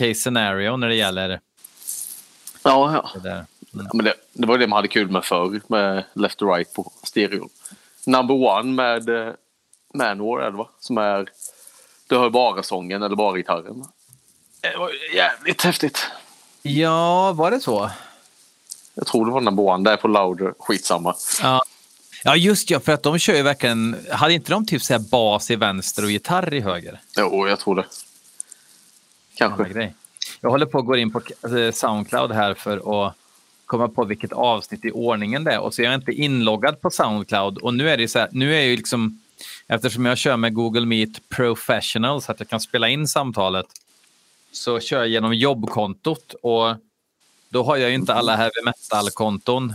case 0.00 0.14
scenario 0.14 0.76
när 0.76 0.88
det 0.88 0.94
gäller 0.94 1.40
Ja, 2.62 2.92
ja. 3.14 3.20
det. 3.20 3.30
Mm. 3.30 3.46
Ja, 3.72 3.90
Men 3.92 4.04
det, 4.04 4.14
det 4.32 4.46
var 4.46 4.58
det 4.58 4.66
man 4.66 4.76
hade 4.76 4.88
kul 4.88 5.10
med 5.10 5.24
förr 5.24 5.60
med 5.66 6.04
Left 6.14 6.42
och 6.42 6.54
Right 6.54 6.74
på 6.74 6.92
stereo. 7.02 7.48
Number 8.06 8.34
One 8.34 8.72
med 8.72 9.08
eh, 9.08 9.34
Manowar 9.94 10.42
är 10.42 10.50
det 10.50 10.56
va? 10.56 10.68
Som 10.80 10.98
är... 10.98 11.28
Du 12.06 12.18
hör 12.18 12.30
bara 12.30 12.62
sången 12.62 13.02
eller 13.02 13.16
bara 13.16 13.36
gitarren. 13.36 13.84
Det 14.60 14.76
var 14.76 14.90
jävligt 15.14 15.62
häftigt. 15.62 16.06
Ja, 16.62 17.32
var 17.32 17.50
det 17.50 17.60
så? 17.60 17.90
Jag 18.94 19.06
tror 19.06 19.26
det 19.26 19.32
var 19.32 19.40
Number 19.40 19.62
One. 19.62 19.84
Det 19.84 19.92
är 19.92 19.96
på 19.96 20.08
Louder. 20.08 20.54
Skitsamma. 20.58 21.14
Ja. 21.42 21.62
ja, 22.24 22.36
just 22.36 22.70
ja, 22.70 22.80
för 22.80 22.92
att 22.92 23.02
de 23.02 23.18
kör 23.18 23.34
ju 23.34 23.42
verkligen... 23.42 23.96
Hade 24.10 24.34
inte 24.34 24.52
de 24.52 24.66
typ 24.66 24.82
så 24.82 24.92
här 24.92 25.00
bas 25.10 25.50
i 25.50 25.56
vänster 25.56 26.04
och 26.04 26.10
gitarr 26.10 26.54
i 26.54 26.60
höger? 26.60 27.00
Jo, 27.16 27.48
jag 27.48 27.58
tror 27.58 27.76
det. 27.76 27.84
Kanske. 29.48 29.92
Jag 30.40 30.50
håller 30.50 30.66
på 30.66 30.78
att 30.78 30.86
gå 30.86 30.96
in 30.96 31.12
på 31.12 31.20
eh, 31.58 31.72
Soundcloud 31.72 32.32
här 32.32 32.54
för 32.54 33.06
att 33.06 33.14
komma 33.66 33.88
på 33.88 34.04
vilket 34.04 34.32
avsnitt 34.32 34.84
i 34.84 34.90
ordningen 34.90 35.44
det 35.44 35.52
är. 35.52 35.60
Och 35.60 35.74
så 35.74 35.82
är 35.82 35.86
jag 35.86 35.94
inte 35.94 36.12
inloggad 36.12 36.80
på 36.80 36.90
Soundcloud. 36.90 37.58
Och 37.58 37.74
nu 37.74 37.90
är 37.90 37.96
det 37.96 38.08
så 38.08 38.18
här, 38.18 38.28
nu 38.32 38.52
är 38.54 38.56
jag 38.58 38.66
ju 38.66 38.76
liksom, 38.76 39.20
eftersom 39.66 40.06
jag 40.06 40.18
kör 40.18 40.36
med 40.36 40.54
Google 40.54 40.86
Meet 40.86 41.28
Professional 41.28 42.22
så 42.22 42.32
att 42.32 42.40
jag 42.40 42.48
kan 42.48 42.60
spela 42.60 42.88
in 42.88 43.08
samtalet, 43.08 43.66
så 44.52 44.80
kör 44.80 44.98
jag 44.98 45.08
genom 45.08 45.34
jobbkontot. 45.34 46.34
Och 46.42 46.74
då 47.48 47.62
har 47.62 47.76
jag 47.76 47.88
ju 47.88 47.94
inte 47.94 48.14
alla 48.14 48.36
heavy 48.36 48.62
metal-konton. 48.64 49.74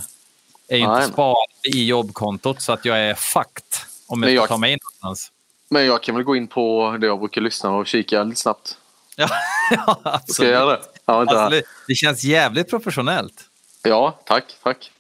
är 0.68 0.78
ju 0.78 0.88
Nej. 0.88 0.96
inte 0.96 1.14
sparade 1.14 1.78
i 1.78 1.86
jobbkontot 1.86 2.62
så 2.62 2.74
att 2.74 2.86
jag 2.86 3.00
är 3.00 3.14
fucked 3.14 3.64
om 4.08 4.24
jag 4.24 4.30
ska 4.30 4.36
jag- 4.36 4.48
ta 4.48 4.58
mig 4.58 4.74
in 4.74 4.80
någonstans. 4.84 5.32
Men 5.70 5.86
jag 5.86 6.04
kan 6.04 6.16
väl 6.16 6.24
gå 6.24 6.36
in 6.36 6.48
på 6.48 6.98
det 7.00 7.08
jag 7.08 7.20
brukar 7.20 7.42
lyssna 7.42 7.76
och 7.76 7.88
kika 7.88 8.24
lite 8.24 8.40
snabbt. 8.40 8.78
Ja, 9.18 9.30
ja 9.72 10.00
Ska 10.04 10.10
absolut. 10.10 10.52
jag 10.52 10.60
göra 10.62 10.78
det? 10.78 10.84
Ja, 11.06 11.18
vänta. 11.20 11.40
Alltså, 11.40 11.62
det, 11.88 11.96
känns 11.96 12.24
jävligt 12.24 12.70
professionellt. 12.70 13.44
ja 13.84 14.20
tack, 14.26 14.56
tack. 14.64 14.92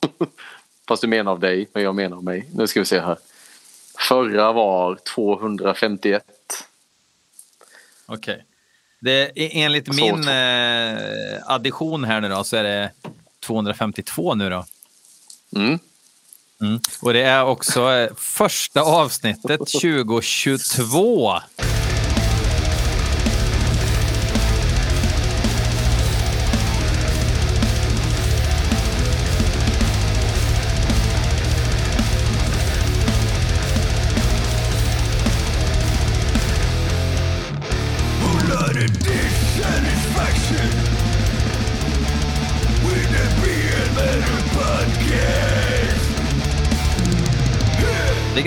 Fast 0.88 1.02
du 1.02 1.08
menar 1.08 1.32
av 1.32 1.40
dig, 1.40 1.68
men 1.72 1.82
jag 1.82 1.94
menar 1.94 2.16
av 2.16 2.24
mig. 2.24 2.48
Nu 2.54 2.66
ska 2.66 2.80
vi 2.80 2.86
se 2.86 3.00
här. 3.00 3.18
Förra 4.08 4.52
var 4.52 4.98
251. 5.14 6.22
Okej. 8.06 8.44
Det, 9.00 9.30
e- 9.34 9.50
enligt 9.62 9.86
Så 9.86 9.92
min 9.92 10.22
två. 10.22 10.30
eh, 10.30 11.40
addition 11.46 12.04
här 12.04 12.20
nu 12.20 12.28
då 12.28 12.44
så 12.44 12.56
är 12.56 12.62
det 12.62 12.90
252 13.40 14.34
nu 14.34 14.50
då. 14.50 14.64
Mm. 15.56 15.78
Mm. 16.60 16.80
Och 17.02 17.12
det 17.12 17.22
är 17.22 17.44
också 17.44 17.90
eh, 17.92 18.14
första 18.16 18.80
avsnittet 18.82 19.60
2022. 19.82 21.40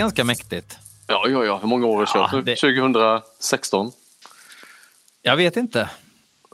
Ganska 0.06 0.24
mäktigt. 0.24 0.78
Ja, 1.08 1.26
ja, 1.30 1.46
ja. 1.46 1.58
Hur 1.58 1.68
många 1.68 1.86
år 1.86 1.98
du 2.00 2.06
Ja, 2.14 2.30
kört 2.32 2.46
det- 2.46 2.56
2016? 2.56 3.92
Jag 5.22 5.36
vet 5.36 5.58
inte. 5.58 5.90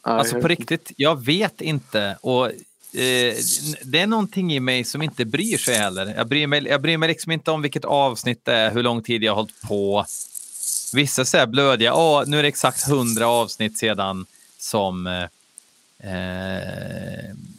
Nej, 0.05 0.15
Alltså 0.15 0.41
på 0.41 0.47
riktigt, 0.47 0.91
jag 0.97 1.25
vet 1.25 1.61
inte. 1.61 2.17
Och 2.21 2.45
eh, 2.45 2.53
Det 3.83 3.99
är 3.99 4.07
någonting 4.07 4.53
i 4.53 4.59
mig 4.59 4.83
som 4.83 5.01
inte 5.01 5.25
bryr 5.25 5.57
sig 5.57 5.75
heller. 5.75 6.13
Jag 6.17 6.27
bryr, 6.27 6.47
mig, 6.47 6.63
jag 6.67 6.81
bryr 6.81 6.97
mig 6.97 7.09
liksom 7.09 7.31
inte 7.31 7.51
om 7.51 7.61
vilket 7.61 7.85
avsnitt 7.85 8.39
det 8.45 8.53
är, 8.53 8.71
hur 8.71 8.83
lång 8.83 9.03
tid 9.03 9.23
jag 9.23 9.31
har 9.31 9.35
hållit 9.35 9.61
på. 9.61 10.05
Vissa 10.93 11.25
säger 11.25 11.45
blödiga, 11.47 11.93
Åh, 11.95 12.23
nu 12.27 12.39
är 12.39 12.41
det 12.41 12.47
exakt 12.47 12.87
100 12.87 13.27
avsnitt 13.27 13.77
sedan 13.77 14.25
som 14.57 15.07
eh, 15.07 15.25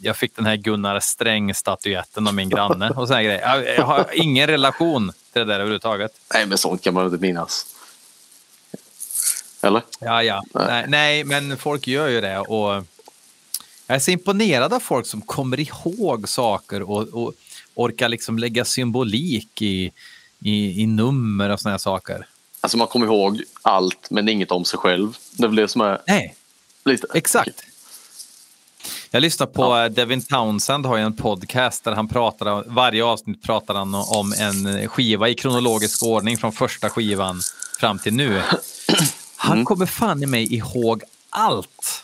jag 0.01 0.17
fick 0.17 0.35
den 0.35 0.45
här 0.45 0.55
Gunnar 0.55 0.99
Sträng-statyetten 0.99 2.27
av 2.27 2.33
min 2.33 2.49
granne 2.49 2.89
och 2.89 3.07
såna 3.07 3.23
grejer. 3.23 3.41
Jag, 3.41 3.75
jag 3.75 3.85
har 3.85 4.05
ingen 4.13 4.47
relation 4.47 5.11
till 5.33 5.39
det 5.39 5.45
där 5.45 5.53
överhuvudtaget. 5.53 6.11
Nej, 6.33 6.45
men 6.45 6.57
sånt 6.57 6.81
kan 6.81 6.93
man 6.93 7.05
inte 7.05 7.17
minnas. 7.17 7.65
Eller? 9.61 9.81
Ja, 9.99 10.23
ja. 10.23 10.43
Nej. 10.53 10.65
Nej, 10.67 10.85
nej, 10.87 11.23
men 11.23 11.57
folk 11.57 11.87
gör 11.87 12.07
ju 12.07 12.21
det. 12.21 12.39
Och 12.39 12.85
jag 13.87 13.95
är 13.95 13.99
så 13.99 14.11
imponerad 14.11 14.73
av 14.73 14.79
folk 14.79 15.07
som 15.07 15.21
kommer 15.21 15.59
ihåg 15.59 16.29
saker 16.29 16.81
och, 16.81 17.07
och 17.07 17.33
orkar 17.73 18.09
liksom 18.09 18.39
lägga 18.39 18.65
symbolik 18.65 19.61
i, 19.61 19.91
i, 20.39 20.81
i 20.81 20.85
nummer 20.85 21.49
och 21.49 21.59
såna 21.59 21.71
här 21.71 21.77
saker. 21.77 22.27
Alltså 22.61 22.77
man 22.77 22.87
kommer 22.87 23.05
ihåg 23.05 23.43
allt, 23.61 24.09
men 24.09 24.29
inget 24.29 24.51
om 24.51 24.65
sig 24.65 24.79
själv. 24.79 25.17
Det 25.31 25.43
är 25.43 25.47
väl 25.47 25.55
det 25.55 25.67
som 25.67 25.81
är 25.81 26.01
Nej, 26.07 26.35
lite... 26.85 27.07
exakt. 27.13 27.65
Jag 29.11 29.21
lyssnar 29.21 29.47
på 29.47 29.77
eh, 29.77 29.85
Devin 29.85 30.21
Townsend 30.21 30.85
har 30.85 30.97
ju 30.97 31.03
en 31.03 31.15
podcast 31.15 31.83
där 31.83 31.91
han 31.91 32.07
pratar 32.07 32.63
varje 32.67 33.03
avsnitt 33.03 33.43
pratar 33.43 33.73
han 33.73 33.95
om 33.95 34.33
en 34.39 34.87
skiva 34.87 35.29
i 35.29 35.33
kronologisk 35.35 36.03
ordning 36.03 36.37
från 36.37 36.51
första 36.51 36.89
skivan 36.89 37.41
fram 37.79 37.99
till 37.99 38.13
nu. 38.13 38.41
Han 39.35 39.65
kommer 39.65 39.85
fan 39.85 40.23
i 40.23 40.25
mig 40.25 40.55
ihåg 40.55 41.03
allt. 41.29 42.03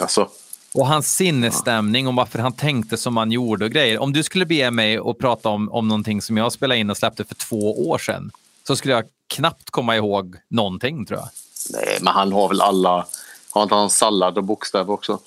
Alltså, 0.00 0.28
Och 0.74 0.86
hans 0.86 1.16
sinnesstämning 1.16 2.08
om 2.08 2.16
varför 2.16 2.38
han 2.38 2.52
tänkte 2.52 2.96
som 2.96 3.16
han 3.16 3.32
gjorde 3.32 3.64
och 3.64 3.70
grejer. 3.70 3.98
Om 3.98 4.12
du 4.12 4.22
skulle 4.22 4.46
be 4.46 4.70
mig 4.70 4.98
att 4.98 5.18
prata 5.18 5.48
om, 5.48 5.72
om 5.72 5.88
någonting 5.88 6.22
som 6.22 6.36
jag 6.36 6.52
spelade 6.52 6.80
in 6.80 6.90
och 6.90 6.96
släppte 6.96 7.24
för 7.24 7.34
två 7.34 7.88
år 7.88 7.98
sedan 7.98 8.30
så 8.66 8.76
skulle 8.76 8.94
jag 8.94 9.04
knappt 9.28 9.70
komma 9.70 9.96
ihåg 9.96 10.36
någonting 10.48 11.06
tror 11.06 11.18
jag. 11.18 11.28
nej, 11.70 11.98
men 12.00 12.14
han 12.14 12.32
har 12.32 12.48
väl 12.48 12.60
alla... 12.60 13.06
Har 13.50 13.62
inte 13.62 13.74
han 13.74 13.90
sallad 13.90 14.38
och 14.38 14.44
bokstäver 14.44 14.92
också? 14.92 15.18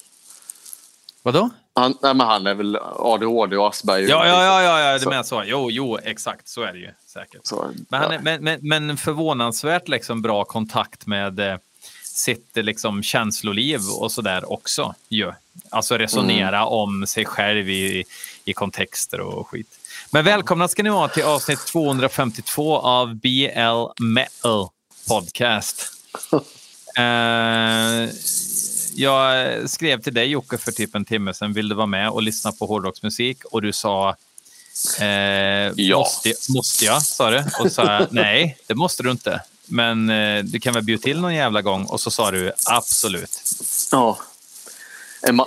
Vadå? 1.24 1.50
Han, 1.74 1.98
nej, 2.02 2.14
men 2.14 2.28
han 2.28 2.48
är 2.48 2.54
väl 2.54 2.78
ADHD 2.82 3.58
och 3.58 3.68
Asperger. 3.68 4.10
Ja, 4.10 4.28
ja, 4.28 4.44
ja, 4.44 4.64
ja, 4.64 4.80
ja 4.80 4.94
det 4.94 5.00
Så- 5.00 5.10
menar 5.10 5.24
så. 5.24 5.44
Jo, 5.46 5.72
jo, 5.72 5.98
exakt 6.04 6.48
så 6.48 6.62
är 6.62 6.74
det 6.74 6.80
ju 6.80 6.90
säkert. 7.08 7.42
Så, 7.44 7.72
Men, 7.90 8.02
han 8.02 8.12
ja. 8.12 8.18
är, 8.18 8.22
men, 8.22 8.44
men, 8.44 8.60
men 8.62 8.98
förvånansvärt 8.98 9.88
liksom 9.88 10.22
bra 10.22 10.44
kontakt 10.44 11.06
med 11.06 11.40
eh, 11.40 11.58
sitt 12.04 12.52
liksom, 12.56 13.04
känsloliv 13.04 13.80
och 14.00 14.12
sådär 14.12 14.52
också. 14.52 14.96
Ju. 15.10 15.32
Alltså 15.70 15.98
resonera 15.98 16.66
om 16.66 17.08
sig 17.08 17.26
själv 17.26 17.70
i, 17.70 18.04
i 18.46 18.54
kontexter 18.54 19.20
och 19.22 19.48
skit. 19.48 19.68
Men 20.12 20.26
välkomna 20.26 20.68
ska 20.68 20.84
ni 20.84 20.90
vara 20.90 21.08
till 21.08 21.24
avsnitt 21.24 21.66
252 21.66 22.78
av 22.78 23.16
BL 23.16 24.04
Metal 24.04 24.68
Podcast. 25.08 25.92
Eh, 26.98 28.10
jag 28.98 29.70
skrev 29.70 30.02
till 30.02 30.14
dig 30.14 30.28
Jocke 30.28 30.58
för 30.58 30.72
typ 30.72 30.96
en 30.96 31.06
timme 31.06 31.34
sedan, 31.34 31.54
vill 31.54 31.70
du 31.70 31.76
vara 31.76 31.86
med 31.88 32.10
och 32.10 32.22
lyssna 32.22 32.52
på 32.52 32.66
hårdrocksmusik? 32.66 33.46
Och 33.46 33.62
du 33.62 33.74
sa 33.74 34.16
Eh, 35.00 35.08
Ja. 35.76 35.98
måste, 35.98 36.34
måste 36.50 36.86
jag, 36.86 37.02
sa 37.02 37.30
du. 37.30 37.38
Och 37.40 37.46
så 37.62 37.70
sa 37.70 38.08
nej, 38.12 38.58
det 38.68 38.76
måste 38.76 39.04
du 39.04 39.12
inte. 39.12 39.42
Men 39.66 40.10
eh, 40.10 40.44
du 40.44 40.60
kan 40.60 40.74
väl 40.74 40.84
bjuda 40.84 41.02
till 41.02 41.20
någon 41.22 41.36
jävla 41.36 41.62
gång? 41.62 41.86
Och 41.86 42.02
så 42.02 42.12
sa 42.12 42.32
du 42.32 42.52
absolut. 42.70 43.42
ja. 43.92 44.20
En, 45.22 45.42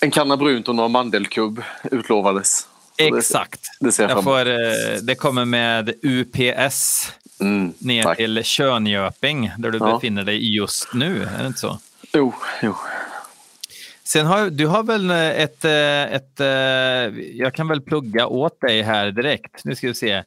en 0.00 0.10
kanna 0.10 0.36
brunt 0.36 0.68
och 0.68 0.74
några 0.74 0.88
mandelkubb 0.88 1.62
utlovades. 1.90 2.66
Det- 2.96 3.04
Exakt. 3.08 3.60
Det 3.80 3.92
ser 3.92 4.08
jag 4.08 4.24
får, 4.24 4.46
eh, 4.48 4.96
det 5.02 5.14
kommer 5.14 5.44
med 5.44 5.92
UPS 6.02 7.08
Mm, 7.40 7.72
ner 7.78 8.02
tack. 8.02 8.16
till 8.16 8.40
Könköping 8.44 9.50
där 9.58 9.70
du 9.70 9.78
Ja. 9.78 9.94
befinner 9.94 10.24
dig 10.24 10.54
just 10.56 10.86
nu. 10.94 11.22
Är 11.38 11.40
det 11.40 11.46
inte 11.46 11.60
så? 11.60 11.78
Jo, 12.12 12.34
jo. 12.62 12.74
Sen 14.04 14.26
har 14.26 14.50
du 14.50 14.66
har 14.66 14.82
väl 14.82 15.10
ett, 15.10 15.64
eh, 15.64 16.14
ett, 16.14 16.40
eh, 16.40 16.46
jag 17.36 17.54
kan 17.54 17.68
väl 17.68 17.80
plugga 17.80 18.26
åt 18.26 18.60
dig 18.60 18.82
här 18.82 19.10
direkt. 19.10 19.64
Nu 19.64 19.74
ska 19.76 19.86
vi 19.86 19.94
se. 19.94 20.24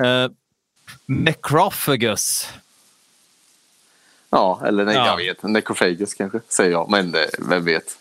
Uh, 0.00 0.28
Necrophagus. 1.06 2.48
Ja, 4.30 4.62
eller 4.66 4.84
nej, 4.84 4.94
Ja. 4.94 5.06
jag 5.06 5.16
vet. 5.16 5.42
Necrophagus 5.42 6.14
kanske, 6.14 6.40
säger 6.48 6.70
jag. 6.70 6.90
Men 6.90 7.14
eh, 7.14 7.20
vem 7.38 7.64
vet? 7.64 7.98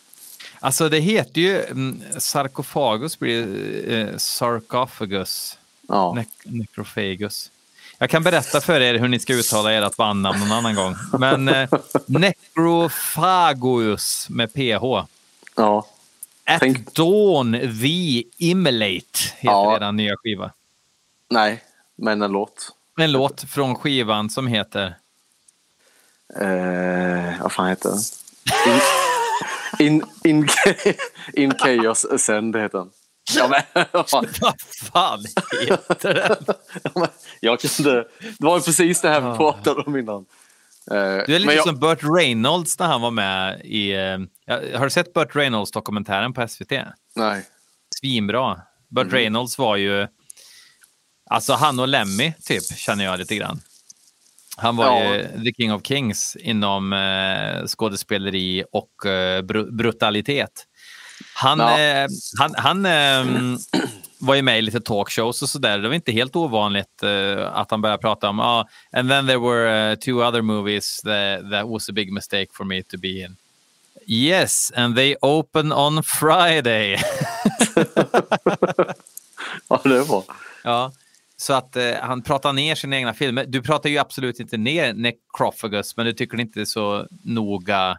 Alltså 0.60 0.90
det 0.90 1.00
heter 1.00 1.42
ju 1.42 1.62
mm, 1.64 2.02
sarkofagus 2.18 3.20
blir 3.20 3.48
eh, 3.92 4.18
sarcophagus. 4.18 5.58
Ja. 5.88 6.14
Ne 6.14 6.26
necrophagus. 6.44 7.52
Jag 7.98 8.10
kan 8.10 8.24
berätta 8.24 8.62
för 8.62 8.82
er 8.82 9.00
hur 9.00 9.08
ni 9.08 9.20
ska 9.20 9.34
uttala 9.34 9.72
ert 9.74 9.96
bandnamn 9.96 10.40
någon 10.40 10.52
annan 10.52 10.76
gång. 10.76 10.96
Men 11.20 11.48
eh, 11.48 11.70
necrophagus 12.08 14.30
med 14.30 14.54
PH. 14.54 15.06
ja. 15.56 15.88
At 16.46 16.60
Tänk- 16.60 16.94
Dawn 16.96 17.52
the 17.82 18.24
Immolate 18.38 19.20
heter 19.36 19.56
Ja. 19.56 19.88
er 19.88 19.92
nya 19.92 20.16
skiva. 20.18 20.52
Nej, 21.30 21.64
men 21.96 22.22
en 22.22 22.32
låt. 22.32 22.70
En 23.00 23.12
låt 23.12 23.42
från 23.44 23.76
skivan 23.76 24.30
som 24.30 24.48
heter... 24.48 24.96
Eh, 26.40 27.42
vad 27.42 27.52
fan 27.52 27.68
heter 27.70 27.90
den? 27.90 28.00
In, 29.80 30.04
In, 30.24 30.24
in, 30.24 30.48
in 31.34 31.54
Chaos 31.58 32.06
Ascend 32.06 32.56
heter 32.56 32.78
den. 32.78 32.90
Ja, 33.36 33.48
men, 33.48 33.86
Vad 33.92 34.10
fan 34.92 35.24
heter 35.62 36.14
den? 36.14 36.56
Jag 37.40 37.60
kunde, 37.60 37.94
det 38.20 38.36
var 38.40 38.60
precis 38.60 39.02
det 39.02 39.10
här 39.10 39.32
vi 39.32 39.38
pratade 39.38 39.82
om 39.82 39.98
innan. 39.98 40.26
Eh, 40.92 40.98
Du 41.28 41.36
är 41.36 41.40
lite 41.40 41.54
jag, 41.54 41.66
som 41.68 41.80
Burt 41.80 42.00
Reynolds 42.18 42.80
när 42.80 42.88
han 42.88 43.02
var 43.02 43.12
med 43.12 43.62
i... 43.66 43.92
eh, 43.92 44.78
Har 44.78 44.84
du 44.84 44.90
sett 44.90 45.14
Burt 45.14 45.36
Reynolds-dokumentären 45.36 46.34
på 46.34 46.48
SVT? 46.48 46.72
Nej. 47.16 47.46
Svinbra. 48.00 48.62
Burt 48.90 49.06
Mhm. 49.08 49.14
Reynolds 49.16 49.58
var 49.58 49.76
ju... 49.76 50.08
Alltså 51.30 51.54
han 51.54 51.80
och 51.80 51.88
Lemmy, 51.88 52.34
typ, 52.44 52.64
känner 52.78 53.06
jag 53.06 53.20
lite 53.20 53.36
grann. 53.36 53.62
Han 54.58 54.76
var 54.76 54.86
Ja. 54.86 55.16
ju 55.16 55.44
the 55.44 55.54
king 55.54 55.74
of 55.74 55.82
kings 55.86 56.36
inom 56.40 56.94
eh, 56.94 57.66
skådespeleri 57.68 58.64
och 58.72 59.06
eh, 59.06 59.42
bru 59.42 59.72
brutalitet. 59.72 60.66
Han, 61.36 61.60
Ja. 61.60 61.80
eh, 61.80 62.08
han, 62.40 62.56
han 62.58 62.86
ehm, 62.86 63.58
var 64.20 64.36
ju 64.36 64.42
med 64.42 64.60
i 64.60 64.62
lite 64.62 64.82
talkshows 64.82 65.42
och 65.42 65.50
sådär. 65.50 65.78
Det 65.78 65.88
var 65.88 65.96
inte 65.96 66.12
helt 66.12 66.36
ovanligt 66.36 67.04
eh, 67.04 67.58
att 67.58 67.72
han 67.72 67.82
började 67.82 68.02
prata 68.02 68.30
om 68.30 68.40
ah, 68.40 68.66
and 68.92 69.10
then 69.10 69.28
there 69.28 69.40
were 69.40 69.92
uh, 69.92 69.96
two 70.00 70.24
other 70.24 70.42
movies 70.42 71.02
that, 71.02 71.52
that 71.52 71.68
was 71.68 71.90
a 71.90 71.92
big 71.92 72.14
mistake 72.14 72.48
for 72.54 72.64
me 72.64 72.84
to 72.84 72.98
be 72.98 73.08
in. 73.08 73.36
Yes, 74.08 74.72
and 74.76 74.96
they 74.96 75.16
open 75.22 75.72
on 75.74 76.04
Friday. 76.04 76.98
Ja, 79.70 79.82
det 79.84 80.04
var. 80.04 80.24
Ja, 80.64 80.92
så 81.38 81.54
att 81.54 81.76
eh, 81.76 81.92
han 82.02 82.22
pratar 82.22 82.54
ner 82.54 82.76
sina 82.76 82.96
egna 82.96 83.14
filmer. 83.14 83.46
Du 83.48 83.62
pratar 83.62 83.90
ju 83.90 83.98
absolut 83.98 84.40
inte 84.40 84.58
ner 84.58 84.94
Necrophagus, 84.94 85.98
men 85.98 86.06
du 86.06 86.14
tycker 86.14 86.40
inte 86.40 86.62
är 86.62 86.66
så 86.66 87.08
noga 87.24 87.98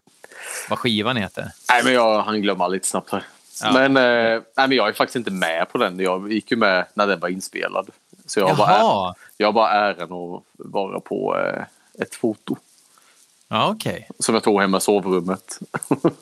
vad 0.69 0.79
skivan 0.79 1.17
heter. 1.17 1.51
Nej, 1.69 1.85
men 1.85 1.93
jag 1.93 2.23
han 2.23 2.43
glömma 2.43 2.69
lite 2.69 2.89
snabbt 2.89 3.13
här. 3.13 3.25
Ja. 3.63 3.73
Men, 3.73 3.97
eh, 3.97 4.43
nej, 4.57 4.69
men 4.69 4.73
jag 4.73 4.89
är 4.89 4.93
faktiskt 4.93 5.17
inte 5.17 5.31
med 5.31 5.69
på 5.73 5.79
den. 5.79 6.01
Jag 6.01 6.33
gick 6.33 6.51
ju 6.51 6.57
med 6.57 6.87
när 6.95 7.07
den 7.07 7.21
var 7.21 7.29
inspelad. 7.29 7.91
Så 8.27 8.41
jag 8.41 8.49
har 8.49 8.57
bara, 8.57 8.71
Jaha, 8.71 9.15
jag 9.37 9.47
har 9.47 9.53
bara 9.53 9.71
äran 9.71 10.13
att 10.13 10.43
vara 10.53 11.01
på 11.01 11.39
eh, 11.39 11.63
ett 12.03 12.15
foto. 12.15 12.57
ja, 13.49 13.71
okej. 13.71 14.09
Som 14.19 14.35
jag 14.35 14.45
tog 14.45 14.61
hemma 14.61 14.79
i 14.79 14.81
sovrummet. 14.81 15.59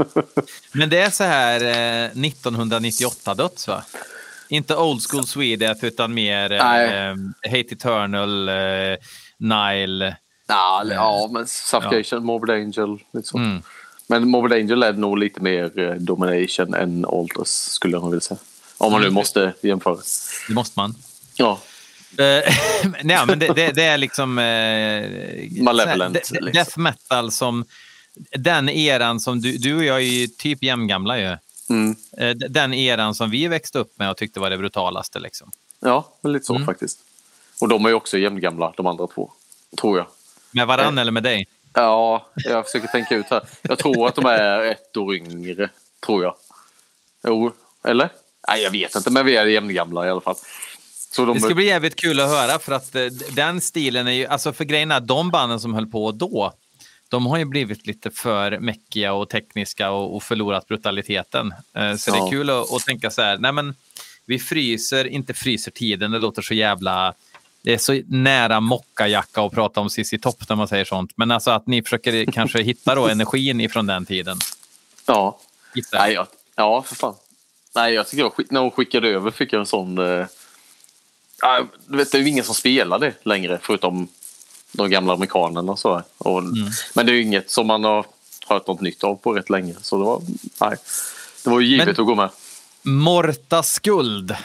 Men 0.73 0.88
det 0.91 1.00
är 1.00 1.11
så 1.11 1.25
här 1.25 1.61
eh, 1.61 2.11
1998-döds, 2.11 3.69
va? 3.69 3.82
Inte 4.49 4.76
Old 4.76 5.03
School 5.11 5.26
Sweden, 5.26 5.76
utan 5.82 6.15
mer 6.15 6.53
eh, 6.53 7.08
eh, 7.08 7.17
Hate 7.50 7.75
Eternal, 7.75 8.49
eh, 8.49 8.97
Nile. 9.37 10.17
ja, 10.47 10.85
ja, 10.91 11.29
men 11.32 11.47
Suffocation, 11.47 12.25
Morbid 12.25 12.50
Angel. 12.50 12.99
Lite 13.12 13.29
så. 13.29 13.38
Mm. 13.38 13.62
Men 14.06 14.28
Morbid 14.28 14.52
Angel 14.58 14.82
är 14.82 14.93
nog 14.93 15.19
lite 15.19 15.40
mer 15.40 15.78
eh, 15.78 15.94
domination 15.94 16.75
än 16.75 17.04
Alters 17.04 17.49
skulle 17.49 17.96
jag 17.96 18.06
vilja 18.10 18.20
säga. 18.20 18.38
Om 18.78 18.93
man 18.93 19.00
nu 19.00 19.06
Mm. 19.06 19.14
måste 19.14 19.52
jämföra. 19.62 19.96
Det 20.49 20.54
måste 20.54 20.78
man. 20.78 20.94
Ja, 21.34 21.60
Eh, 22.19 22.54
nej, 23.02 23.26
men 23.26 23.38
det, 23.38 23.46
det, 23.54 23.72
det 23.72 23.82
är 23.84 23.99
liksom... 23.99 24.38
Eh, 24.38 25.62
Malevolent, 25.62 26.16
här, 26.16 26.40
liksom. 26.40 26.52
Death 26.52 26.78
metal 26.78 27.32
som... 27.32 27.64
Den 28.38 28.69
eran 28.69 29.20
som 29.20 29.40
du, 29.40 29.56
du 29.58 29.76
och 29.76 29.84
jag 29.84 29.96
är 29.96 30.00
ju 30.00 30.26
typ 30.26 30.62
jämngamla 30.62 31.19
ju. 31.19 31.37
mm. 31.70 31.96
Eh, 32.19 32.31
Den 32.31 32.75
eran 32.75 33.14
som 33.14 33.31
vi 33.31 33.48
växte 33.48 33.78
upp 33.78 33.98
med 33.98 34.10
och 34.10 34.16
tyckte 34.16 34.40
var 34.40 34.50
det 34.50 34.58
brutalaste. 34.58 35.19
Liksom. 35.20 35.50
ja 35.81 36.08
lite 36.22 36.44
så 36.44 36.55
Mm. 36.55 36.66
faktiskt. 36.66 36.98
Och 37.60 37.69
de 37.69 37.84
är 37.84 37.88
ju 37.88 37.94
också 37.94 38.19
jämngamla, 38.19 38.72
de 38.76 38.87
andra 38.87 39.06
två. 39.06 39.32
Tror 39.81 39.98
jag. 39.98 40.06
Med 40.50 40.66
varann 40.66 40.98
eller 40.98 41.12
med 41.12 41.22
dig? 41.22 41.46
Ja, 41.74 42.26
jag 42.34 42.64
försöker 42.66 42.88
tänka 42.88 43.14
ut 43.14 43.26
här. 43.30 43.42
Jag 43.62 43.78
tror 43.78 44.08
att 44.08 44.14
de 44.14 44.26
är 44.26 44.60
ett 44.64 44.96
år 44.96 45.14
yngre. 45.14 45.69
Tror 46.06 46.24
jag. 46.24 46.34
Jo, 47.26 47.52
eller? 47.84 48.08
Nej, 48.48 48.62
jag 48.62 48.70
vet 48.70 48.94
inte, 48.96 49.10
men 49.10 49.26
vi 49.26 49.36
är 49.36 49.46
jämngamla 49.46 50.06
i 50.06 50.10
alla 50.10 50.20
fall. 50.20 50.34
De, 51.16 51.34
Det 51.34 51.40
ska 51.40 51.54
bli 51.54 51.66
jävligt 51.66 51.96
kul 51.96 52.20
att 52.20 52.28
höra 52.28 52.58
för 52.58 52.72
att 52.72 52.94
eh, 52.94 53.04
den 53.30 53.60
stilen 53.60 54.06
är 54.06 54.12
ju, 54.12 54.26
alltså 54.26 54.52
för 54.52 54.64
grejen 54.64 54.90
är 54.90 55.00
de 55.00 55.30
banden 55.30 55.60
som 55.60 55.74
höll 55.74 55.86
på 55.86 56.12
då, 56.12 56.52
de 57.08 57.26
har 57.26 57.38
ju 57.38 57.44
blivit 57.44 57.86
lite 57.86 58.10
för 58.10 58.58
mäckiga 58.58 59.12
och 59.12 59.28
tekniska 59.28 59.90
och, 59.90 60.16
och 60.16 60.22
förlorat 60.22 60.66
brutaliteten. 60.66 61.54
Eh, 61.76 61.94
Så 61.96 62.10
det 62.10 62.16
Ja. 62.19 62.26
är 62.26 62.30
kul 62.30 62.50
att, 62.50 62.72
att 62.72 62.82
tänka 62.84 63.10
så 63.10 63.22
här, 63.22 63.38
nej 63.38 63.52
men 63.52 63.74
vi 64.26 64.38
fryser, 64.38 65.04
inte 65.06 65.34
fryser 65.34 65.70
tiden, 65.70 66.10
det 66.10 66.19
låter 66.19 66.42
så 66.42 66.54
jävla, 66.54 67.14
det 67.62 67.75
är 67.75 67.79
så 67.79 68.00
nära 68.06 68.61
mockajacka 68.61 69.43
att 69.43 69.53
prata 69.53 69.81
om 69.81 69.91
Cissi 69.91 70.19
Topp 70.19 70.49
när 70.49 70.56
man 70.56 70.69
säger 70.69 70.85
sånt. 70.85 71.12
Men 71.17 71.31
alltså 71.31 71.50
att 71.50 71.67
ni 71.67 71.82
försöker 71.82 72.32
kanske 72.32 72.62
hitta 72.62 72.94
då 72.94 73.09
energin 73.09 73.61
ifrån 73.61 73.87
den 73.87 74.06
tiden. 74.06 74.38
ja. 75.06 75.38
Nej, 75.93 76.12
jag, 76.14 76.26
ja, 76.56 76.82
för 76.82 76.94
fan. 76.94 77.14
Nej, 77.75 77.94
jag 77.94 78.09
tycker 78.09 78.23
jag, 78.23 78.32
när 78.50 78.61
hon 78.61 78.70
skickade 78.70 79.09
över 79.09 79.31
fick 79.31 79.53
jag 79.53 79.61
en 79.61 79.67
sån... 79.67 79.99
Eh, 79.99 80.26
ja, 81.43 81.64
du 81.87 81.97
vet, 81.97 82.12
det 82.12 82.19
är 82.19 82.23
ju 82.23 82.29
ingen 82.29 82.44
som 82.44 82.55
spelar 82.55 82.99
det 82.99 83.14
längre 83.23 83.59
förutom 83.62 84.08
de 84.73 84.91
gamla 84.91 85.12
amerikanerna 85.12 85.73
och 85.73 85.79
så. 85.79 86.03
Och, 86.19 86.38
Mm. 86.38 86.70
Men 86.94 87.06
det 87.06 87.12
är 87.12 87.15
ju 87.15 87.23
inget 87.23 87.50
som 87.50 87.67
man 87.67 87.85
har 87.85 88.06
hört 88.49 88.67
något 88.67 88.81
nytt 88.81 89.05
av 89.05 89.15
på 89.17 89.32
rätt 89.32 89.50
länge. 89.50 89.75
Så 89.82 89.97
det 89.99 90.05
var, 90.05 90.23
nej, 90.61 90.76
det 91.44 91.50
var 91.50 91.61
ju 91.61 91.67
givet 91.67 91.87
Men- 91.87 91.91
att 92.00 92.06
gå 92.06 92.15
med. 92.15 92.31
Morta 92.82 93.62
skuld. 93.62 94.37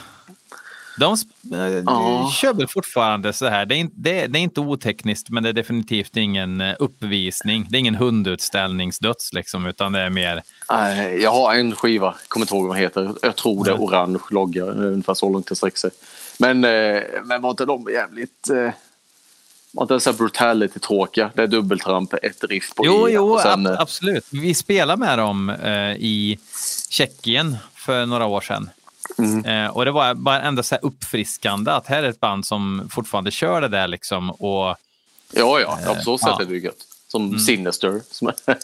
De 0.98 1.14
eh, 1.54 1.60
Ja. 1.86 2.32
kör 2.42 2.54
väl 2.54 2.68
fortfarande 2.68 3.34
så 3.34 3.48
här. 3.48 3.66
Det 3.66 3.76
är, 3.76 3.80
inte, 3.80 3.94
det, 3.98 4.28
det 4.28 4.40
är 4.40 4.44
inte 4.44 4.60
otekniskt, 4.62 5.30
men 5.30 5.44
det 5.44 5.50
är 5.50 5.54
definitivt 5.54 6.18
ingen 6.18 6.62
eh, 6.62 6.76
uppvisning. 6.80 7.68
Det 7.70 7.78
är 7.78 7.80
ingen 7.80 7.96
hundutställningsdöds, 7.96 9.34
liksom, 9.34 9.66
utan 9.66 9.92
det 9.92 10.00
är 10.00 10.10
mer... 10.10 10.44
Nej, 10.72 11.22
jag 11.22 11.32
har 11.32 11.56
en 11.56 11.76
skiva, 11.76 12.16
kommer 12.28 12.44
inte 12.44 12.56
ihåg 12.56 12.68
vad 12.68 12.76
den 12.76 12.82
heter. 12.84 13.14
Jag 13.22 13.36
tror 13.36 13.66
det 13.66 13.72
är 13.72 13.76
orange 13.78 14.20
logga, 14.30 14.64
ungefär 14.64 15.14
så 15.14 15.30
långt 15.30 15.48
det 15.48 15.56
sträcker 15.56 15.78
sig. 15.78 15.92
Men, 16.40 16.64
eh, 16.64 17.02
men 17.26 17.42
var 17.42 17.50
inte 17.50 17.66
de 17.66 17.88
jävligt... 17.92 18.50
Eh, 18.50 18.70
var 19.72 19.84
inte 19.84 20.00
så 20.00 20.14
brutality-tråkiga? 20.14 21.32
Det 21.36 21.44
är 21.44 21.48
dubbeltramp, 21.48 22.14
ett 22.14 22.44
riff 22.44 22.76
på 22.76 22.86
Jo, 22.86 23.08
E 23.08 23.12
jo, 23.14 23.40
sen, 23.44 23.68
ab- 23.68 23.74
eh, 23.74 23.80
absolut. 23.82 24.26
Vi 24.32 24.54
spelade 24.54 25.00
med 25.00 25.18
dem 25.20 25.50
eh, 25.50 25.92
i 25.92 26.40
Tjeckien 26.90 27.58
för 27.76 28.06
några 28.06 28.26
år 28.26 28.42
sedan. 28.42 28.70
Mm. 29.18 29.46
Eh, 29.46 29.70
och 29.78 29.86
det 29.86 29.92
var 29.92 30.14
bara 30.14 30.42
ändå 30.42 30.64
så 30.64 30.76
uppfriskande 30.76 31.72
att 31.72 31.88
här 31.88 32.04
är 32.04 32.10
ett 32.10 32.20
band 32.20 32.46
som 32.46 32.90
fortfarande 32.92 33.32
kör 33.32 33.62
det 33.62 33.68
där 33.68 33.88
liksom. 33.88 34.32
Och 34.32 34.76
Ja, 35.34 35.60
ja, 35.60 35.80
ja, 35.86 35.94
på 35.96 36.02
så 36.02 36.18
sätt 36.18 36.28
ja. 36.28 36.36
Mm. 36.36 36.48
är 36.48 36.52
det 36.52 36.58
ju 36.58 36.64
gött. 36.66 36.86
Som 37.08 37.40
Sinister. 37.40 38.02
Som, 38.12 38.32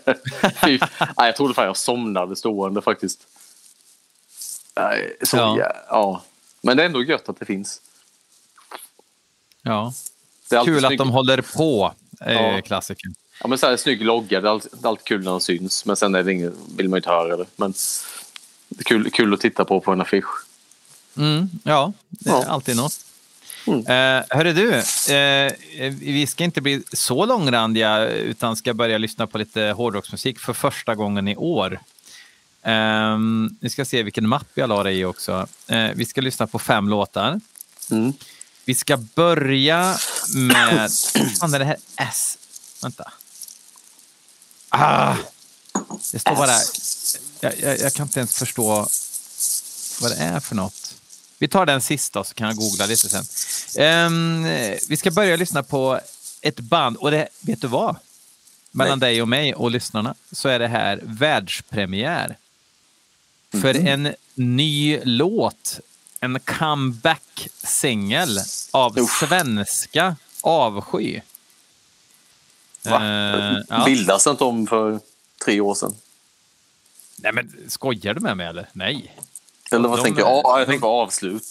nej, 0.64 0.80
jag 1.18 1.36
trodde 1.36 1.54
fan 1.54 1.66
jag 1.66 1.78
somnade 1.78 2.36
stående 2.36 2.82
faktiskt. 2.82 3.20
Nej, 4.76 5.18
så, 5.24 5.38
Ja. 5.38 5.58
ja. 5.60 5.74
Ja, 5.90 6.22
Men 6.62 6.78
det 6.78 6.84
är 6.84 6.88
ändå 6.88 7.04
gött 7.04 7.30
att 7.30 7.40
det 7.40 7.46
finns. 7.46 7.82
ja, 9.62 9.94
Det 10.50 10.62
kul 10.66 10.78
att 10.86 10.90
snygg, 10.90 11.00
de 11.00 11.10
håller 11.10 11.42
på, 11.42 11.94
eh, 12.22 12.34
Ja. 12.34 12.62
klassiken. 12.62 13.16
ja, 13.42 13.48
men 13.48 13.58
så 13.58 13.68
här, 13.68 13.78
snygg 13.78 14.02
logga, 14.06 14.42
det 14.42 14.48
är, 14.48 14.52
alltid, 14.52 14.86
alltid 14.86 15.06
kul 15.06 15.24
när 15.24 15.32
den 15.32 15.42
syns. 15.42 15.86
Men 15.86 15.96
sen 15.96 16.16
är 16.16 16.24
det 16.24 16.32
inget, 16.34 16.54
vill 16.78 16.90
man 16.90 16.98
inte 16.98 17.10
höra 17.10 17.38
det. 17.38 17.46
Men 17.56 17.74
kul, 18.86 19.12
kul 19.12 19.34
att 19.34 19.40
titta 19.40 19.66
på 19.66 19.80
på 19.82 19.92
en 19.92 20.02
affisch. 20.02 20.46
Mm, 21.18 21.50
ja, 21.64 21.94
det 22.10 22.30
är 22.30 22.34
Ja. 22.34 22.46
alltid 22.46 22.76
något. 22.76 23.00
Mm. 23.68 23.80
Eh, 23.80 24.24
hörru 24.30 24.54
du, 24.54 24.74
eh, 25.14 25.54
vi 26.00 26.28
ska 26.28 26.44
inte 26.44 26.62
bli 26.62 26.84
så 26.94 27.26
långrandiga 27.26 28.06
utan 28.08 28.56
ska 28.56 28.74
börja 28.74 28.98
lyssna 28.98 29.28
på 29.28 29.38
lite 29.38 29.62
hårdrocksmusik 29.62 30.40
för 30.40 30.54
första 30.54 30.96
gången 30.96 31.28
i 31.28 31.36
år. 31.36 31.80
Eh, 32.62 33.18
vi 33.60 33.70
ska 33.70 33.86
se 33.86 34.04
vilken 34.04 34.28
mapp 34.28 34.48
jag 34.54 34.70
la 34.70 34.84
det 34.84 34.92
i 34.92 35.06
också. 35.06 35.48
Eh, 35.68 35.90
vi 35.96 36.06
ska 36.06 36.22
lyssna 36.22 36.48
på 36.48 36.60
fem 36.60 36.90
låtar. 36.90 37.40
Mm. 37.92 38.14
Vi 38.66 38.76
ska 38.76 38.98
börja 38.98 39.96
med... 40.36 40.90
Vad 41.16 41.38
fan 41.40 41.54
är 41.54 41.60
det 41.60 41.66
här? 41.66 41.78
S? 41.98 42.38
Vänta. 42.82 43.12
Ah! 44.70 45.16
Det 46.12 46.20
står 46.20 46.36
bara... 46.36 46.58
Jag, 47.44 47.60
jag, 47.60 47.80
jag 47.80 47.94
kan 47.94 48.06
inte 48.06 48.20
ens 48.20 48.36
förstå 48.36 48.88
vad 50.02 50.12
det 50.12 50.18
är 50.18 50.40
för 50.40 50.56
något. 50.56 50.96
Vi 51.38 51.48
tar 51.48 51.66
den 51.66 51.82
sista 51.82 52.24
så 52.24 52.34
kan 52.34 52.48
jag 52.48 52.56
googla 52.56 52.86
lite 52.86 53.10
sen. 53.10 53.26
Ehm, 53.84 54.44
vi 54.90 54.98
ska 54.98 55.12
börja 55.12 55.36
lyssna 55.36 55.64
på 55.64 56.00
ett 56.42 56.60
band 56.60 56.98
och 56.98 57.12
det, 57.12 57.28
vet 57.40 57.62
du 57.62 57.68
vad? 57.68 57.96
Mellan 58.72 59.00
dig 59.00 59.22
och 59.22 59.28
mig 59.28 59.56
och 59.56 59.72
lyssnarna 59.72 60.16
så 60.32 60.50
är 60.50 60.60
det 60.60 60.68
här 60.68 61.00
världspremiär. 61.04 62.38
För 63.62 63.88
en 63.88 64.16
ny 64.34 65.00
låt, 65.04 65.80
en 66.20 66.40
comeback-singel 66.40 68.40
av 68.72 69.00
Uff. 69.00 69.20
svenska 69.20 70.16
Avsky. 70.42 71.22
Va? 72.84 72.96
Eh, 72.96 73.58
ja. 73.70 73.86
Bildas 73.86 74.28
inte 74.28 74.44
om 74.44 74.68
för 74.68 75.00
tre 75.46 75.62
år 75.62 75.76
sedan? 75.76 75.96
Nej 77.18 77.32
men 77.34 77.52
skojar 77.68 78.14
du 78.14 78.20
med 78.20 78.38
mig 78.38 78.48
eller? 78.48 78.68
Nej. 78.74 79.16
Eller 79.72 79.90
vad 79.90 80.00
De- 80.00 80.04
tänker 80.04 80.22
jag? 80.22 80.42
Ja, 80.44 80.58
jag 80.60 80.68
tänker 80.68 80.82
på 80.82 80.88
avslut. 81.02 81.44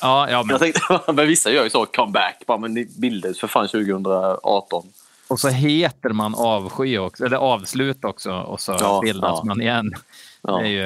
Ja, 0.00 0.30
ja 0.30 0.42
men 0.42 0.50
Jag 0.50 0.60
tänkte, 0.60 1.00
men 1.12 1.26
vissa 1.26 1.50
gör 1.50 1.64
ju 1.64 1.70
så, 1.70 1.86
comeback. 1.86 2.42
Bara, 2.46 2.58
men 2.58 2.74
ni 2.74 2.84
bildades 2.96 3.40
för 3.40 3.48
fan 3.48 3.68
2018. 3.68 4.86
Och 5.28 5.40
så 5.40 5.48
heter 5.48 6.08
man 6.08 6.34
avsky 6.34 6.98
också, 6.98 7.24
eller 7.24 7.36
avslut 7.36 8.04
också 8.04 8.32
och 8.32 8.60
så 8.60 8.76
Ja, 8.80 9.00
bildas 9.04 9.38
ja. 9.38 9.44
man 9.44 9.60
igen. 9.62 9.92
Ja. 10.42 10.56
Det 10.58 10.68
ju, 10.68 10.84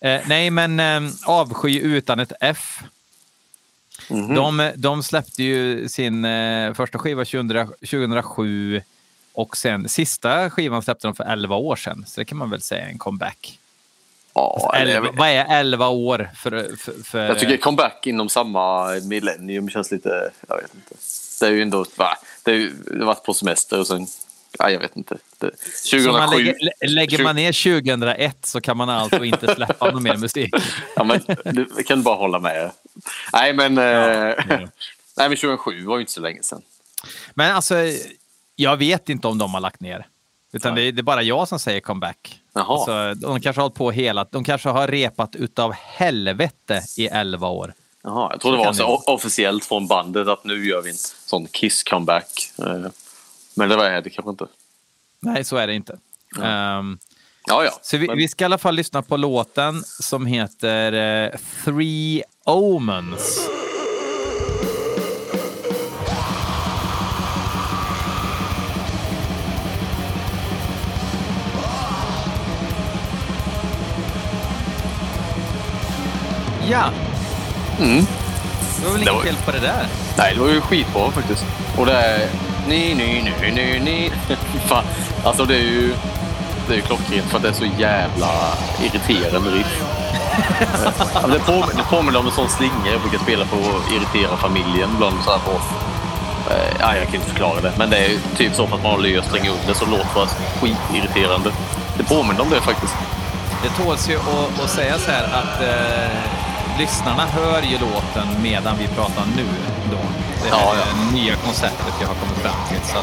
eh, 0.00 0.20
nej, 0.26 0.50
men 0.50 0.80
eh, 0.80 1.10
avsky 1.26 1.80
utan 1.80 2.20
ett 2.20 2.32
F. 2.40 2.80
Mhm. 4.10 4.34
De, 4.34 4.72
de 4.76 5.02
släppte 5.02 5.42
ju 5.42 5.88
sin 5.88 6.24
eh, 6.24 6.74
första 6.74 6.98
skiva 6.98 7.24
2000, 7.24 7.66
2007 7.80 8.82
och 9.40 9.56
sen 9.56 9.88
sista 9.88 10.50
skivan 10.50 10.82
släppte 10.82 11.06
de 11.06 11.14
för 11.14 11.24
11 11.24 11.56
år 11.56 11.76
sedan. 11.76 12.04
Så 12.06 12.20
det 12.20 12.24
kan 12.24 12.38
man 12.38 12.50
väl 12.50 12.62
säga 12.62 12.86
en 12.86 12.98
comeback. 12.98 13.58
ja, 14.34 14.72
Elva, 14.76 15.10
vad 15.12 15.28
är 15.28 15.46
11 15.60 15.88
år 15.88 16.30
för... 16.36 16.76
för, 16.76 17.04
för 17.04 17.26
jag 17.26 17.38
tycker 17.38 17.56
comeback 17.56 18.06
inom 18.06 18.28
samma 18.28 18.90
millennium 19.02 19.68
känns 19.70 19.90
lite... 19.90 20.30
Jag 20.48 20.56
vet 20.56 20.74
inte. 20.74 20.94
Det 21.40 21.46
är 21.46 21.50
ju 21.50 21.62
ändå... 21.62 21.84
Det, 22.44 22.50
är 22.50 22.54
ju, 22.54 22.70
det 22.70 22.98
har 22.98 23.06
varit 23.06 23.24
på 23.24 23.34
semester 23.34 23.80
och 23.80 23.86
sen... 23.86 24.06
Ja, 24.58 24.70
jag 24.70 24.80
vet 24.80 24.96
inte. 24.96 25.16
Det, 25.38 25.50
så 25.74 25.96
man 25.96 26.04
2007... 26.04 26.36
lägger, 26.36 26.58
lä- 26.64 26.88
lägger 26.88 27.22
man 27.22 27.36
ner 27.36 27.80
2001 27.80 28.46
så 28.46 28.60
kan 28.60 28.76
man 28.76 28.88
alltså 28.88 29.24
inte 29.24 29.54
släppa 29.54 29.90
någon 29.90 30.02
mer 30.02 30.16
musik. 30.16 30.54
Ja, 30.96 31.04
men 31.04 31.20
du 31.44 31.82
kan 31.86 32.02
bara 32.02 32.16
hålla 32.16 32.38
med. 32.38 32.70
Nej, 33.32 33.52
men... 33.52 33.78
eh, 33.78 33.84
ja. 33.84 34.34
nej, 35.16 35.28
men 35.28 35.36
2007 35.36 35.84
var 35.84 35.96
ju 35.96 36.00
inte 36.00 36.12
så 36.12 36.20
länge 36.20 36.42
sedan. 36.42 36.62
Men 37.34 37.56
alltså, 37.56 37.74
jag 38.62 38.76
vet 38.76 39.08
inte 39.08 39.28
om 39.28 39.38
de 39.38 39.54
har 39.54 39.60
lagt 39.60 39.80
ner. 39.80 40.06
Utan 40.52 40.74
det 40.74 40.82
är, 40.82 40.92
det 40.92 41.00
är 41.00 41.02
bara 41.02 41.22
jag 41.22 41.48
som 41.48 41.58
säger 41.58 41.80
comeback. 41.80 42.40
Jaha. 42.54 42.64
Alltså, 42.68 43.14
de 43.26 43.40
kanske 43.40 43.60
har 43.60 43.64
hållit 43.64 43.74
på 43.78 43.90
hela... 43.90 44.24
De 44.24 44.44
kanske 44.44 44.68
har 44.68 44.88
repat 44.88 45.36
utav 45.36 45.72
helvete 45.72 46.82
i 46.98 47.06
11 47.06 47.48
år. 47.48 47.74
Jaha, 48.02 48.28
jag 48.32 48.40
tror 48.40 48.52
det 48.52 48.58
var 48.58 48.72
så 48.72 48.82
det 49.06 49.12
officiellt 49.12 49.64
från 49.64 49.86
bandet 49.86 50.28
att 50.28 50.44
nu 50.44 50.66
gör 50.66 50.82
vi 50.82 50.90
en 50.90 50.96
sån 51.26 51.46
Kiss-comeback. 51.46 52.52
Eh, 52.58 52.90
Men 53.54 53.68
det 53.68 53.76
var 53.76 54.00
det 54.00 54.10
kanske 54.10 54.30
inte. 54.30 54.46
Nej, 55.20 55.44
så 55.44 55.56
är 55.56 55.66
det 55.66 55.74
inte. 55.74 55.98
Ehm, 56.42 56.98
Ja, 57.46 57.64
ja. 57.64 57.70
så 57.82 57.96
vi, 57.96 58.06
Men- 58.06 58.16
vi 58.16 58.28
ska 58.28 58.44
i 58.44 58.46
alla 58.46 58.58
fall 58.58 58.74
lyssna 58.74 59.02
på 59.02 59.16
låten 59.16 59.82
som 59.84 60.26
heter 60.26 60.92
eh, 60.92 61.30
Three 61.64 62.22
Omens. 62.44 63.48
Ja, 76.70 76.82
Mm. 77.80 78.06
det 78.80 78.86
var 78.86 78.92
väl 78.92 79.04
Det 79.04 79.10
inget 79.10 79.14
var- 79.14 79.22
fel 79.22 79.36
på 79.44 79.50
det 79.50 79.58
där. 79.58 79.86
Nej, 80.18 80.34
det 80.34 80.40
var 80.40 80.48
ju 80.48 80.60
skitbra 80.60 81.10
faktiskt. 81.10 81.44
Och 81.76 81.86
det 81.86 81.92
är... 81.92 82.28
Ni, 82.68 82.94
ni, 82.94 83.32
ni, 83.42 83.50
ni, 83.50 83.78
ni. 83.80 84.10
Fan. 84.66 84.84
Alltså 85.24 85.44
det 85.44 85.54
är 85.54 85.58
ju... 85.58 85.94
Det 86.68 86.72
är 86.72 86.76
ju 86.76 86.82
klockrent 86.82 87.26
för 87.30 87.36
att 87.36 87.42
det 87.42 87.48
är 87.48 87.52
så 87.52 87.64
jävla 87.78 88.28
irriterande 88.84 89.50
riff. 89.50 89.82
Ja, 91.14 91.26
det, 91.32 91.38
påminner, 91.38 91.66
det 91.76 91.82
påminner 91.90 92.18
om 92.18 92.26
en 92.26 92.32
sån 92.32 92.48
slinga 92.48 92.90
jag 92.92 93.00
brukar 93.00 93.18
spela 93.18 93.44
på 93.44 93.56
att 93.56 93.92
irritera 93.92 94.36
familjen 94.36 94.90
ibland. 94.94 95.16
Så 95.24 95.30
här 95.30 95.38
på, 95.38 95.50
eh, 96.50 96.76
ja, 96.80 96.96
jag 96.96 97.04
kan 97.06 97.14
inte 97.14 97.26
förklara 97.28 97.60
det. 97.60 97.72
Men 97.78 97.90
det 97.90 97.96
är 97.98 98.10
typ 98.36 98.54
så 98.54 98.64
att 98.64 98.70
man 98.70 98.80
har 98.80 98.98
löst 98.98 99.28
stränga 99.28 99.50
under 99.50 99.74
så 99.74 99.86
låter 99.86 100.20
det 100.20 100.28
skitirriterande. 100.60 101.50
Det 101.98 102.04
påminner 102.04 102.40
om 102.42 102.50
det 102.50 102.60
faktiskt. 102.60 102.94
Det 103.62 103.84
tåls 103.84 104.08
ju 104.10 104.16
att, 104.16 104.64
att 104.64 104.70
säga 104.70 104.98
så 104.98 105.10
här 105.10 105.24
att 105.24 105.62
eh, 105.62 106.16
lyssnarna 106.80 107.24
hör 107.26 107.62
ju 107.62 107.78
låten 107.78 108.26
medan 108.42 108.74
vi 108.78 108.86
pratar 108.88 109.24
nu. 109.36 109.44
Då. 109.92 109.98
Det 110.44 110.56
här 110.56 110.62
Ja, 110.64 110.74
ja. 110.78 111.12
nya 111.16 111.34
konceptet 111.36 111.94
jag 112.00 112.08
har 112.08 112.14
kommit 112.14 112.38
fram 112.38 112.60
till. 112.68 112.80
Så 112.92 112.98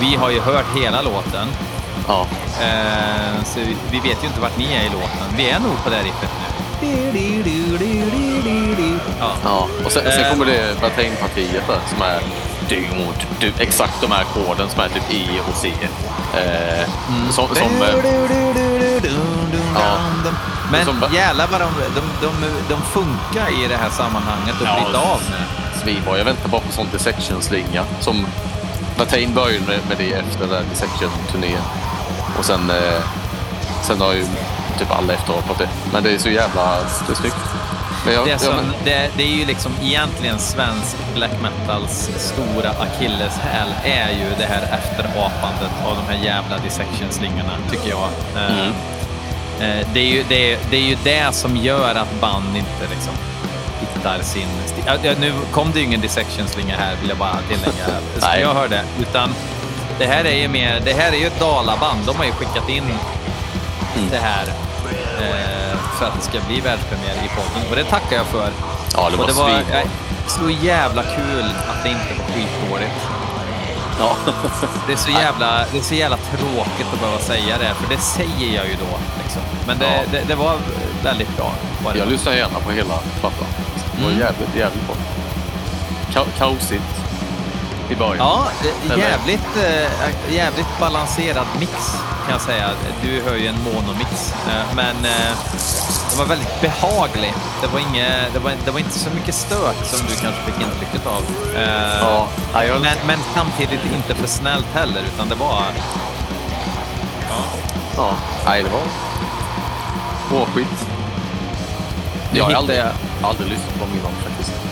vi 0.00 0.16
har 0.16 0.30
ju 0.30 0.40
hört 0.40 0.66
hela 0.76 1.02
låten. 1.02 1.48
Ja. 2.08 2.26
Eh, 2.62 3.44
så 3.44 3.60
vi, 3.60 3.76
vi 3.90 4.00
vet 4.08 4.22
ju 4.22 4.26
inte 4.26 4.40
vart 4.40 4.58
ni 4.58 4.64
är 4.74 4.84
i 4.84 4.88
låten. 4.88 5.26
Vi 5.36 5.50
är 5.50 5.60
nog 5.60 5.84
på 5.84 5.90
det 5.90 5.96
här 5.96 6.02
riffet 6.04 6.30
nu. 6.42 6.46
Ja. 9.20 9.30
Ja, 9.44 9.68
och 9.84 9.92
sen, 9.92 10.02
sen 10.02 10.24
Eh. 10.24 10.30
kommer 10.30 10.44
det 10.46 10.80
Batain-partiet 10.80 11.66
där 11.66 11.78
som 11.90 12.02
är 12.02 12.20
du, 12.68 12.86
du, 13.40 13.52
exakt 13.58 14.00
de 14.00 14.10
här 14.12 14.20
ackorden 14.22 14.68
som 14.70 14.80
är 14.80 14.88
typ 14.88 15.02
E 15.10 15.26
och 15.48 15.54
C. 15.56 15.72
Eh, 16.34 16.88
Som, 17.30 17.48
som, 17.48 17.56
eh, 17.82 17.94
Ja. 19.74 19.98
Men 20.72 20.84
Som 20.84 21.02
jävlar 21.12 21.46
vad 21.50 21.60
de, 21.60 21.68
de, 21.94 22.00
de, 22.26 22.48
de 22.68 22.82
funkar 22.82 23.64
i 23.64 23.68
det 23.68 23.76
här 23.76 23.90
sammanhanget 23.90 24.54
och 24.60 24.66
Ja, 24.66 24.74
bryta 24.84 24.98
av 24.98 25.20
med. 25.30 25.80
svinbra. 25.82 26.18
Jag 26.18 26.24
väntar 26.24 26.48
bara 26.48 26.60
på 26.60 26.72
sån 26.72 26.86
dissection-slinga. 26.92 27.84
Som 28.00 28.26
Batain 28.98 29.34
började 29.34 29.66
med, 29.66 29.78
med 29.88 29.96
det 29.98 30.12
efter 30.12 30.46
den 30.46 30.64
dissection-turnén. 30.70 31.62
Och 32.38 32.44
sen, 32.44 32.70
eh, 32.70 33.02
sen 33.82 34.00
har 34.00 34.12
ju 34.12 34.26
typ 34.78 34.90
alla 34.90 35.12
efterappat 35.12 35.58
det. 35.58 35.68
Men 35.92 36.02
det 36.02 36.10
är 36.14 36.18
så 36.18 36.28
jävla 36.28 36.74
det 37.06 37.12
är 37.12 37.16
snyggt. 37.16 37.36
Jag, 38.14 38.24
Det, 38.24 38.30
jag, 38.30 38.40
som, 38.40 38.56
men, 38.56 38.64
det, 38.84 39.10
det 39.16 39.22
är 39.22 39.36
ju 39.36 39.46
liksom 39.46 39.72
egentligen 39.82 40.38
svensk 40.38 40.96
black 41.14 41.30
metals 41.42 42.10
stora 42.16 42.70
akilleshäl 42.70 43.68
är 43.84 44.08
ju 44.10 44.30
det 44.38 44.44
här 44.46 44.62
efterapandet 44.78 45.70
av 45.86 45.96
de 45.96 46.12
här 46.14 46.24
jävla 46.24 46.56
dissection-slingorna, 46.58 47.52
tycker 47.70 47.88
jag. 47.90 48.08
Eh, 48.36 48.52
Mm. 48.58 48.72
Eh, 49.60 49.86
det, 49.92 50.00
är 50.00 50.04
ju, 50.06 50.24
det, 50.28 50.52
är- 50.52 50.58
det 50.70 50.76
är 50.76 50.80
ju 50.80 50.96
det 51.04 51.34
som 51.34 51.56
gör 51.56 51.94
att 51.94 52.20
band 52.20 52.56
inte 52.56 52.94
liksom 52.94 53.12
hittar 53.80 54.22
sin 54.22 54.48
stil. 54.66 55.14
Nu 55.20 55.32
kom 55.52 55.72
det 55.72 55.78
ju 55.78 55.84
ingen 55.84 56.00
dissection-slinga 56.00 56.76
här, 56.76 56.96
vill 57.00 57.08
jag 57.08 57.18
bara 57.18 57.36
tillägga. 57.48 57.84
Nej. 58.20 58.40
jag 58.40 58.54
hörde. 58.54 58.80
Utan 59.00 59.30
det 59.98 60.06
här 60.06 60.24
är 60.24 60.36
ju 60.36 60.48
mer, 60.48 60.80
det 60.84 60.92
här 60.92 61.12
är 61.12 61.16
ju 61.16 61.26
ett 61.26 61.40
dalaband. 61.40 62.00
De 62.06 62.16
har 62.16 62.24
ju 62.24 62.32
skickat 62.32 62.68
in 62.68 62.84
Mm. 63.96 64.08
det 64.10 64.18
här 64.18 64.44
eh, 65.20 65.78
för 65.98 66.06
att 66.06 66.14
det 66.16 66.22
ska 66.22 66.38
bli 66.48 66.60
världspremiär 66.60 67.14
i 67.24 67.28
podden. 67.28 67.70
Och 67.70 67.76
det 67.76 67.84
tackar 67.84 68.16
jag 68.16 68.26
för. 68.26 68.50
ja, 68.94 69.10
det 69.10 69.16
var, 69.16 69.24
och 69.24 69.28
det 69.30 69.34
var 69.38 69.48
svinbra. 69.50 69.80
eh, 69.80 69.86
så 70.26 70.50
jävla 70.66 71.02
kul 71.02 71.44
att 71.68 71.82
det 71.82 71.88
inte 71.88 72.04
var 72.18 72.34
skitdåligt. 72.34 73.00
Ja. 73.98 74.16
Det 74.86 74.92
är, 74.92 74.96
så 74.96 75.10
jävla, 75.10 75.64
det 75.72 75.78
är 75.78 75.82
så 75.82 75.94
jävla 75.94 76.16
tråkigt 76.16 76.86
att 76.92 77.00
behöva 77.00 77.18
säga 77.18 77.58
det, 77.58 77.74
för 77.74 77.94
det 77.94 78.00
säger 78.00 78.54
jag 78.56 78.66
ju 78.66 78.72
då. 78.74 78.98
Liksom. 79.22 79.42
Men 79.66 79.78
det, 79.78 79.84
Ja. 79.86 80.02
det, 80.12 80.22
det 80.28 80.34
var 80.34 80.56
väldigt 81.02 81.36
bra. 81.36 81.52
Var 81.84 81.92
det. 81.92 81.98
Jag 81.98 82.08
lyssnar 82.08 82.32
gärna 82.32 82.58
på 82.58 82.70
hela 82.70 82.94
plattan. 83.20 83.46
Det 83.96 84.02
var 84.02 84.10
Mm. 84.10 84.20
jävligt, 84.20 84.56
jävligt 84.56 84.86
bra. 84.86 84.96
Ka- 86.12 86.38
kaosigt 86.38 86.84
i 87.90 87.96
början. 87.96 88.16
Ja, 88.18 88.46
jävligt, 88.96 89.56
eh, 89.56 90.34
jävligt 90.34 90.80
balanserad 90.80 91.46
mix 91.58 91.72
kan 92.24 92.32
jag 92.32 92.40
säga. 92.40 92.70
Du 93.02 93.22
hör 93.22 93.36
ju 93.36 93.46
en 93.46 93.62
monomix, 93.62 94.34
eh, 94.48 94.74
men 94.76 94.96
eh, 94.96 95.32
det 96.10 96.18
var 96.18 96.26
väldigt 96.26 96.60
behaglig. 96.60 97.34
Det 97.62 97.66
var, 97.66 97.80
inge, 97.80 98.08
det, 98.32 98.38
var, 98.38 98.52
det 98.64 98.70
var 98.70 98.78
inte 98.78 98.98
så 98.98 99.10
mycket 99.10 99.34
stök 99.34 99.76
som 99.84 100.06
du 100.06 100.14
kanske 100.14 100.42
fick 100.42 100.60
intrycket 100.60 101.06
av. 101.06 101.22
Ja, 102.00 102.28
ja, 102.52 102.64
jag, 102.64 102.80
men, 102.80 102.96
men 103.06 103.18
samtidigt 103.34 103.80
inte 103.94 104.14
för 104.14 104.28
snällt 104.28 104.66
heller, 104.74 105.02
utan 105.14 105.28
det 105.28 105.34
var... 105.34 105.62
ja. 107.96 108.14
Nej, 108.46 108.62
det 108.62 108.70
var 108.70 108.82
bra 110.30 110.46
skit. 110.46 110.86
Nu 112.32 112.38
Jag 112.38 112.44
har 112.44 112.52
aldrig, 112.52 112.82
aldrig 113.22 113.48
lyssnat 113.48 113.78
på 113.78 113.86
min 113.86 114.02
faktiskt. 114.02 114.65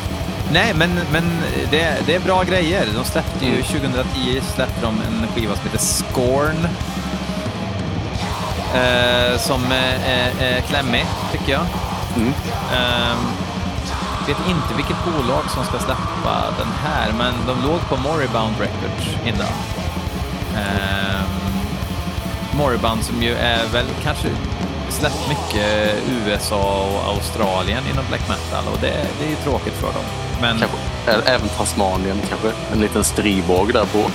Nej, 0.52 0.74
men, 0.74 0.90
men 1.12 1.24
det, 1.70 2.06
det 2.06 2.14
är 2.14 2.20
bra 2.20 2.42
grejer. 2.42 2.86
De 2.94 3.04
släppte 3.04 3.46
ju 3.46 3.52
Mm. 3.52 3.62
2010 3.64 4.40
släppte 4.54 4.80
de 4.82 5.00
en 5.08 5.26
skiva 5.34 5.56
som 5.56 5.64
heter 5.64 5.78
Scorn. 5.78 6.68
Eh, 8.74 9.38
som 9.38 9.64
är, 9.72 9.98
är, 10.06 10.56
är 10.56 10.60
klämmig, 10.60 11.06
tycker 11.32 11.52
jag. 11.52 11.66
Mm. 12.16 12.32
Ehm, 12.74 13.18
vet 14.26 14.48
inte 14.48 14.74
vilket 14.76 15.04
bolag 15.04 15.50
som 15.50 15.64
ska 15.64 15.78
släppa 15.78 16.54
den 16.58 16.72
här, 16.82 17.12
men 17.18 17.34
de 17.46 17.68
låg 17.68 17.80
på 17.88 17.96
Moribund 17.96 18.54
Records 18.60 19.26
innan. 19.26 19.52
Um, 20.54 21.34
Moribund 22.58 23.04
som 23.04 23.22
ju 23.22 23.34
är 23.34 23.66
väl 23.72 23.86
kanske 24.02 24.28
släppt 24.94 25.28
mycket 25.28 25.94
USA 26.26 26.86
och 26.94 27.14
Australien 27.14 27.82
inom 27.92 28.04
black 28.08 28.28
metal 28.28 28.64
och 28.72 28.78
det, 28.80 28.92
det 29.18 29.24
är 29.26 29.30
ju 29.30 29.36
tråkigt 29.36 29.74
för 29.74 29.86
dem. 29.86 30.02
Men 30.40 30.58
Kanske, 31.06 31.30
även 31.32 31.48
Tasmanien 31.48 32.20
kanske. 32.28 32.48
En 32.72 32.80
liten 32.80 33.04
stribåg 33.04 33.72
där 33.72 33.84
på, 33.84 34.10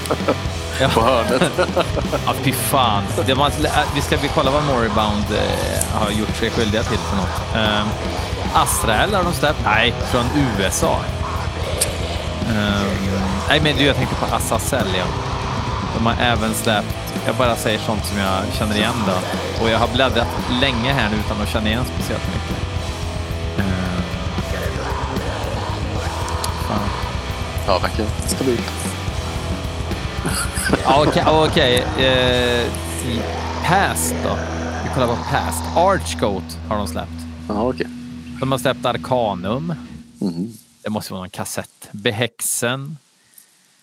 Ja. 0.81 0.87
på 0.93 1.01
hörnet. 1.01 1.41
Ja, 2.25 2.33
fy 2.43 2.51
fan. 2.53 3.03
Det 3.25 3.33
var, 3.33 3.51
vi 3.95 4.01
ska 4.01 4.17
vi 4.17 4.27
kolla 4.27 4.51
vad 4.51 4.63
Moribund 4.63 5.25
eh, 5.31 5.99
har 5.99 6.11
gjort 6.11 6.35
sig 6.35 6.49
skyldiga 6.49 6.83
till 6.83 6.97
för 6.97 7.15
något. 7.17 7.55
Eh, 7.55 7.85
Astrael 8.53 9.13
har 9.13 9.23
de 9.23 9.33
släppt. 9.33 9.59
Nej, 9.65 9.93
från 10.11 10.25
USA. 10.59 10.99
Eh, 12.49 12.81
nej, 13.49 13.59
men 13.63 13.75
du, 13.77 13.83
jag 13.83 13.95
tänkte 13.95 14.15
på 14.15 14.35
Azazel, 14.35 14.87
ja. 14.97 15.03
De 15.99 16.05
har 16.05 16.15
även 16.23 16.53
släppt, 16.53 16.95
jag 17.25 17.35
bara 17.35 17.55
säger 17.55 17.79
sånt 17.79 18.05
som 18.05 18.17
jag 18.17 18.53
känner 18.53 18.75
igen 18.75 18.93
då. 19.07 19.13
Och 19.63 19.69
jag 19.69 19.79
har 19.79 19.87
bläddrat 19.87 20.27
länge 20.61 20.93
här 20.93 21.09
nu 21.09 21.17
utan 21.17 21.41
att 21.41 21.49
känna 21.49 21.67
igen 21.69 21.85
speciellt 21.95 22.23
mycket. 22.27 22.63
Eh, 23.57 24.01
fan. 26.67 26.89
Ja, 27.67 27.79
verkar 27.79 28.05
stabilt. 28.27 28.71
Ja, 30.83 31.05
Okej, 31.07 31.23
okej. 31.27 31.77
Eh, 32.05 32.67
Past 33.65 34.15
då. 34.23 34.37
Vi 34.83 34.89
kollar 34.93 35.07
på 35.07 35.15
Past. 35.31 35.63
Archgoat 35.77 36.57
har 36.69 36.77
de 36.77 36.87
släppt. 36.87 37.11
Ja, 37.47 37.61
okej. 37.69 37.87
De 38.39 38.51
har 38.51 38.59
släppt 38.59 38.85
Arcanum. 38.85 39.73
Mhm. 40.19 40.53
Det 40.83 40.89
måste 40.89 41.13
vara 41.13 41.21
någon 41.21 41.29
kassett. 41.29 41.87
Behexen. 41.91 42.97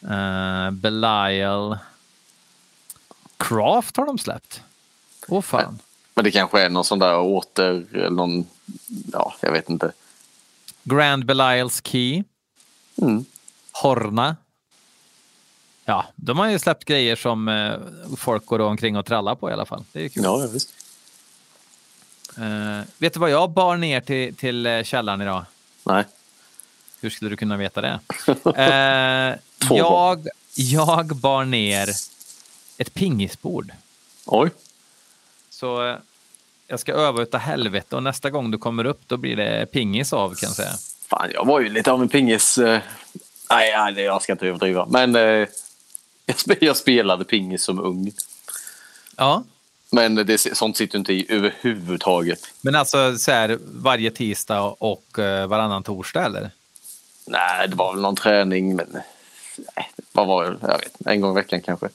Uh, 0.04 0.70
Belial. 0.70 1.78
Craft 3.36 3.96
har 3.96 4.06
de 4.06 4.18
släppt. 4.18 4.62
Åh 5.28 5.42
fan. 5.42 5.78
Men 6.14 6.24
det 6.24 6.30
kanske 6.30 6.62
är 6.62 6.70
någon 6.70 6.84
sån 6.84 6.98
där 6.98 7.18
åter... 7.18 7.86
Eller 7.92 8.10
någon... 8.10 8.46
Ja, 9.12 9.34
jag 9.40 9.52
vet 9.52 9.70
inte. 9.70 9.92
Grand 10.82 11.24
Belials 11.24 11.80
Key. 11.84 12.24
Mm. 13.02 13.24
Horna. 13.72 14.36
Ja, 15.84 16.06
de 16.16 16.38
har 16.38 16.50
ju 16.50 16.58
släppt 16.58 16.84
grejer 16.84 17.16
som 17.16 17.48
eh, 17.48 17.74
folk 18.16 18.46
går 18.46 18.60
omkring 18.60 18.96
och 18.96 19.06
trallar 19.06 19.34
på 19.34 19.50
i 19.50 19.52
alla 19.52 19.66
fall. 19.66 19.84
Det 19.92 20.04
är 20.04 20.08
kul. 20.08 20.22
Ja, 20.24 20.48
visst. 20.52 20.70
Eh, 22.38 22.80
vet 22.98 23.12
du 23.14 23.20
vad 23.20 23.30
jag 23.30 23.50
bar 23.50 23.76
ner 23.76 24.00
till, 24.00 24.36
till 24.36 24.66
eh, 24.66 24.82
källaren 24.82 25.20
idag? 25.20 25.44
Nej. 25.84 26.04
Hur 27.00 27.10
skulle 27.10 27.30
du 27.30 27.36
kunna 27.36 27.56
veta 27.56 27.80
det? 27.80 28.00
Två 29.58 29.76
jag, 29.76 30.28
jag 30.54 31.16
bar 31.16 31.44
ner 31.44 31.88
ett 32.78 32.94
pingisbord. 32.94 33.72
Oj. 34.26 34.50
Så 35.50 35.88
eh, 35.88 35.96
jag 36.66 36.80
ska 36.80 36.92
öva 36.92 37.22
utav 37.22 37.40
helvete 37.40 37.96
och 37.96 38.02
nästa 38.02 38.30
gång 38.30 38.50
du 38.50 38.58
kommer 38.58 38.84
upp 38.84 39.00
då 39.06 39.16
blir 39.16 39.36
det 39.36 39.66
pingis 39.72 40.12
av 40.12 40.34
kan 40.34 40.46
jag 40.46 40.56
säga. 40.56 40.72
Fan, 41.08 41.30
jag 41.34 41.46
var 41.46 41.60
ju 41.60 41.68
lite 41.68 41.92
av 41.92 42.02
en 42.02 42.08
pingis... 42.08 42.58
Eh... 42.58 42.80
Nej, 43.50 43.92
nej, 43.94 44.04
jag 44.04 44.22
ska 44.22 44.32
inte 44.32 44.46
överdriva. 44.46 44.86
Men 44.90 45.16
eh... 45.16 45.22
jag 46.26 46.36
spe- 46.36 46.58
jag 46.60 46.76
spelade 46.76 47.24
pingis 47.24 47.64
som 47.64 47.80
ung. 47.80 48.12
Ja, 49.16 49.44
Men 49.90 50.14
det, 50.14 50.38
sånt 50.56 50.76
sitter 50.76 50.98
inte 50.98 51.12
i 51.12 51.26
överhuvudtaget. 51.28 52.40
men 52.60 52.74
alltså 52.74 53.18
så 53.18 53.30
här 53.32 53.58
varje 53.62 54.10
tisdag 54.10 54.60
och 54.62 55.18
eh, 55.18 55.46
varannan 55.46 55.82
torsdag 55.82 56.24
eller? 56.24 56.50
Nej, 57.26 57.68
det 57.68 57.76
var 57.76 57.92
väl 57.92 58.02
någon 58.02 58.16
träning, 58.16 58.76
men... 58.76 58.88
Nej, 59.76 59.90
vad 60.12 60.26
var 60.26 60.44
det? 60.44 60.56
Jag 60.60 60.78
vet 60.78 61.06
En 61.06 61.20
gång 61.20 61.32
i 61.32 61.34
veckan 61.34 61.60
kanske. 61.60 61.88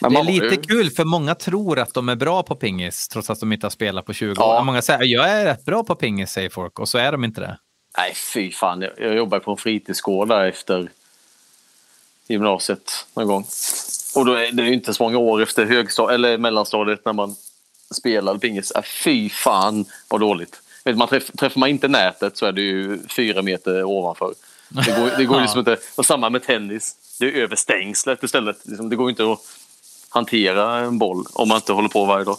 Men 0.00 0.12
Det 0.12 0.18
är 0.20 0.24
lite 0.24 0.44
ju- 0.46 0.56
kul 0.62 0.90
för 0.90 1.04
många 1.04 1.34
tror 1.34 1.78
att 1.78 1.94
de 1.94 2.08
är 2.08 2.16
bra 2.16 2.42
på 2.42 2.54
pingis 2.56 3.08
trots 3.08 3.30
att 3.30 3.40
de 3.40 3.52
inte 3.52 3.66
har 3.66 3.70
spelat 3.70 4.06
på 4.06 4.12
20 4.12 4.34
Ja. 4.36 4.58
år. 4.60 4.64
Många 4.64 4.82
säger 4.82 5.04
jag 5.04 5.30
är 5.30 5.44
rätt 5.44 5.64
bra 5.64 5.84
på 5.84 5.94
pingis 5.94 6.30
säger 6.30 6.50
folk 6.50 6.78
och 6.78 6.88
så 6.88 6.98
är 6.98 7.12
de 7.12 7.24
inte 7.24 7.40
det. 7.40 7.58
Nej, 7.98 8.14
fy 8.34 8.50
fan. 8.52 8.84
Jag, 8.98 9.16
jobbade 9.16 9.44
på 9.44 9.50
en 9.50 9.56
fritidsgård 9.56 10.28
där 10.28 10.44
efter 10.44 10.90
gymnasiet 12.28 13.06
någon 13.14 13.26
gång. 13.26 13.46
Och 14.14 14.26
då 14.26 14.32
är 14.34 14.52
det 14.52 14.62
ju 14.62 14.72
inte 14.74 14.94
så 14.94 15.02
många 15.02 15.18
år 15.18 15.42
efter 15.42 15.66
högstadiet 15.66 16.14
eller 16.14 16.38
mellanstadiet 16.38 17.04
när 17.04 17.12
man 17.12 17.36
spelade 17.98 18.38
pingis. 18.38 18.70
Äh, 18.70 18.82
fy 18.82 19.30
fan 19.30 19.84
vad 20.08 20.20
dåligt. 20.20 20.62
Vet, 20.84 20.96
man 20.96 21.08
träff, 21.08 21.30
träffar 21.38 21.60
man 21.60 21.68
inte 21.68 21.88
nätet 21.88 22.36
så 22.36 22.46
är 22.46 22.52
det 22.52 22.62
ju 22.62 22.98
fyra 23.16 23.42
meter 23.42 23.84
ovanför. 23.84 24.34
Det 24.68 24.96
går, 25.00 25.18
det 25.18 25.24
går 25.24 25.40
liksom 25.42 25.58
inte. 25.58 25.76
Och 25.96 26.06
samma 26.06 26.30
med 26.30 26.42
tennis. 26.42 26.96
Det 27.20 27.26
är 27.26 27.32
över 27.32 27.56
stängslet 27.56 28.22
istället. 28.22 28.56
Liksom, 28.66 28.88
det 28.90 28.96
går 28.96 29.10
inte 29.10 29.32
att 29.32 29.38
hantera 30.08 30.78
en 30.78 30.98
boll 30.98 31.26
om 31.32 31.48
man 31.48 31.56
inte 31.56 31.72
håller 31.72 31.88
på 31.88 32.04
varje 32.04 32.24
dag. 32.24 32.36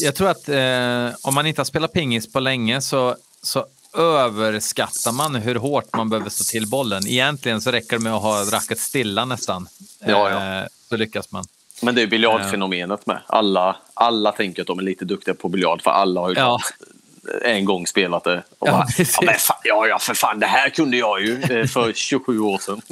Jag 0.00 0.14
tror 0.14 0.28
att 0.28 0.48
eh, 0.48 1.16
om 1.22 1.34
man 1.34 1.46
inte 1.46 1.60
har 1.60 1.64
spelat 1.64 1.92
pingis 1.92 2.32
på 2.32 2.40
länge 2.40 2.80
så, 2.80 3.16
så 3.42 3.66
överskattar 3.96 5.12
man 5.12 5.34
hur 5.34 5.54
hårt 5.54 5.96
man 5.96 6.08
behöver 6.10 6.30
stå 6.30 6.44
till 6.44 6.66
bollen. 6.66 7.06
Egentligen 7.06 7.60
så 7.60 7.70
räcker 7.70 7.96
det 7.98 8.02
med 8.02 8.14
att 8.14 8.22
ha 8.22 8.44
racket 8.44 8.78
stilla 8.80 9.24
nästan. 9.24 9.68
Ja, 9.98 10.30
ja. 10.30 10.58
Eh, 10.60 10.66
så 10.88 10.96
lyckas 10.96 11.30
man. 11.32 11.44
Men 11.82 11.94
det 11.94 12.02
är 12.02 12.06
biljardfenomenet 12.06 13.06
med. 13.06 13.20
Alla, 13.26 13.76
alla 13.94 14.32
tänker 14.32 14.62
att 14.62 14.66
de 14.68 14.78
är 14.78 14.82
lite 14.82 15.04
duktiga 15.04 15.34
på 15.34 15.48
biljard 15.48 15.82
för 15.82 15.90
alla 15.90 16.20
har 16.20 16.28
ju 16.28 16.34
Ja. 16.36 16.60
en 17.44 17.64
gång 17.64 17.86
spelat 17.86 18.24
det. 18.24 18.42
Och 18.58 18.68
Ja, 18.68 18.72
bara, 18.72 18.86
ja, 18.98 19.04
men 19.22 19.34
fan, 19.38 19.56
ja, 19.64 19.86
ja, 19.86 19.98
för 19.98 20.14
fan, 20.14 20.40
det 20.40 20.46
här 20.46 20.70
kunde 20.70 20.96
jag 20.96 21.20
ju 21.22 21.42
eh, 21.42 21.66
för 21.66 21.92
27 21.94 22.40
år 22.40 22.58
sedan. 22.58 22.82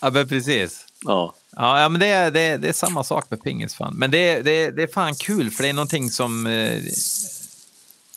Ja, 0.00 0.10
men 0.10 0.28
precis. 0.28 0.84
ja. 1.04 1.34
Ja, 1.56 1.88
men 1.88 2.00
det 2.00 2.06
är, 2.06 2.30
det, 2.30 2.40
är, 2.40 2.58
det 2.58 2.68
är 2.68 2.72
samma 2.72 3.04
sak 3.04 3.26
med 3.30 3.42
pingis. 3.42 3.74
Fan. 3.74 3.94
Men 3.96 4.10
det, 4.10 4.18
är- 4.30 4.42
det, 4.42 4.50
är- 4.50 4.72
det 4.72 4.82
är 4.82 4.86
fan 4.86 5.14
kul 5.14 5.50
för 5.50 5.62
det 5.62 5.68
är 5.68 5.72
någonting 5.72 6.10
som... 6.10 6.46
Eh, 6.46 6.78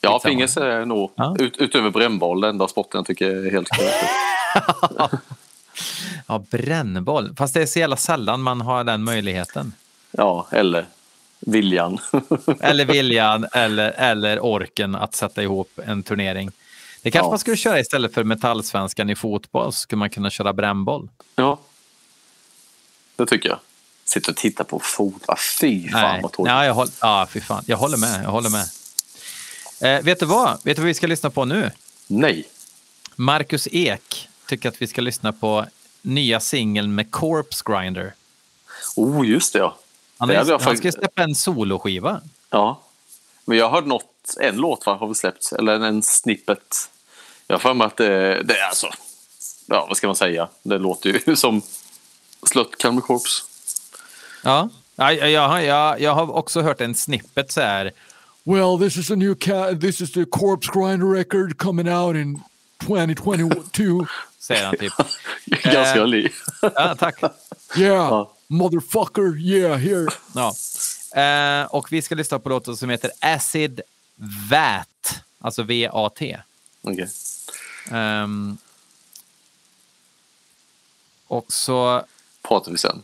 ja, 0.02 0.19
pingis 0.24 0.58
är 0.58 0.86
nog, 0.86 1.12
Ja. 1.15 1.36
ut, 1.39 1.58
utöver 1.58 1.89
brännboll, 1.89 2.41
den 2.41 2.50
enda 2.50 2.67
sporten 2.67 2.98
jag 3.00 3.06
tycker 3.06 3.30
är 3.46 3.52
helt 3.52 3.69
korrekt. 3.69 4.10
ja, 6.28 6.43
brännboll. 6.50 7.36
Fast 7.38 7.54
det 7.54 7.62
är 7.62 7.65
så 7.65 7.80
jävla 7.80 7.98
sällan 7.98 8.41
man 8.41 8.62
har 8.62 8.84
den 8.84 9.04
möjligheten. 9.04 9.74
Ja, 10.12 10.48
eller 10.52 10.86
viljan. 11.39 11.98
Eller 12.60 12.86
viljan 12.86 13.46
eller, 13.54 13.91
eller 13.91 14.39
orken 14.39 14.96
att 14.96 15.15
sätta 15.15 15.43
ihop 15.43 15.80
en 15.86 16.04
turnering. 16.04 16.52
Det 17.02 17.12
kanske 17.12 17.26
Ja. 17.28 17.30
man 17.30 17.39
skulle 17.39 17.58
köra 17.58 17.80
istället 17.80 18.13
för 18.13 18.24
metallsvenskan 18.24 19.10
i 19.10 19.15
fotboll. 19.15 19.74
Så 19.74 19.80
skulle 19.80 20.00
man 20.00 20.10
kunna 20.10 20.30
köra 20.30 20.54
brännboll. 20.54 21.10
ja, 21.36 21.60
det 23.25 23.29
tycker 23.29 23.49
jag. 23.49 23.59
Sitter 24.05 24.31
och 24.31 24.38
tittar 24.38 24.63
på 24.63 24.79
fotboll. 24.79 25.38
Fy 25.62 25.89
fan 25.89 26.01
Nej. 26.01 26.19
vad 26.23 26.31
tråkigt. 26.31 26.51
Ja, 26.51 26.65
jag, 26.65 26.73
håll, 26.73 26.88
ja, 27.01 27.27
fy 27.31 27.41
fan. 27.41 27.63
jag 27.67 27.77
håller 27.77 27.97
med. 27.97 28.23
Jag 28.23 28.29
håller 28.31 28.49
med. 28.49 28.65
Eh, 29.81 30.03
vet 30.03 30.19
du 30.19 30.25
vad? 30.25 30.49
Vet 30.63 30.75
du 30.75 30.81
vad 30.81 30.88
vi 30.88 30.93
ska 30.93 31.07
lyssna 31.07 31.29
på 31.29 31.45
nu? 31.45 31.71
Nej. 32.07 32.43
Marcus 33.15 33.67
Ek 33.71 34.29
tycker 34.47 34.69
att 34.69 34.81
vi 34.81 34.88
ska 34.88 35.01
lyssna 35.01 35.33
på 35.33 35.65
nya 36.01 36.39
singeln 36.39 36.95
med 36.95 37.12
Corpse 37.12 37.63
Grinder. 37.65 38.13
Oh, 38.95 39.27
just 39.29 39.53
det 39.53 39.59
ja. 39.59 39.77
Han, 40.17 40.27
Det 40.29 40.36
han 40.38 40.45
ska 40.45 40.59
faktiskt- 40.59 40.97
släppa 40.97 41.23
en 41.23 41.36
soloskiva. 41.36 42.21
Ja. 42.49 42.81
Men 43.45 43.57
jag 43.57 43.65
har 43.69 43.71
hört 43.71 43.86
något, 43.86 44.36
en 44.41 44.55
låt 44.55 44.86
va, 44.86 44.95
har 44.95 45.07
vi 45.07 45.15
släppt, 45.15 45.51
eller 45.51 45.79
en 45.79 46.03
snippet. 46.03 46.89
Jag 47.47 47.53
har 47.55 47.59
för 47.59 47.73
mig 47.73 47.88
att 47.88 47.97
det, 47.97 48.43
det 48.43 48.57
är 48.57 48.67
alltså, 48.67 48.89
ja 49.65 49.86
vad 49.88 49.97
ska 49.97 50.07
man 50.07 50.15
säga, 50.15 50.47
det 50.63 50.77
låter 50.77 51.09
ju 51.27 51.36
som 51.36 51.62
Slut 52.45 52.77
Calmer 52.77 53.01
Corps. 53.01 53.43
Ja, 54.43 54.69
ja 54.95 55.13
jag, 55.13 55.29
jag, 55.32 55.63
jag, 55.65 56.01
jag 56.01 56.13
har 56.15 56.32
också 56.32 56.62
hört 56.62 56.82
en 56.82 56.95
snippet 56.95 57.51
så 57.51 57.62
här. 57.62 57.91
Well, 58.43 58.77
this 58.79 58.97
is 58.97 59.12
a 59.12 59.15
new 59.15 59.36
cat. 59.36 59.82
This 59.82 60.01
is 60.01 60.12
the 60.12 60.25
Corpse 60.25 60.71
Grinder 60.73 61.08
record 61.08 61.58
coming 61.58 61.89
out 61.89 62.15
in 62.15 62.41
2022. 62.86 64.06
Säger 64.39 64.65
han 64.65 64.77
typ. 64.77 64.93
Ganska 65.45 65.99
Eh. 65.99 66.08
li. 66.08 66.29
Ja, 66.62 66.95
tack. 66.99 67.21
Yeah, 67.77 67.95
Ja. 68.10 68.34
motherfucker. 68.47 69.38
Yeah, 69.39 69.77
here. 69.79 70.08
Ja. 70.36 70.53
Eh, 71.21 71.65
och 71.65 71.91
vi 71.91 72.01
ska 72.01 72.15
lyssna 72.15 72.39
på 72.39 72.49
låten 72.49 72.77
som 72.77 72.89
heter 72.89 73.12
Acid 73.21 73.82
VAT, 74.49 75.19
alltså 75.39 75.63
V-A-T. 75.63 76.39
Okej. 76.82 77.08
Ehm, 77.91 78.58
och 81.27 81.45
så, 81.53 82.06
Pratar 82.47 82.71
vi 82.71 82.77
sen. 82.77 83.03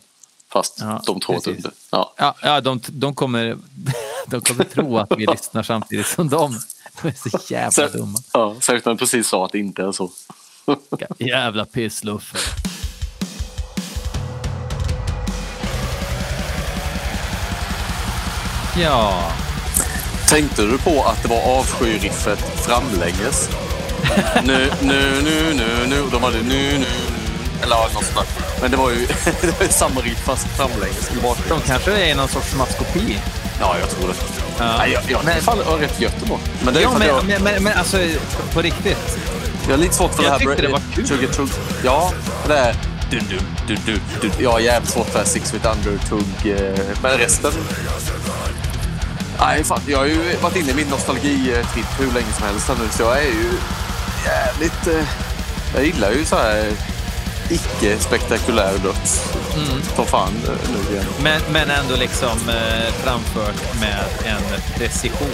Fast 0.52 0.78
Ja, 0.80 1.02
de 1.06 1.20
tror 1.20 1.36
precis. 1.36 1.56
inte. 1.58 1.72
Ja. 1.92 2.14
ja, 2.18 2.36
ja 2.42 2.62
de, 2.62 2.82
de, 2.88 3.16
kommer, 3.16 3.58
de 4.28 4.42
kommer 4.42 4.64
tro 4.64 4.98
att 4.98 5.12
vi 5.18 5.26
lyssnar 5.32 5.64
samtidigt 5.64 6.08
som 6.08 6.30
dem. 6.30 6.60
De 7.02 7.08
är 7.08 7.30
så 7.30 7.40
jävla 7.54 7.72
Sen, 7.72 7.92
dumma. 7.92 8.18
ja, 8.34 8.56
särskilt 8.62 8.86
när 8.86 8.92
jag 8.92 9.00
precis 9.00 9.28
sa 9.28 9.46
att 9.46 9.52
det 9.52 9.60
inte 9.60 9.84
är 9.84 9.92
så. 9.92 10.12
Jävla 11.18 11.66
pissluffer. 11.66 12.40
Ja, 18.82 19.32
Tänkte 20.30 20.62
du 20.66 20.78
på 20.78 21.04
att 21.04 21.24
det 21.24 21.30
var 21.30 21.42
avskyriffet 21.60 22.40
framlänges? 22.40 23.50
nu, 24.44 24.70
nu, 24.82 25.22
nu, 25.24 25.54
nu, 25.54 25.88
nu. 25.90 26.04
De 26.12 26.24
hade 26.24 26.38
nu, 26.42 26.72
nu, 26.72 26.80
nu. 26.80 27.19
Eller 27.64 27.76
något 27.76 27.92
sånt 27.94 28.16
där. 28.16 28.26
Men 28.62 28.72
det 28.72 28.78
var 28.78 28.90
ju 28.90 29.08
det 29.42 29.48
var 29.60 29.66
ju 29.66 29.70
samma 29.72 30.02
riff 30.02 30.20
fast 30.26 30.48
framlänges. 30.48 31.10
de 31.50 31.62
kanske 31.62 31.92
är 32.06 32.16
någon 32.16 32.28
sorts 32.28 32.56
maskopi. 32.56 33.20
Ja, 33.60 33.76
jag 33.80 33.90
tror 33.90 34.08
det. 34.08 34.14
Ja. 34.60 34.78
Nej, 34.78 34.92
jag, 34.92 35.04
jag, 35.08 35.26
Men- 35.26 35.42
fan, 35.42 35.58
det 35.58 35.64
var 35.64 35.78
rätt 35.78 36.02
gött 36.02 36.22
ändå. 36.24 36.40
Men 36.64 36.74
det 36.74 36.80
är 36.80 36.84
Ja, 36.84 36.92
men, 36.98 37.08
jag, 37.08 37.26
men, 37.26 37.44
men, 37.44 37.64
men 37.64 37.78
alltså 37.78 37.98
på 38.54 38.62
riktigt. 38.62 39.18
jag 39.68 39.72
har 39.74 39.78
lite 39.78 39.96
svårt 39.96 40.16
för 40.16 40.24
jag 40.24 40.32
det 40.32 40.38
här. 40.40 40.46
tyckte 40.46 40.62
det 40.62 40.68
var 40.72 40.82
kul. 40.96 41.08
Tugga, 41.08 41.28
tugg. 41.28 41.50
Ja, 41.84 42.12
det 42.48 42.58
är... 42.58 42.76
Du, 43.12 43.20
du, 43.20 43.40
du, 43.68 43.76
du, 43.86 44.00
du. 44.22 44.44
Jag 44.44 44.52
har 44.52 44.60
jävligt 44.60 44.92
svårt 44.92 45.10
för 45.10 45.24
Six 45.24 45.52
Feet 45.52 45.66
Under-tugg. 45.66 46.52
eh, 46.58 46.80
Men 47.02 47.18
resten... 47.18 47.52
Nej, 49.40 49.64
fan. 49.64 49.82
Jag 49.88 49.98
har 49.98 50.06
ju 50.06 50.36
varit 50.42 50.56
inne 50.56 50.72
i 50.72 50.74
min 50.74 50.88
nostalgi-tripp 50.88 52.00
hur 52.00 52.12
länge 52.14 52.32
som 52.38 52.48
helst 52.48 52.70
nu, 52.80 52.90
så 52.92 53.04
jag 53.04 53.18
är 53.18 53.24
ju 53.24 53.52
jävligt... 54.26 54.88
eh, 54.88 55.06
Jag 55.76 55.86
gillar 55.86 56.12
ju 56.12 56.26
så 56.26 56.36
här 56.36 56.66
icke-spektakulär 57.50 58.72
döds. 58.84 59.34
Mm. 59.56 59.82
Som 59.96 60.06
fan 60.06 60.34
eh, 60.48 60.70
nu 60.72 60.94
igen. 60.94 61.06
Men, 61.24 61.42
men 61.52 61.70
ändå 61.70 61.96
liksom 61.96 62.50
eh, 62.50 62.94
framfört 63.04 63.80
med 63.80 64.04
en 64.26 64.62
precision. 64.78 65.28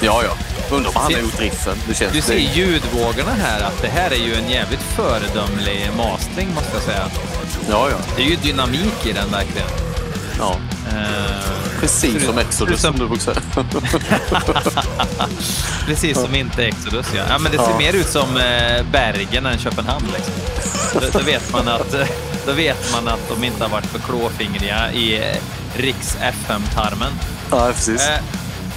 Ja, 0.00 0.22
ja. 0.24 0.30
Undrar 0.76 0.88
om 0.90 0.96
han 0.96 1.12
har 1.14 1.20
gjort 1.20 1.40
riffen. 1.40 1.76
Det 1.88 1.94
känns 1.94 2.12
Du 2.12 2.20
ser 2.22 2.34
det- 2.34 2.40
ljudvågorna 2.40 3.32
här, 3.42 3.60
att 3.62 3.82
det 3.82 3.88
här 3.88 4.10
är 4.10 4.16
ju 4.26 4.34
en 4.34 4.50
jävligt 4.50 4.82
föredömlig 4.96 5.90
mastering 5.96 6.54
måste 6.54 6.70
jag 6.74 6.82
säga. 6.82 7.10
Ja, 7.70 7.88
ja. 7.90 7.96
Det 8.16 8.22
är 8.22 8.26
ju 8.26 8.36
dynamik 8.36 9.06
i 9.06 9.12
den 9.12 9.30
verkligen. 9.30 9.68
ja. 10.38 10.56
Eh, 10.88 11.50
Precis 11.80 12.24
som 12.26 12.38
Exodus 12.38 12.80
som 12.80 12.92
som- 12.96 13.00
du 13.00 13.08
brukar 13.08 13.24
säga. 14.70 14.84
precis 15.86 16.20
som 16.20 16.34
inte 16.34 16.64
Exodus. 16.66 17.06
Ja. 17.16 17.22
Ja, 17.28 17.38
men 17.38 17.52
det 17.52 17.58
ser 17.58 17.70
Ja. 17.70 17.78
mer 17.78 17.92
ut 17.92 18.08
som 18.08 18.36
eh, 18.36 18.82
Bergen 18.92 19.46
än 19.46 19.58
Köpenhamn. 19.58 20.06
Liksom. 20.16 20.32
Då, 20.92 21.00
då, 21.12 21.18
vet 21.18 21.52
man 21.52 21.68
att, 21.68 21.94
då 22.46 22.52
vet 22.52 22.92
man 22.92 23.08
att 23.08 23.28
de 23.28 23.44
inte 23.44 23.62
har 23.64 23.70
varit 23.70 23.86
för 23.86 23.98
klåfingriga 23.98 24.92
i 24.92 25.16
eh, 25.16 25.36
Riks 25.76 26.16
FM-tarmen. 26.20 27.12
Ja, 27.50 27.72
precis. 27.74 28.08
Eh, 28.08 28.20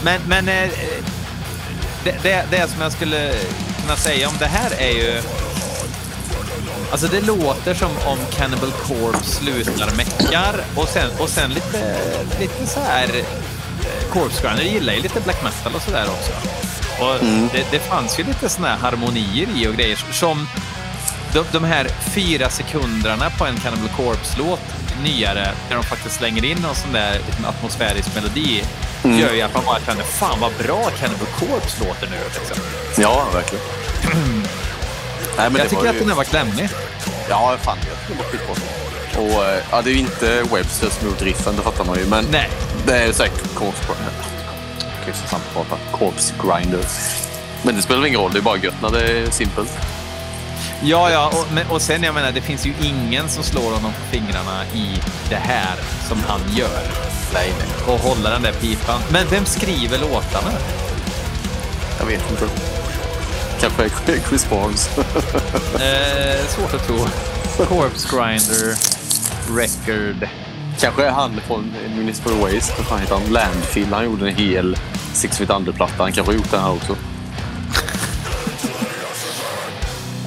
men 0.03 0.21
men 0.27 0.49
eh, 0.49 0.69
det, 2.03 2.15
det, 2.23 2.45
det 2.51 2.67
som 2.71 2.81
jag 2.81 2.91
skulle 2.91 3.33
kunna 3.81 3.95
säga 3.95 4.27
om 4.29 4.35
det 4.39 4.45
här 4.45 4.71
är 4.79 4.91
ju... 4.91 5.21
Alltså 6.91 7.07
det 7.07 7.21
låter 7.21 7.73
som 7.73 7.89
om 8.05 8.17
Cannibal 8.31 8.71
Corpse 8.71 9.35
slutar 9.35 9.95
meckar 9.95 10.55
och 10.75 10.87
sen, 10.89 11.09
och 11.19 11.29
sen 11.29 11.53
lite, 11.53 11.97
lite 12.39 12.67
så 12.67 12.79
här... 12.79 13.03
eh, 13.03 13.25
Corpse 14.13 14.41
Grinder 14.47 14.63
gillar 14.63 14.93
ju 14.93 15.01
lite 15.01 15.19
black 15.21 15.43
metal 15.43 15.75
och 15.75 15.81
sådär 15.81 16.05
också. 16.09 16.31
Och 17.03 17.25
det, 17.53 17.65
det 17.71 17.79
fanns 17.79 18.19
ju 18.19 18.23
lite 18.23 18.49
såna 18.49 18.67
här 18.67 18.77
harmonier 18.77 19.47
i 19.55 19.67
och 19.67 19.73
grejer 19.75 19.99
som 20.11 20.47
de, 21.37 21.45
de 21.51 21.63
här 21.63 21.87
fyra 21.87 22.49
sekunderna 22.49 23.29
på 23.29 23.45
en 23.45 23.57
Cannibal 23.57 23.89
Corpse-låt, 23.89 24.61
nyare, 25.03 25.51
där 25.69 25.75
de 25.75 25.83
faktiskt 25.83 26.15
slänger 26.15 26.45
in 26.45 26.57
någon 26.57 26.75
sån 26.75 26.93
där 26.93 27.13
liten 27.13 27.45
atmosfärisk 27.45 28.15
melodi, 28.15 28.63
gör 29.03 29.33
ju 29.33 29.41
att 29.41 29.53
man 29.53 29.65
bara 29.65 29.79
känner 29.79 30.03
fan 30.03 30.39
vad 30.39 30.51
bra 30.53 30.89
Cannibal 30.99 31.27
Corpse 31.39 31.83
låter 31.83 32.07
nu. 32.07 32.17
Liksom. 32.39 32.57
Ja, 32.97 33.27
verkligen. 33.33 33.65
Nej, 35.37 35.51
Jag 35.57 35.69
tycker 35.69 35.87
att 35.89 35.95
ju... 35.95 35.99
den 35.99 36.09
här 36.09 36.15
var 36.15 36.23
klämmig. 36.23 36.69
Ja, 37.29 37.57
fan. 37.61 37.77
Jag 38.09 38.15
var 38.15 38.23
skitbra. 38.23 38.55
Och 39.21 39.45
eh, 39.45 39.63
ja, 39.71 39.81
det 39.81 39.89
är 39.89 39.93
ju 39.93 39.99
inte 39.99 40.43
Webster 40.53 40.89
som 40.89 41.07
gjort 41.07 41.21
riffen, 41.21 41.55
det 41.55 41.61
fattar 41.61 41.85
man 41.85 41.97
ju. 41.97 42.05
Men 42.05 42.25
Nej. 42.31 42.49
det 42.85 42.97
är 42.97 43.11
säkert 43.11 43.55
Corpse 43.55 43.83
Grinder. 43.85 44.13
Prata. 45.53 45.77
Corpse 45.91 46.33
Grinder. 46.43 46.85
Men 47.63 47.75
det 47.75 47.81
spelar 47.81 48.05
ingen 48.05 48.19
roll, 48.19 48.31
det 48.33 48.39
är 48.39 48.43
bara 48.43 48.57
gött 48.57 48.81
när 48.81 48.89
det 48.91 49.19
är 49.19 49.31
simpelt. 49.31 49.71
Ja, 50.83 51.11
ja, 51.11 51.27
och, 51.27 51.53
men, 51.53 51.67
och 51.67 51.81
sen 51.81 52.03
jag 52.03 52.13
menar, 52.13 52.31
det 52.31 52.41
finns 52.41 52.65
ju 52.65 52.73
ingen 52.81 53.29
som 53.29 53.43
slår 53.43 53.73
honom 53.73 53.91
på 53.93 54.11
fingrarna 54.11 54.65
i 54.73 55.01
det 55.29 55.35
här 55.35 55.75
som 56.07 56.19
han 56.27 56.39
gör. 56.55 56.81
Nej, 57.33 57.53
nej. 57.59 57.93
Och 57.93 57.99
håller 57.99 58.31
den 58.31 58.41
där 58.41 58.53
pipan. 58.53 58.99
Men 59.11 59.27
vem 59.29 59.45
skriver 59.45 59.99
låtarna? 59.99 60.51
Jag 61.99 62.05
vet 62.05 62.31
inte. 62.31 62.47
Kanske 63.59 63.89
Chris 64.29 64.49
Barnes. 64.49 64.89
Eh, 65.79 66.45
svårt 66.47 66.73
att 66.73 66.87
tro. 66.87 66.97
Corpse 67.65 68.07
Grinder, 68.11 68.75
Record. 69.57 70.29
Kanske 70.79 71.05
är 71.05 71.11
han 71.11 71.41
från 71.47 71.73
Municipal 71.95 72.33
Waste. 72.33 72.73
Vad 72.77 72.85
fan 72.87 72.99
heter 72.99 73.15
han? 73.15 73.33
Landfill. 73.33 73.93
Han 73.93 74.05
gjorde 74.05 74.29
en 74.29 74.35
hel 74.35 74.77
Six 75.13 75.37
Feet 75.37 75.49
Under-platta. 75.49 76.03
Han 76.03 76.11
kanske 76.11 76.33
har 76.33 76.37
gjort 76.37 76.51
den 76.51 76.61
här 76.61 76.71
också. 76.71 76.95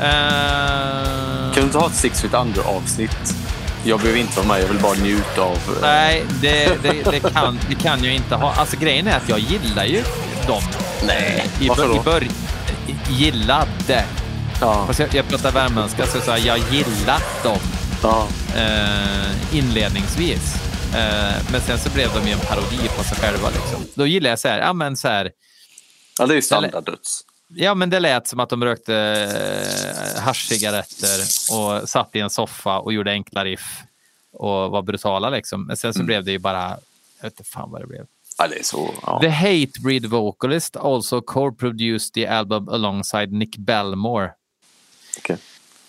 Eh, 0.00 1.52
Kan 1.52 1.54
du 1.54 1.60
inte 1.60 1.78
ha 1.78 1.86
ett 1.86 1.94
Six 1.94 2.20
Feet 2.20 2.34
Under-avsnitt? 2.34 3.34
Jag 3.84 4.00
behöver 4.00 4.20
inte 4.20 4.36
vara 4.36 4.46
med. 4.48 4.62
Jag 4.62 4.68
vill 4.68 4.78
bara 4.78 4.94
njuta 4.94 5.42
av... 5.42 5.56
eh, 5.56 5.80
Nej, 5.82 6.24
det, 6.42 6.82
det, 6.82 7.10
det, 7.10 7.20
kan, 7.20 7.58
det 7.68 7.74
kan 7.74 8.04
jag 8.04 8.14
inte 8.14 8.34
ha. 8.34 8.54
Alltså 8.54 8.76
grejen 8.76 9.06
är 9.06 9.16
att 9.16 9.28
jag 9.28 9.38
gillar 9.38 9.84
ju 9.84 10.02
dem. 10.46 10.62
Nej, 11.06 11.46
I, 11.60 11.68
varför 11.68 11.88
då? 11.88 11.96
i 11.96 12.00
bör, 12.04 12.26
gillade. 13.10 14.04
Ja, 14.60 14.84
Fast 14.86 14.98
jag, 15.00 15.14
jag 15.14 15.28
pratar 15.28 15.52
värmländska 15.52 16.06
så 16.06 16.16
jag 16.16 16.24
sa 16.24 16.38
jag 16.38 16.58
gillat 16.70 17.42
dem 17.42 17.58
ja. 18.02 18.26
eh, 18.56 19.56
inledningsvis. 19.58 20.54
Men 21.52 21.60
sen 21.66 21.78
så 21.78 21.90
blev 21.90 22.08
de 22.14 22.26
ju 22.26 22.32
en 22.32 22.38
parodi 22.38 22.88
på 22.96 23.04
sig 23.04 23.18
själva. 23.18 23.48
Liksom. 23.48 23.84
Då 23.94 24.06
gillar 24.06 24.30
jag 24.30 24.38
så 24.38 24.48
här, 24.48 24.58
ja 24.58 24.72
men 24.72 24.96
så 24.96 25.08
här, 25.08 25.30
ja, 26.18 26.26
det 26.26 26.32
är 26.32 26.36
ju 26.36 26.42
standarddöds. 26.42 27.20
Ja 27.54 27.74
men 27.74 27.90
det 27.90 28.00
lät 28.00 28.28
som 28.28 28.40
att 28.40 28.48
de 28.48 28.64
rökte 28.64 28.94
eh, 30.16 30.22
haschcigaretter 30.22 31.20
och 31.56 31.88
satt 31.88 32.16
i 32.16 32.20
en 32.20 32.30
soffa 32.30 32.78
och 32.78 32.92
gjorde 32.92 33.10
enkla 33.10 33.44
riff 33.44 33.82
och 34.32 34.70
var 34.70 34.82
brutala 34.82 35.30
liksom. 35.30 35.66
Men 35.66 35.76
sen 35.76 35.94
så 35.94 36.02
blev 36.02 36.24
det 36.24 36.30
ju 36.32 36.38
bara, 36.38 36.68
jag 37.18 37.22
vet 37.22 37.32
inte 37.40 37.44
fan 37.50 37.70
vad 37.70 37.80
det 37.80 37.86
blev. 37.86 38.06
Ja, 38.38 38.48
det 38.48 38.58
är 38.58 38.62
så... 38.64 38.94
Ja. 39.06 39.18
The 39.22 39.28
Hatebreed 39.28 40.06
vocalist 40.06 40.76
also 40.76 41.20
co-produced 41.20 42.12
the 42.14 42.26
album 42.26 42.68
alongside 42.68 43.32
Nick 43.32 43.56
Belmore. 43.56 44.30
Okej. 45.18 45.36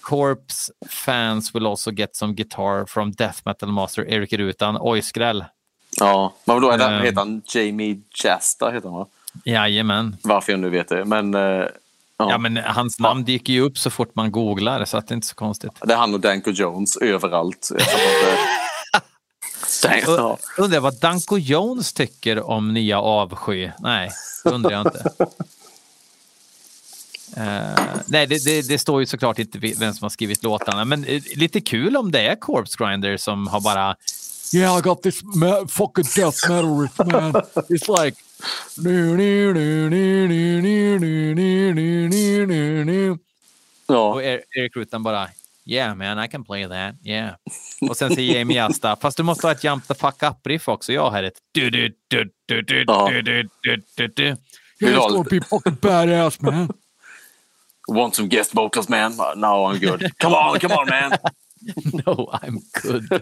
Corpse 0.02 0.72
fans 0.90 1.56
will 1.56 1.68
also 1.68 1.92
get 1.92 2.16
some 2.16 2.34
guitar 2.34 2.86
from 2.86 3.12
death 3.12 3.40
metal 3.46 3.70
master 3.72 4.06
Erik 4.10 4.34
Rutan. 4.34 4.78
Oj, 4.80 5.02
skräll. 5.02 5.46
ja. 6.00 6.34
Men 6.46 6.62
det, 6.62 6.74
Ehm. 6.86 7.02
heter 7.04 7.18
han 7.20 7.42
Jamie 7.54 8.02
Jasta? 8.24 8.70
Heter 8.72 8.90
han, 8.90 8.98
va? 9.00 9.08
Jajamän. 9.46 10.18
Varför 10.22 10.52
jag 10.54 10.60
nu 10.60 10.70
vet 10.70 10.90
det. 10.90 11.06
Men, 11.06 11.34
eh, 11.34 11.42
ja. 11.42 11.70
Ja, 12.18 12.38
men 12.38 12.58
hans 12.58 13.00
namn 13.00 13.24
dyker 13.24 13.54
ju 13.54 13.62
upp 13.62 13.78
så 13.78 13.90
fort 13.90 14.16
man 14.16 14.32
googlar, 14.32 14.86
så 14.86 14.98
att 14.98 15.08
det 15.08 15.14
är 15.14 15.16
inte 15.16 15.28
så 15.28 15.36
konstigt. 15.36 15.72
Det 15.82 15.94
är 15.94 15.98
han 15.98 16.14
och 16.14 16.20
Danko 16.20 16.52
Jones 16.52 16.98
överallt. 16.98 17.72
Jag 19.84 20.38
undrar 20.58 20.80
vad 20.80 21.00
Danko 21.00 21.38
Jones 21.38 21.94
tycker 21.94 22.50
om 22.50 22.74
nya 22.74 23.02
avsky? 23.02 23.70
Nej, 23.80 24.10
det 24.44 24.50
undrar 24.50 24.72
jag 24.72 24.88
inte. 24.88 25.04
Eh, 27.38 27.86
nej, 28.06 28.28
det, 28.28 28.46
det, 28.46 28.68
det 28.68 28.80
står 28.80 29.00
ju 29.00 29.06
såklart 29.06 29.40
inte 29.40 29.58
vem 29.58 29.94
som 29.94 30.06
har 30.06 30.10
skrivit 30.10 30.44
låtarna, 30.44 30.86
men 30.86 31.04
eh, 31.04 31.22
lite 31.36 31.62
kul 31.62 31.98
om 31.98 32.12
det 32.12 32.28
är 32.28 32.36
Corpse 32.36 32.76
Grinder 32.80 33.18
som 33.18 33.48
har 33.48 33.62
bara... 33.62 33.96
Yeah, 34.54 34.80
I 34.80 34.82
got 34.82 35.04
this 35.04 35.22
fucking 35.70 36.06
death 36.16 36.50
metal 36.50 36.82
riff, 36.82 36.98
man. 36.98 37.34
It's 37.70 38.04
like. 38.04 38.18
Ja. 43.88 44.10
Och 44.12 44.24
Er- 44.24 44.44
Erik 44.58 44.76
Rutan 44.76 45.04
bara 45.04 45.30
Yeah 45.66 45.96
man, 45.96 46.26
I 46.26 46.28
can 46.28 46.44
play 46.44 46.68
that, 46.68 46.96
yeah. 47.04 47.36
Och 47.90 47.98
sen 47.98 48.16
säger 48.16 48.38
Jamie 48.38 48.64
Asta, 48.64 48.96
fast 48.96 49.18
du 49.18 49.24
måste 49.24 49.48
ha 49.48 49.52
ett 49.52 49.64
jump 49.64 49.88
the 49.88 49.94
fuck 49.94 50.24
up-riff 50.24 50.68
också. 50.68 50.94
Jag 50.94 51.10
har 51.12 51.24
ett 51.24 51.38
du 51.52 51.70
du 51.70 51.96
du 52.08 52.32
du 52.46 52.62
du 52.62 52.86
du 52.86 53.22
du 53.22 53.50
du 53.96 54.08
du 54.08 54.36
it's 54.80 55.10
gonna 55.10 55.24
be 55.30 55.42
fucking 55.42 55.76
badass, 55.82 56.42
man. 56.42 56.70
Want 57.88 58.16
some 58.16 58.28
guest 58.28 58.56
vocals 58.56 58.90
man? 58.90 59.12
No, 59.36 59.72
I'm 59.72 59.80
good. 59.80 60.12
Come 60.20 60.36
on, 60.36 60.60
come 60.60 60.76
on 60.76 60.90
man. 60.90 61.12
No, 61.94 62.30
I'm 62.34 62.60
good. 62.82 63.08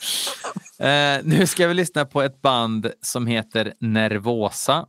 Eh, 0.78 1.20
nu 1.24 1.46
ska 1.46 1.66
vi 1.66 1.74
lyssna 1.74 2.04
på 2.04 2.22
ett 2.22 2.42
band 2.42 2.92
som 3.02 3.26
heter 3.26 3.74
Nervosa. 3.80 4.86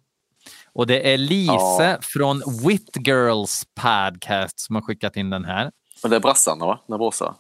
Och 0.73 0.87
det 0.87 1.13
är 1.13 1.17
Lise 1.17 1.51
Ja. 1.53 1.97
från 2.01 2.41
Wit 2.67 2.97
Girls 3.07 3.65
Podcast 3.81 4.59
som 4.59 4.75
har 4.75 4.81
skickat 4.81 5.15
in 5.17 5.29
den 5.29 5.45
här. 5.45 5.71
Men 6.01 6.09
det 6.09 6.15
är 6.15 6.19
brassarna 6.19 6.65
va? 6.65 6.79
Nervosa? 6.87 7.35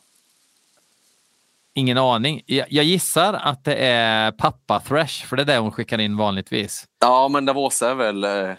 Ingen 1.73 1.97
aning. 1.97 2.41
Jag, 2.45 2.67
jag 2.69 2.85
gissar 2.85 3.33
att 3.33 3.63
det 3.63 3.75
är 3.75 4.31
pappa 4.31 4.79
Thrash, 4.79 5.25
för 5.27 5.35
det 5.35 5.43
är 5.43 5.45
det 5.45 5.57
hon 5.57 5.71
skickar 5.71 5.99
in 5.99 6.17
vanligtvis. 6.17 6.85
Ja, 6.99 7.27
men 7.27 7.45
Nervosa 7.45 7.89
är 7.91 7.95
väl... 7.95 8.23
eh, 8.23 8.53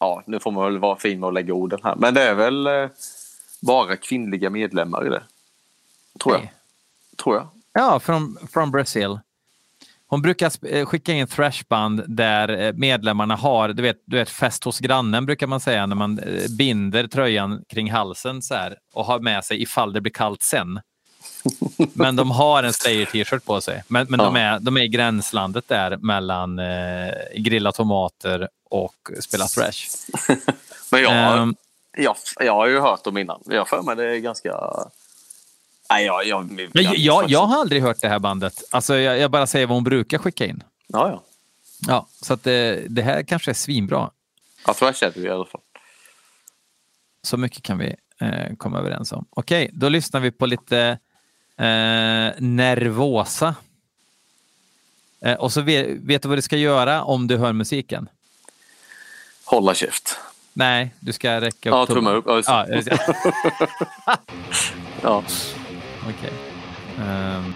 Ja, 0.00 0.22
nu 0.26 0.40
får 0.40 0.50
man 0.50 0.64
väl 0.64 0.78
vara 0.78 0.96
fin 0.98 1.20
med 1.20 1.26
att 1.26 1.34
lägga 1.34 1.54
orden 1.54 1.80
här. 1.82 1.96
Men 1.96 2.14
det 2.14 2.22
är 2.22 2.34
väl 2.34 2.66
eh, 2.66 2.88
bara 3.62 3.96
kvinnliga 3.96 4.50
medlemmar 4.50 5.06
i 5.06 5.10
det. 5.10 5.22
Tror 6.22 6.34
jag. 6.34 6.40
Okej. 6.42 6.52
Tror 7.22 7.36
jag. 7.36 7.48
Ja, 7.78 8.00
från, 8.00 8.38
från 8.52 8.70
Brasil. 8.70 9.18
Hon 10.06 10.22
brukar 10.22 10.52
eh, 10.74 10.86
skicka 10.86 11.12
in 11.12 11.26
thrashband 11.26 12.04
där 12.06 12.48
eh, 12.48 12.72
medlemmarna 12.72 13.36
har, 13.36 13.68
du 13.68 13.82
vet, 13.82 13.96
du 14.06 14.16
vet, 14.16 14.30
fest 14.30 14.64
hos 14.64 14.78
grannen 14.78 15.26
brukar 15.26 15.46
man 15.46 15.60
säga 15.60 15.86
när 15.86 15.96
man 15.96 16.18
eh, 16.18 16.48
binder 16.58 17.06
tröjan 17.06 17.64
kring 17.68 17.90
halsen 17.90 18.42
så 18.42 18.54
här 18.54 18.76
och 18.94 19.04
har 19.04 19.18
med 19.18 19.44
sig 19.44 19.62
ifall 19.62 19.92
det 19.92 20.00
blir 20.00 20.12
kallt 20.12 20.42
sen. 20.42 20.80
Men 21.92 22.16
de 22.16 22.30
har 22.30 22.62
en 22.62 22.72
Slayer-t-shirt 22.72 23.44
på 23.44 23.60
sig. 23.60 23.82
Men, 23.88 24.06
men 24.10 24.18
de, 24.18 24.36
Ja. 24.36 24.42
är, 24.42 24.60
de 24.60 24.76
är 24.76 24.80
i 24.82 24.88
gränslandet 24.88 25.68
där 25.68 25.96
mellan 25.96 26.58
eh, 26.58 27.12
grilla 27.36 27.72
tomater 27.72 28.48
och 28.70 29.10
spela 29.20 29.46
thrash. 29.46 29.86
Men 30.90 31.02
jag, 31.02 31.38
Ehm. 31.38 31.54
jag, 31.96 32.16
jag 32.40 32.54
har 32.54 32.66
ju 32.66 32.80
hört 32.80 33.04
dem 33.04 33.16
innan. 33.18 33.42
Jag 33.46 33.58
har 33.58 33.64
för 33.64 33.82
mig 33.82 33.96
det 33.96 34.04
är 34.16 34.18
ganska... 34.18 34.54
Nej, 35.90 36.06
jag... 36.06 36.26
jag, 36.26 36.50
jag, 36.72 36.96
jag, 36.96 37.30
jag 37.30 37.46
har 37.46 37.60
aldrig 37.60 37.82
hört 37.82 38.00
det 38.00 38.08
här 38.08 38.18
bandet. 38.18 38.62
Alltså, 38.70 38.96
jag, 38.96 39.18
jag 39.18 39.30
bara 39.30 39.46
säger 39.46 39.66
vad 39.66 39.76
hon 39.76 39.84
brukar 39.84 40.18
skicka 40.18 40.46
in. 40.46 40.62
Ja, 40.86 41.08
ja. 41.08 41.22
Ja, 41.86 42.06
så 42.22 42.34
att 42.34 42.44
det, 42.44 42.86
det 42.88 43.02
här 43.02 43.22
kanske 43.22 43.50
är 43.50 43.54
svinbra. 43.54 44.10
Ja, 44.66 44.74
Thrash 44.74 45.04
är 45.04 45.12
det 45.14 45.20
i 45.20 45.28
alla 45.30 45.44
fall. 45.44 45.60
Så 47.22 47.36
mycket 47.36 47.62
kan 47.62 47.78
vi 47.78 47.94
eh, 48.20 48.56
komma 48.56 48.78
överens 48.78 49.12
om. 49.12 49.26
Okej, 49.30 49.70
då 49.72 49.88
lyssnar 49.88 50.20
vi 50.20 50.30
på 50.30 50.46
lite 50.46 50.98
eh, 51.56 52.30
Nervosa. 52.38 53.54
Eh, 55.20 55.34
och 55.34 55.52
så 55.52 55.60
vet, 55.60 55.86
vet 55.88 56.22
du 56.22 56.28
vad 56.28 56.38
du 56.38 56.42
ska 56.42 56.56
göra 56.56 57.04
om 57.04 57.26
du 57.26 57.36
hör 57.36 57.52
musiken? 57.52 58.08
Hålla 59.44 59.74
käft. 59.74 60.16
Nej, 60.52 60.94
du 61.00 61.12
ska 61.12 61.40
räcka 61.40 61.70
upp 61.70 61.74
Ja, 61.74 61.86
tumma 61.86 62.10
upp. 62.12 62.24
Ja. 62.26 62.66
Ja, 65.02 65.24
just 66.08 66.22
det. 66.22 66.28
Ja. 66.28 66.32
Okej. 66.32 66.32
Ehm. 67.08 67.54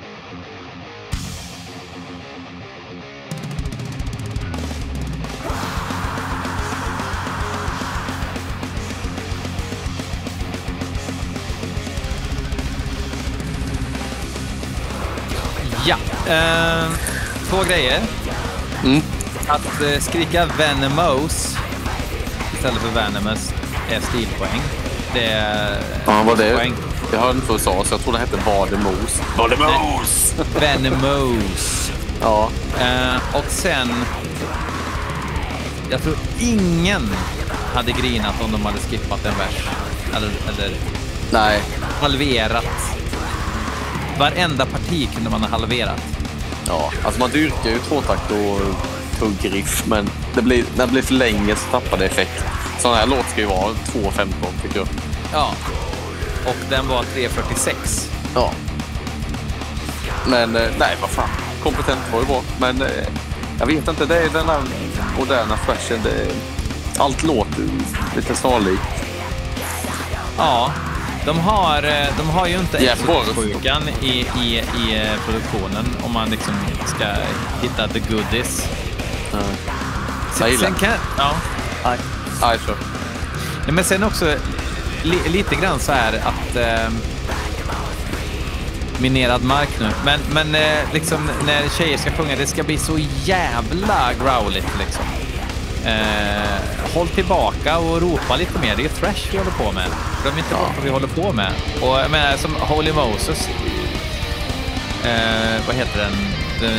Ja, 15.87 15.97
ehm, 16.33 16.93
två 17.51 17.63
grejer. 17.69 18.01
Mm. 18.85 19.03
Att 19.49 19.83
eh, 19.83 20.01
skrika 20.01 20.47
Venomous 20.47 21.57
istället 22.55 22.79
för 22.81 22.91
Venomous 23.01 23.53
är 23.91 24.01
stilpoäng. 24.01 24.61
Det 25.15 25.25
är 25.25 25.81
Ja, 26.07 26.23
vad 26.27 26.39
det? 26.39 26.55
poäng. 26.55 26.75
Jag 27.13 27.21
hörde 27.21 27.35
inte 27.35 27.49
vad 27.49 27.59
du 27.59 27.65
sa, 27.65 27.85
så 27.85 27.95
jag 27.95 28.01
trodde 28.01 28.19
det 28.19 28.25
hette 28.25 28.51
Vademos. 28.51 29.21
Vademos! 29.39 30.35
Venomous. 30.61 31.93
Ja. 32.21 32.51
Eh, 32.81 33.37
och 33.37 33.45
sen... 33.49 33.89
Jag 35.91 36.03
tror 36.03 36.17
ingen 36.41 37.11
hade 37.75 37.93
grinat 37.93 38.35
om 38.45 38.53
de 38.53 38.65
hade 38.65 38.79
skippat 38.79 39.27
en 39.27 39.39
vers. 39.39 39.69
Eller, 40.17 40.29
eller 40.29 40.77
Nej. 41.31 41.61
halverat. 42.01 42.65
Varenda 44.19 44.67
parti 44.67 45.09
kunde 45.15 45.31
man 45.31 45.41
ha 45.41 45.49
halverat. 45.49 46.03
Ja, 46.67 46.91
alltså 47.05 47.21
man 47.21 47.31
dyrkar 47.31 47.71
ju 47.71 47.79
tvåtakt 47.79 48.31
och 48.31 48.61
tuggriff, 49.19 49.87
men 49.87 50.09
det 50.35 50.43
blir, 50.43 50.65
när 50.77 50.87
det 50.87 50.93
blir 50.93 51.03
för 51.03 51.15
länge 51.15 51.57
så 51.57 51.71
tappar 51.71 51.99
det 51.99 52.05
effekt. 52.05 52.45
Sån 52.79 52.95
här 52.95 53.07
låt 53.07 53.29
ska 53.31 53.41
ju 53.41 53.47
vara 53.47 53.73
2.15 53.73 54.27
tycker 54.63 54.79
jag. 54.79 54.89
Ja. 55.33 55.51
Och 56.47 56.57
den 56.71 56.89
var 56.89 57.03
3.46. 57.03 58.11
Ja. 58.35 58.53
Men 60.27 60.57
eh, 60.57 60.71
nej, 60.79 60.97
vad 61.01 61.11
fan. 61.11 61.29
Kompetent 61.63 62.01
var 62.13 62.21
ju 62.21 62.27
bra. 62.27 62.43
Men 62.61 62.83
eh, 62.83 62.89
jag 63.59 63.67
vet 63.67 63.89
inte, 63.89 64.07
det 64.07 64.19
är 64.19 64.29
den 64.29 64.47
där 64.47 64.61
moderna 65.19 65.57
flashen. 65.57 66.01
Allt 66.99 67.23
låter 67.23 67.63
lite 68.17 68.35
snarlikt. 68.35 68.83
Ja. 70.39 70.73
De 71.27 71.39
har, 71.39 71.83
eh, 71.83 72.07
de 72.19 72.31
har 72.31 72.47
ju 72.47 72.59
inte. 72.59 72.97
Xbox-sjukan 72.97 73.83
i, 74.01 74.27
i, 74.43 74.59
i 74.59 75.11
produktionen 75.27 75.97
om 76.03 76.13
man 76.13 76.31
liksom 76.31 76.55
ska 76.87 77.05
hitta 77.63 77.89
the 77.89 77.99
goodies. 77.99 78.69
Jag 80.41 80.51
gillar 80.51 80.65
Sen 80.65 80.75
kan, 80.75 80.91
ja. 81.19 81.33
Nej. 81.85 81.99
Nej, 83.67 83.75
men 83.75 83.85
sen 83.85 84.05
också 84.05 84.35
li, 85.03 85.19
lite 85.29 85.55
grann 85.55 85.81
så 85.81 85.93
här 85.93 86.23
att... 86.53 86.57
Eh, 86.57 86.93
minerad 88.99 89.45
mark 89.45 89.69
nu. 89.81 89.89
Men, 90.05 90.21
men 90.33 90.55
eh, 90.55 90.79
liksom 90.93 91.31
när 91.47 91.69
tjejer 91.79 91.99
ska 91.99 92.11
sjunga, 92.11 92.37
det 92.37 92.47
ska 92.47 92.63
bli 92.63 92.79
så 92.79 92.99
jävla 93.25 94.11
growligt 94.21 94.79
liksom. 94.79 95.05
Eh, 95.87 96.95
håll 96.95 97.09
tillbaka 97.09 97.79
och 97.79 98.03
ropa 98.03 98.37
lite 98.37 98.59
mer. 98.59 98.77
Det 98.77 98.83
är 98.83 98.85
ju 98.85 98.89
thrash 98.89 99.33
vi 99.33 99.39
håller 99.39 99.51
på 99.51 99.73
med. 99.73 99.87
Glöm 100.23 100.39
inte 100.39 100.55
bort 100.55 100.73
vad 100.77 100.85
vi 100.85 100.91
håller 100.91 101.09
på 101.09 101.33
med. 101.33 101.53
Och 101.83 102.01
jag 102.01 102.11
menar, 102.11 102.37
som 102.37 102.55
Holy 102.55 102.93
Moses. 102.93 103.49
Eh, 105.05 105.67
vad 105.67 105.77
heter 105.77 105.99
den? 105.99 106.13
The 106.61 106.73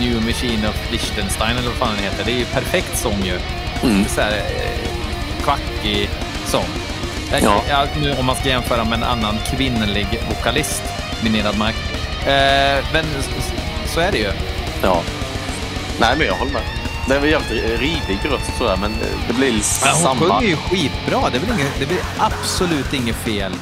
New 0.00 0.26
Machine 0.26 0.68
of 0.68 0.90
Liechtenstein 0.90 1.56
eller 1.56 1.68
vad 1.68 1.76
fan 1.76 1.94
den 1.94 2.04
heter. 2.04 2.24
Det 2.24 2.32
är 2.32 2.38
ju 2.38 2.44
perfekt 2.44 2.98
sång 2.98 3.22
ju. 3.24 3.38
Mm. 3.82 4.04
Så 4.04 4.20
här, 4.20 4.32
eh, 4.32 5.44
kvackig 5.44 6.10
sång. 6.46 6.93
Ja. 7.42 7.62
Ja, 7.68 7.86
nu, 8.00 8.14
om 8.18 8.26
man 8.26 8.36
ska 8.36 8.48
jämföra 8.48 8.84
med 8.84 8.92
en 8.98 9.04
annan 9.04 9.38
kvinnlig 9.46 10.06
vokalist, 10.28 10.82
Minerad 11.22 11.58
Mark. 11.58 11.74
Eh, 12.26 12.84
men 12.92 13.04
så 13.94 14.00
är 14.00 14.12
det 14.12 14.18
ju. 14.18 14.30
Ja. 14.82 15.00
Nej, 16.00 16.14
men 16.18 16.26
jag 16.26 16.34
håller 16.34 16.52
med. 16.52 16.62
Det 17.08 17.14
är 17.14 17.18
väl 17.20 17.30
jävligt 17.30 17.80
rivig 17.80 18.18
röst 18.30 18.58
sådär, 18.58 18.76
men 18.80 18.94
det 19.28 19.32
blir 19.32 19.48
Ja, 19.84 19.90
hon 19.94 20.02
samma. 20.02 20.20
sjunger 20.20 20.48
ju 20.50 20.56
skitbra. 20.56 21.30
Det, 21.32 21.38
väl 21.38 21.48
inget, 21.58 21.78
det 21.78 21.86
blir 21.86 21.98
absolut 22.18 22.92
inget 22.94 23.16
fel. 23.16 23.52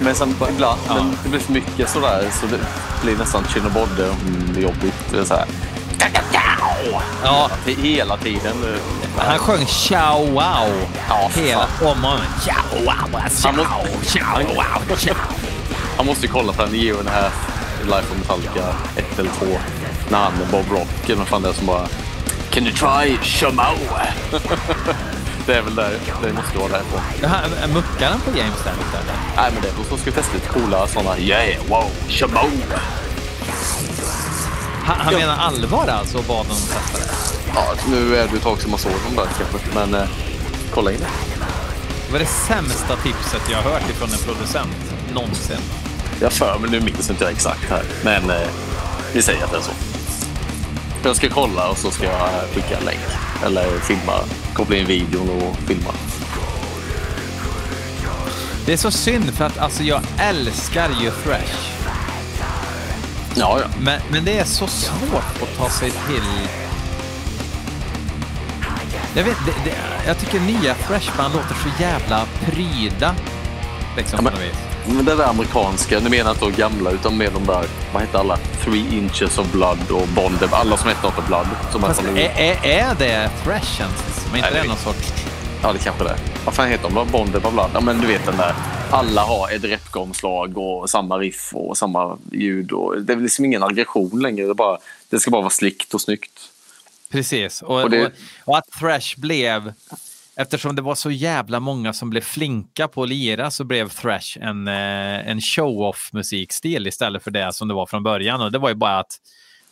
Men 0.00 0.14
sen 0.14 0.36
ibland, 0.50 0.80
Ja. 0.88 0.94
men 0.94 1.16
det 1.22 1.28
blir 1.28 1.40
för 1.40 1.52
mycket 1.52 1.90
sådär 1.90 2.28
så 2.40 2.46
det 2.46 2.58
blir 3.02 3.16
nästan 3.16 3.44
Kinnebodde 3.54 4.04
mm, 4.04 4.72
så 6.84 6.92
här. 6.92 7.02
Ja, 7.24 7.50
Hela 7.66 8.16
tiden. 8.16 8.56
han 9.16 9.38
sjöng 9.38 9.66
ciao 9.66 10.26
wow 10.26 10.86
Ja, 11.08 11.30
hela 11.34 11.66
om 11.80 12.04
och. 12.04 12.20
Ciao 12.44 12.84
wow, 12.84 13.20
ciao, 13.30 13.52
ciao 14.04 14.54
wow, 14.54 14.96
ciao. 14.96 15.14
Han 15.96 16.06
måste 16.06 16.26
ju 16.26 16.32
kolla 16.32 16.52
på 16.52 16.62
den 16.62 16.74
and 16.98 17.08
a 17.08 17.12
Half 17.14 17.50
Life 17.84 18.12
of 18.12 18.18
Metallica 18.18 18.74
1 18.96 19.18
eller 19.18 19.30
2. 19.30 19.46
När 20.08 20.18
han 20.18 20.32
Bob 20.50 20.70
Rock 20.72 21.04
eller 21.04 21.16
vad 21.16 21.28
fan 21.28 21.42
det 21.42 21.48
är 21.48 21.52
som 21.52 21.66
bara 21.66 21.86
Can 22.50 22.66
you 22.66 22.72
try 22.76 23.16
Shamao? 23.22 23.74
det 25.46 25.54
är 25.54 25.62
väl 25.62 25.74
där. 25.74 25.98
Det 26.22 26.32
måste 26.32 26.58
vara 26.58 26.68
därifrån. 26.68 27.00
Muckar 27.74 28.10
han 28.10 28.20
på 28.20 28.38
James 28.38 28.64
där 28.64 28.72
lite 28.72 28.98
eller? 28.98 29.14
Nej 29.36 29.50
men 29.52 29.62
det 29.62 29.68
är 29.68 29.72
som 29.88 29.98
ska 29.98 30.10
testa 30.10 30.34
lite 30.34 30.48
coola 30.48 30.86
sådana 30.86 31.18
Yeah, 31.18 31.62
wow, 31.68 31.90
Shamao! 32.08 32.50
Han, 34.90 35.00
han 35.00 35.14
menar 35.14 35.36
allvar 35.36 35.86
alltså 35.86 36.18
och 36.18 36.24
bad 36.24 36.46
honom 36.46 36.62
testa 36.62 36.98
det? 36.98 37.14
Ja, 37.54 37.74
nu 37.88 38.16
är 38.16 38.28
det 38.28 38.36
ett 38.36 38.42
tag 38.42 38.60
sedan 38.60 38.70
man 38.70 38.78
såg 38.78 38.92
dem 38.92 39.16
där 39.16 39.28
kanske. 39.38 39.68
Men 39.74 39.94
eh, 39.94 40.08
kolla 40.74 40.92
in 40.92 40.98
det. 40.98 41.06
Det 42.06 42.12
var 42.12 42.18
det 42.18 42.26
sämsta 42.26 42.96
tipset 42.96 43.42
jag 43.50 43.62
har 43.62 43.70
hört 43.70 43.90
ifrån 43.90 44.08
en 44.12 44.18
producent 44.18 44.76
någonsin. 45.14 45.56
Jag 46.20 46.32
för 46.32 46.58
mig, 46.58 46.70
nu 46.70 46.80
minns 46.80 47.10
inte 47.10 47.24
jag 47.24 47.32
exakt 47.32 47.70
här. 47.70 47.82
Men 48.04 48.30
eh, 48.30 48.48
vi 49.12 49.22
säger 49.22 49.44
att 49.44 49.50
det 49.50 49.56
är 49.56 49.62
så. 49.62 49.72
Jag 51.04 51.16
ska 51.16 51.28
kolla 51.28 51.68
och 51.68 51.78
så 51.78 51.90
ska 51.90 52.04
jag 52.04 52.30
skicka 52.54 52.78
en 52.78 52.84
länk. 52.84 53.00
Eller 53.44 53.78
filma, 53.78 54.12
koppla 54.54 54.76
in 54.76 54.86
videon 54.86 55.30
och 55.30 55.56
filma. 55.56 55.90
Det 58.66 58.72
är 58.72 58.76
så 58.76 58.90
synd 58.90 59.34
för 59.34 59.44
att 59.44 59.58
alltså 59.58 59.82
jag 59.82 60.00
älskar 60.18 60.90
ju 61.02 61.10
thrash. 61.10 61.69
Ja, 63.34 63.58
ja. 63.60 63.66
Men, 63.80 64.00
men 64.10 64.24
det 64.24 64.38
är 64.38 64.44
så 64.44 64.66
svårt 64.66 65.42
att 65.42 65.58
ta 65.58 65.70
sig 65.70 65.90
till... 65.90 66.48
Jag 69.14 69.24
vet, 69.24 69.36
det, 69.46 69.70
det, 69.70 69.76
jag 70.06 70.18
tycker 70.18 70.40
nya 70.40 70.74
thrashband 70.74 71.34
låter 71.34 71.54
så 71.54 71.82
jävla 71.82 72.26
pryda. 72.44 73.14
Liksom 73.96 74.16
Ja, 74.16 74.22
men- 74.22 74.32
på. 74.32 74.38
Men 74.86 75.04
det 75.04 75.14
där 75.14 75.28
amerikanska, 75.28 76.00
nu 76.00 76.10
menar 76.10 76.24
jag 76.24 76.34
inte 76.34 76.44
de 76.44 76.52
gamla 76.52 76.90
utan 76.90 77.16
med 77.16 77.32
de 77.32 77.46
där, 77.46 77.64
vad 77.92 78.02
heter 78.02 78.18
alla? 78.18 78.36
Three 78.64 78.96
Inches 78.98 79.38
of 79.38 79.52
Blood 79.52 79.90
och 79.90 80.08
Bonded, 80.08 80.48
alla 80.52 80.76
som 80.76 80.88
heter 80.88 81.02
något 81.02 81.26
Blood. 81.26 81.46
Som 81.72 81.80
Fast 81.80 82.02
är 82.02 82.16
är, 82.16 82.30
är, 82.36 82.64
är 82.64 82.94
det 82.98 83.30
thrash 83.44 83.80
ens? 83.80 84.26
Men 84.30 84.36
inte 84.36 84.50
Nej, 84.52 84.62
det 84.62 84.68
någon 84.68 84.76
sorts... 84.76 85.12
Ja, 85.62 85.72
det 85.72 85.78
kanske 85.78 86.04
det. 86.04 86.16
Vad 86.44 86.54
fan 86.54 86.68
heter 86.68 86.88
de 86.90 86.98
of 86.98 87.52
Blood? 87.52 87.70
Ja, 87.74 87.80
men 87.80 88.00
du 88.00 88.06
vet 88.06 88.26
den 88.26 88.36
där. 88.36 88.54
Alla 88.90 89.22
har 89.22 89.50
ett 89.50 89.64
repgomslag 89.64 90.58
och 90.58 90.90
samma 90.90 91.18
riff 91.18 91.50
och 91.54 91.78
samma 91.78 92.18
ljud. 92.32 92.72
Och 92.72 93.02
det 93.02 93.12
är 93.12 93.16
liksom 93.16 93.44
ingen 93.44 93.62
aggression 93.62 94.22
längre. 94.22 94.46
Det, 94.46 94.54
bara, 94.54 94.78
det 95.08 95.20
ska 95.20 95.30
bara 95.30 95.42
vara 95.42 95.50
slickt 95.50 95.94
och 95.94 96.00
snyggt. 96.00 96.40
Precis. 97.10 97.62
Och, 97.62 97.76
Och 97.76 97.82
och, 97.82 97.90
det- 97.90 98.12
och, 98.44 98.58
att 98.58 98.70
thrash 98.80 99.14
blev... 99.16 99.72
Eftersom 100.36 100.76
det 100.76 100.82
var 100.82 100.94
så 100.94 101.10
jävla 101.10 101.60
många 101.60 101.92
som 101.92 102.10
blev 102.10 102.20
flinka 102.20 102.88
på 102.88 103.02
att 103.02 103.08
lira 103.08 103.50
så 103.50 103.64
blev 103.64 103.88
thrash 103.88 104.38
en, 104.40 104.68
eh, 104.68 105.28
en 105.30 105.40
show-off 105.40 106.10
musikstil 106.12 106.86
istället 106.86 107.24
för 107.24 107.30
det 107.30 107.52
som 107.52 107.68
det 107.68 107.74
var 107.74 107.86
från 107.86 108.02
början. 108.02 108.40
Och 108.40 108.52
det 108.52 108.58
var 108.58 108.68
ju 108.68 108.74
bara 108.74 108.98
att 108.98 109.16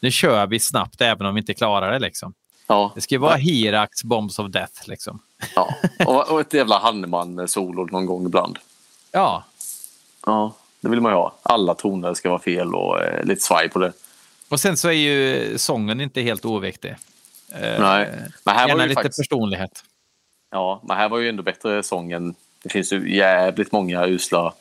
nu 0.01 0.11
kör 0.11 0.47
vi 0.47 0.61
snabbt 0.61 1.01
även 1.01 1.27
om 1.27 1.35
vi 1.35 1.41
inte 1.41 1.55
klarar 1.55 1.93
det. 1.93 1.99
Liksom. 1.99 2.35
Ja. 2.67 2.93
Det 2.95 3.01
ska 3.01 3.15
ju 3.15 3.19
vara 3.19 3.37
Hirax 3.37 4.05
Bombs 4.05 4.39
of 4.39 4.51
Death. 4.51 4.89
Liksom. 4.89 5.21
Ja. 5.55 5.75
Och, 6.07 6.31
och 6.31 6.41
ett 6.41 6.55
jävla 6.55 6.79
Hanneman-solo 6.79 7.87
någon 7.91 8.07
gång 8.07 8.27
ibland. 8.27 8.59
Ja, 9.13 9.45
Ja, 10.27 10.55
det 10.81 10.89
vill 10.89 11.01
man 11.01 11.13
ju 11.13 11.17
ha. 11.17 11.35
Alla 11.43 11.75
toner 11.75 12.15
ska 12.15 12.29
vara 12.31 12.39
fel 12.39 12.75
och 12.75 13.01
eh, 13.03 13.25
lite 13.25 13.41
svaj 13.41 13.69
på 13.69 13.79
det. 13.79 13.93
och 14.49 14.61
sen 14.61 14.77
så 14.77 14.89
är 14.89 14.93
ju 14.93 15.59
sången 15.59 16.01
inte 16.01 16.21
helt 16.21 16.45
oviktig. 16.45 16.91
Eh, 17.55 17.81
Nej, 17.81 18.13
men 18.45 18.55
här 18.55 18.63
var 18.63 18.69
Gärna 18.69 18.83
lite 18.87 19.03
faktiskt... 19.03 19.31
personlighet. 19.31 19.85
Ja, 20.51 20.81
men 20.85 20.97
här 20.97 21.09
var 21.09 21.19
ju 21.19 21.29
ändå 21.29 21.43
bättre 21.43 21.83
sången. 21.83 22.35
Det 22.63 22.69
finns 22.69 22.93
ju 22.93 23.17
jävligt 23.17 23.73
många 23.73 24.07
usla. 24.07 24.55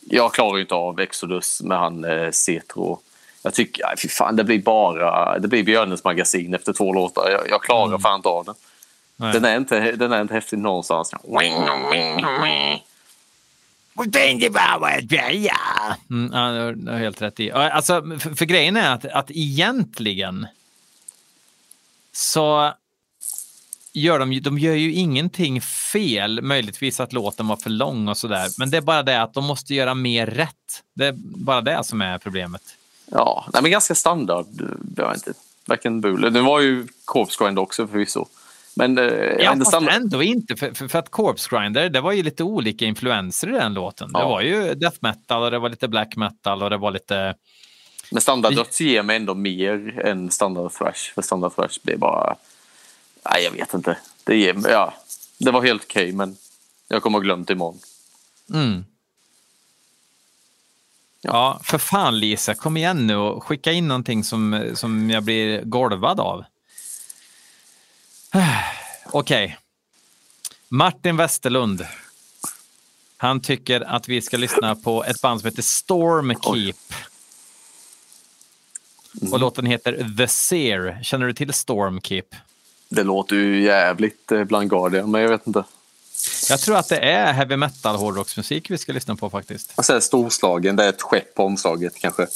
Jag 0.00 0.32
klarar 0.34 0.56
ju 0.56 0.62
inte 0.62 0.74
av 0.74 1.00
Exodus 1.00 1.62
med 1.62 1.78
han 1.78 2.04
eh, 2.04 2.30
Cetro. 2.30 3.00
Jag 3.42 3.54
tycker, 3.54 3.84
nej, 3.86 3.94
fy 3.98 4.08
fan, 4.08 4.36
det 4.36 4.44
blir 4.44 4.62
bara, 4.62 5.38
det 5.38 5.48
blir 5.48 5.62
Björnes 5.64 6.04
magasin 6.04 6.54
efter 6.54 6.72
två 6.72 6.92
låtar. 6.92 7.30
Jag, 7.30 7.40
jag 7.48 7.62
klarar 7.62 7.98
fan 7.98 8.16
inte 8.16 8.28
av 8.28 8.44
den. 8.44 8.54
Nej. 9.22 9.32
Den 9.32 9.44
är 9.44 9.56
inte, 9.56 9.92
den 9.92 10.12
är 10.12 10.20
inte 10.22 10.34
häftig 10.34 10.58
någonstans. 10.58 11.14
Mm, 16.10 16.30
ja, 16.34 16.40
det 16.72 16.90
har- 16.92 16.98
helt 16.98 17.22
rätt 17.22 17.40
i. 17.40 17.50
Alltså, 17.50 18.02
för, 18.20 18.34
för 18.34 18.44
grejen 18.44 18.76
är 18.76 18.94
att, 18.94 19.04
att 19.04 19.30
egentligen 19.30 20.46
så 22.12 22.72
gör 23.92 24.18
de, 24.18 24.40
de 24.40 24.58
gör 24.58 24.74
ju 24.74 24.92
ingenting 24.92 25.60
fel, 25.60 26.42
möjligtvis 26.42 27.00
att 27.00 27.12
låten 27.12 27.48
var 27.48 27.56
för 27.56 27.70
lång 27.70 28.08
och 28.08 28.16
sådär. 28.18 28.48
Men 28.58 28.70
det 28.70 28.76
är 28.76 28.80
bara 28.80 29.02
det 29.02 29.22
att 29.22 29.34
de 29.34 29.44
måste 29.44 29.74
göra 29.74 29.94
mer 29.94 30.26
rätt. 30.26 30.82
Det 30.94 31.06
är 31.06 31.12
bara 31.16 31.60
det 31.60 31.84
som 31.84 32.02
är 32.02 32.18
problemet. 32.18 32.62
Ja, 33.06 33.46
nej, 33.52 33.62
men 33.62 33.70
ganska 33.70 33.94
standard. 33.94 34.46
Inte. 35.14 35.32
Varken 35.66 36.00
Buller. 36.00 36.30
Det 36.30 36.40
var 36.40 36.60
ju 36.60 36.86
Grind 37.38 37.58
också 37.58 37.86
förvisso. 37.86 38.26
Men 38.76 38.98
eh, 38.98 39.04
Ja, 39.04 39.52
ändå 39.52 39.64
fast 39.64 39.70
standard. 39.70 39.94
ändå 39.94 40.22
inte. 40.22 40.56
För, 40.56 40.74
för, 40.74 40.88
för 40.88 40.98
att 40.98 41.08
Corpse 41.10 41.48
Grinder, 41.56 41.88
det 41.88 42.00
var 42.00 42.12
ju 42.12 42.22
lite 42.22 42.44
olika 42.44 42.84
influenser 42.84 43.48
i 43.48 43.52
den 43.52 43.74
låten. 43.74 44.12
Det 44.12 44.18
Ja. 44.18 44.28
var 44.28 44.40
ju 44.40 44.74
death 44.74 44.96
metal 45.00 45.42
och 45.42 45.50
det 45.50 45.58
var 45.58 45.68
lite 45.68 45.88
black 45.88 46.16
metal 46.16 46.62
och 46.62 46.70
det 46.70 46.76
var 46.76 46.90
lite... 46.90 47.34
Men 48.10 48.20
standard 48.22 48.54
döds 48.54 48.80
ger 48.80 49.02
mig 49.02 49.16
ändå 49.16 49.34
mer 49.34 50.00
än 50.06 50.30
standard 50.30 50.72
thrash. 50.72 51.12
För 51.14 51.22
standard 51.22 51.54
thrash 51.54 51.78
blir 51.82 51.96
bara... 51.96 52.36
Nej, 53.30 53.44
jag 53.44 53.50
vet 53.50 53.74
inte. 53.74 53.96
Det, 54.24 54.36
ger, 54.36 54.56
ja, 54.70 54.94
det 55.38 55.50
var 55.50 55.62
helt 55.62 55.82
okej, 55.84 56.12
men 56.12 56.36
jag 56.88 57.02
kommer 57.02 57.18
att 57.18 57.24
glömt 57.24 57.50
imorgon. 57.50 57.78
Mm. 58.54 58.84
Ja, 61.20 61.60
för 61.64 61.78
fan 61.78 62.18
Lisa, 62.20 62.54
kom 62.54 62.76
igen 62.76 63.06
nu 63.06 63.16
och 63.16 63.44
skicka 63.44 63.72
in 63.72 63.88
någonting 63.88 64.24
som, 64.24 64.70
som 64.74 65.10
jag 65.10 65.22
blir 65.22 65.62
golvad 65.64 66.20
av. 66.20 66.44
Okej. 69.10 69.58
Martin 70.68 71.16
Westerlund. 71.16 71.86
Han 73.16 73.40
tycker 73.40 73.80
att 73.80 74.08
vi 74.08 74.22
ska 74.22 74.36
lyssna 74.36 74.74
på 74.76 75.04
ett 75.04 75.20
band 75.20 75.40
som 75.40 75.48
heter 75.48 75.62
Stormkeep. 75.62 76.76
Och 79.32 79.40
låten 79.40 79.66
heter 79.66 80.14
The 80.18 80.28
Seer. 80.28 81.00
Känner 81.02 81.26
du 81.26 81.32
till 81.32 81.52
Stormkeep? 81.52 82.26
Det 82.88 83.02
låter 83.02 83.36
ju 83.36 83.62
jävligt 83.62 84.32
eh, 84.32 84.44
bland 84.44 84.70
Guardian, 84.70 85.10
men 85.10 85.20
jag 85.20 85.28
vet 85.28 85.46
inte. 85.46 85.64
Jag 86.48 86.60
tror 86.60 86.76
att 86.76 86.88
det 86.88 86.98
är 86.98 87.32
heavy 87.32 87.56
metal 87.56 87.96
hårdrocksmusik 87.96 88.70
vi 88.70 88.78
ska 88.78 88.92
lyssna 88.92 89.16
på 89.16 89.30
faktiskt. 89.30 89.84
Säger 89.84 90.00
storslagen, 90.00 90.76
det 90.76 90.84
är 90.84 90.88
ett 90.88 91.02
skepp 91.02 91.34
på 91.34 91.44
omslaget 91.44 91.94
kanske. 91.98 92.26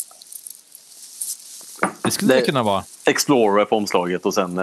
Det 2.03 2.11
skulle 2.11 2.35
det 2.35 2.41
Det- 2.41 2.47
kunna 2.47 2.63
vara. 2.63 2.85
Explorer 3.05 3.65
på 3.65 3.77
omslaget 3.77 4.27
och 4.27 4.35
sen... 4.35 4.59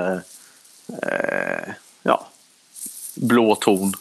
Eh, 0.88 1.74
ja. 2.04 2.28
Blå 3.16 3.56
ton. 3.56 3.94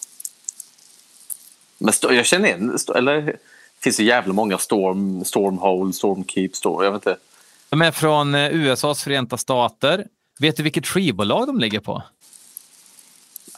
Men 1.79 1.95
jag 2.01 2.27
känner 2.27 2.49
igen... 2.49 2.79
Eller 2.95 3.23
det 3.23 3.37
finns 3.81 4.01
ju 4.01 4.05
jävla 4.05 4.33
många 4.33 4.59
Storm, 4.59 5.25
Stormhole, 5.25 5.92
Stormkeep, 5.92 6.57
Storm... 6.57 6.85
Jag 6.85 6.92
vet 6.92 7.07
inte. 7.07 7.16
De 7.68 7.83
är 7.83 7.90
från 7.90 8.35
eh, 8.35 8.55
USAs 8.55 9.03
förenta 9.03 9.37
stater. 9.37 10.07
Vet 10.38 10.57
du 10.57 10.62
vilket 10.62 10.87
skivbolag 10.87 11.47
de 11.47 11.61
ligger 11.61 11.81
på? 11.81 12.03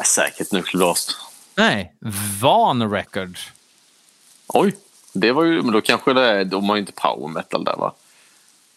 Säkert 0.04 0.52
Nucleblast. 0.52 1.16
Nej, 1.54 1.94
Van 2.40 2.90
Records. 2.90 3.48
Oj, 4.46 4.76
det 5.12 5.32
var 5.32 5.44
ju... 5.44 5.62
Men 5.62 5.72
då 5.72 5.80
kanske 5.80 6.12
det 6.12 6.28
är... 6.28 6.44
De 6.44 6.68
har 6.68 6.76
ju 6.76 6.80
inte 6.80 6.92
power 6.92 7.28
metal 7.28 7.64
där 7.64 7.76
va? 7.76 7.94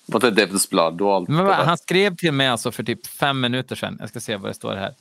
Det 0.07 0.31
Devil's 0.31 0.69
Blood 0.69 1.01
och 1.01 1.13
allt 1.15 1.29
Men 1.29 1.45
vad- 1.45 1.55
han 1.55 1.77
skrev 1.77 2.15
till 2.15 2.31
mig 2.31 2.47
alltså 2.47 2.71
för 2.71 2.83
typ 2.83 3.07
fem 3.07 3.39
minuter 3.41 3.75
sedan. 3.75 3.97
Jag 3.99 4.09
ska 4.09 4.19
se 4.19 4.35
vad 4.35 4.49
det 4.49 4.53
står 4.55 4.75
här. 4.75 4.93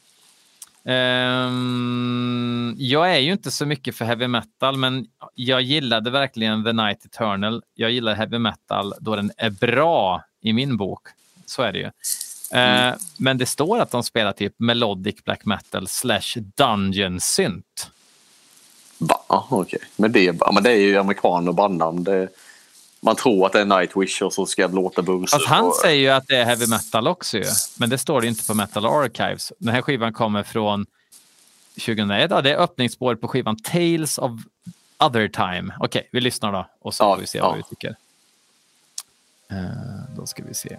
Ehm, 1.36 2.74
jag 2.78 3.14
är 3.14 3.18
ju 3.18 3.32
inte 3.32 3.50
så 3.50 3.66
mycket 3.66 3.96
för 3.96 4.04
heavy 4.04 4.26
metal, 4.28 4.76
men 4.76 5.06
jag 5.34 5.62
gillade 5.62 6.10
verkligen 6.10 6.64
The 6.64 6.72
Night 6.72 7.04
Eternal. 7.04 7.62
Jag 7.74 7.90
gillar 7.90 8.14
heavy 8.14 8.38
metal 8.38 8.94
då 9.00 9.16
den 9.16 9.30
är 9.36 9.50
bra 9.50 10.24
i 10.42 10.52
min 10.52 10.76
bok. 10.76 11.00
Så 11.46 11.62
är 11.62 11.72
det 11.72 11.78
ju. 11.78 11.90
Eh, 12.60 12.94
Men 13.18 13.38
det 13.38 13.46
står 13.46 13.78
att 13.80 13.90
de 13.90 14.02
spelar 14.02 14.32
typ 14.32 14.54
melodic 14.58 15.24
black 15.24 15.44
metal 15.44 15.88
slash 15.88 16.40
dungeon 16.56 17.20
synt. 17.20 17.90
Va? 18.98 19.46
Okej. 19.50 19.80
Men, 19.96 20.12
det, 20.12 20.40
men 20.54 20.62
det 20.62 20.70
är 20.70 20.76
ju 20.80 20.96
amerikaner 20.96 21.48
och 21.48 21.54
bandnamn. 21.54 22.04
Det, 22.04 22.28
man 23.00 23.16
tror 23.16 23.46
att 23.46 23.52
det 23.52 23.60
är 23.60 23.64
Nightwish 23.64 24.22
och 24.22 24.32
så 24.32 24.46
ska 24.46 24.68
det 24.68 24.74
låta 24.74 25.02
Burser. 25.02 25.38
Fast 25.38 25.48
han 25.48 25.64
och, 25.66 25.74
säger 25.74 26.00
ju 26.00 26.08
att 26.08 26.26
det 26.26 26.36
är 26.36 26.44
heavy 26.44 26.66
metal 26.66 27.08
också 27.08 27.38
ju. 27.38 27.44
Men 27.78 27.90
det 27.90 27.98
står 27.98 28.20
det 28.20 28.26
inte 28.26 28.46
på 28.46 28.54
Metal 28.54 28.86
Archives. 28.86 29.52
Den 29.58 29.74
här 29.74 29.82
skivan 29.82 30.12
kommer 30.12 30.42
från 30.42 30.86
2001. 31.74 32.30
Ja, 32.30 32.42
det 32.42 32.52
är 32.52 32.56
öppningsspår 32.56 33.14
på 33.14 33.28
skivan 33.28 33.56
Tales 33.56 34.18
of 34.18 34.32
Other 34.98 35.28
Time. 35.28 35.74
Okej, 35.80 36.08
vi 36.12 36.20
lyssnar 36.20 36.52
då 36.52 36.66
och 36.80 36.94
så 36.94 37.04
Ja, 37.04 37.14
får 37.14 37.20
vi 37.20 37.26
se 37.26 37.38
ja. 37.38 37.48
vad 37.48 37.56
vi 37.56 37.62
tycker. 37.62 37.96
Eh, 39.50 40.16
då 40.16 40.26
ska 40.26 40.42
vi 40.48 40.54
se. 40.54 40.78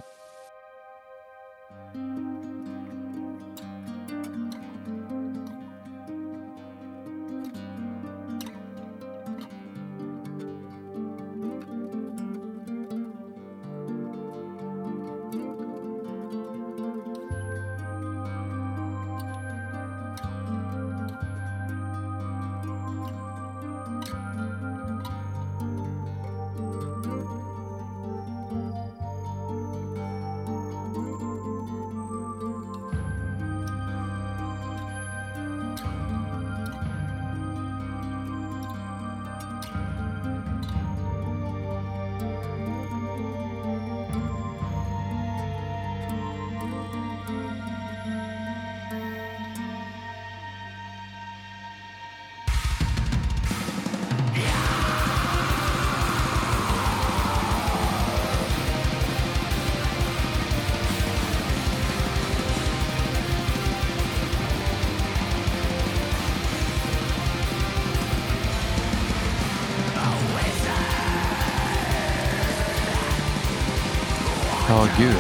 Ja, 74.97 75.03
gud. 75.03 75.15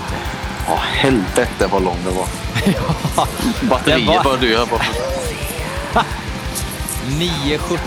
Ja, 0.67 0.79
helvete 0.83 1.67
vad 1.71 1.83
lång 1.83 1.97
det 2.05 2.11
var. 2.11 2.27
Batterier 3.69 3.99
Det 3.99 4.05
var- 4.17 4.23
började. 4.23 4.47
Jag 4.47 4.67
bara, 4.67 4.81
9.17. 7.07 7.79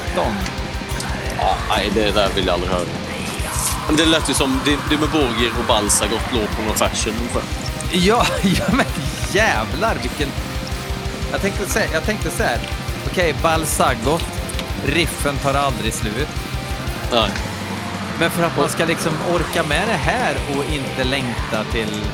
ja, 1.38 1.54
nej, 1.68 1.90
det 1.94 2.10
där 2.10 2.28
vill 2.34 2.46
jag 2.46 2.54
aldrig 2.54 2.72
höra. 2.72 2.84
Men 3.86 3.96
det 3.96 4.04
lät 4.06 4.30
ju 4.30 4.34
som 4.34 4.60
Dimmy 4.64 5.06
Borgir 5.12 5.50
och 5.58 5.64
Balsagot 5.68 6.20
låg 6.32 6.56
på 6.56 6.62
någon 6.62 6.76
fashion 6.76 7.14
ungefär. 7.20 7.42
Ja, 7.92 8.24
ja, 8.42 8.64
men 8.72 8.86
jävlar 9.32 9.94
vilken... 10.02 10.28
Jag 11.32 11.40
tänkte, 11.42 11.64
sä- 11.64 11.88
jag 11.92 12.04
tänkte 12.04 12.30
så 12.30 12.42
här. 12.42 12.58
Okej, 13.10 13.34
Balsagot. 13.42 14.22
Riffen 14.86 15.36
tar 15.36 15.54
aldrig 15.54 15.94
slut. 15.94 16.28
Nej. 17.12 17.30
Men 18.20 18.30
för 18.30 18.42
att 18.42 18.56
man 18.56 18.68
ska 18.68 18.84
liksom 18.84 19.12
orka 19.34 19.62
med 19.62 19.88
det 19.88 19.94
här 19.94 20.36
och 20.50 20.64
inte 20.72 21.04
längta 21.04 21.64
till 21.72 22.04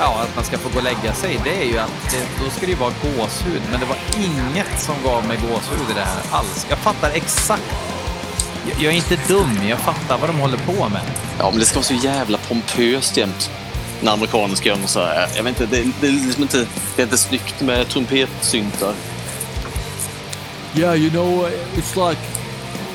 ja, 0.00 0.22
att 0.22 0.36
man 0.36 0.44
ska 0.44 0.58
få 0.58 0.68
gå 0.68 0.76
och 0.76 0.84
lägga 0.84 1.14
sig, 1.14 1.40
det 1.44 1.62
är 1.62 1.64
ju 1.64 1.78
att 1.78 2.10
det, 2.10 2.44
då 2.44 2.50
ska 2.50 2.60
det 2.60 2.72
ju 2.72 2.78
vara 2.78 2.92
gåshud. 3.02 3.62
Men 3.70 3.80
det 3.80 3.86
var 3.86 3.96
inget 4.16 4.80
som 4.80 4.94
gav 5.04 5.26
mig 5.26 5.36
gåshud 5.36 5.90
i 5.90 5.94
det 5.94 6.00
här 6.00 6.22
alls. 6.30 6.66
Jag 6.70 6.78
fattar 6.78 7.10
exakt. 7.10 7.62
Jag, 8.68 8.82
jag 8.82 8.92
är 8.92 8.96
inte 8.96 9.18
dum, 9.28 9.68
jag 9.68 9.78
fattar 9.78 10.18
vad 10.18 10.28
de 10.28 10.38
håller 10.38 10.58
på 10.58 10.88
med. 10.88 11.02
Ja, 11.38 11.50
men 11.50 11.58
det 11.58 11.66
ska 11.66 11.74
vara 11.74 11.84
så 11.84 11.94
jävla 11.94 12.38
pompöst 12.38 13.16
jämt. 13.16 13.50
När 14.00 14.12
amerikaner 14.12 14.54
ska 14.54 14.68
göra 14.68 14.78
något 14.78 14.90
så 14.90 15.00
här. 15.00 15.28
Jag 15.36 15.42
vet 15.42 15.60
inte, 15.60 15.76
det, 15.76 15.90
det, 16.00 16.06
är 16.06 16.12
liksom 16.12 16.42
inte, 16.42 16.66
det 16.96 17.02
är 17.02 17.04
inte 17.04 17.18
snyggt 17.18 17.60
med 17.60 17.88
trumpetsyntar. 17.88 18.94
Yeah, 20.74 20.96
you 20.96 21.10
know, 21.10 21.50
it's 21.76 22.10
like 22.10 22.33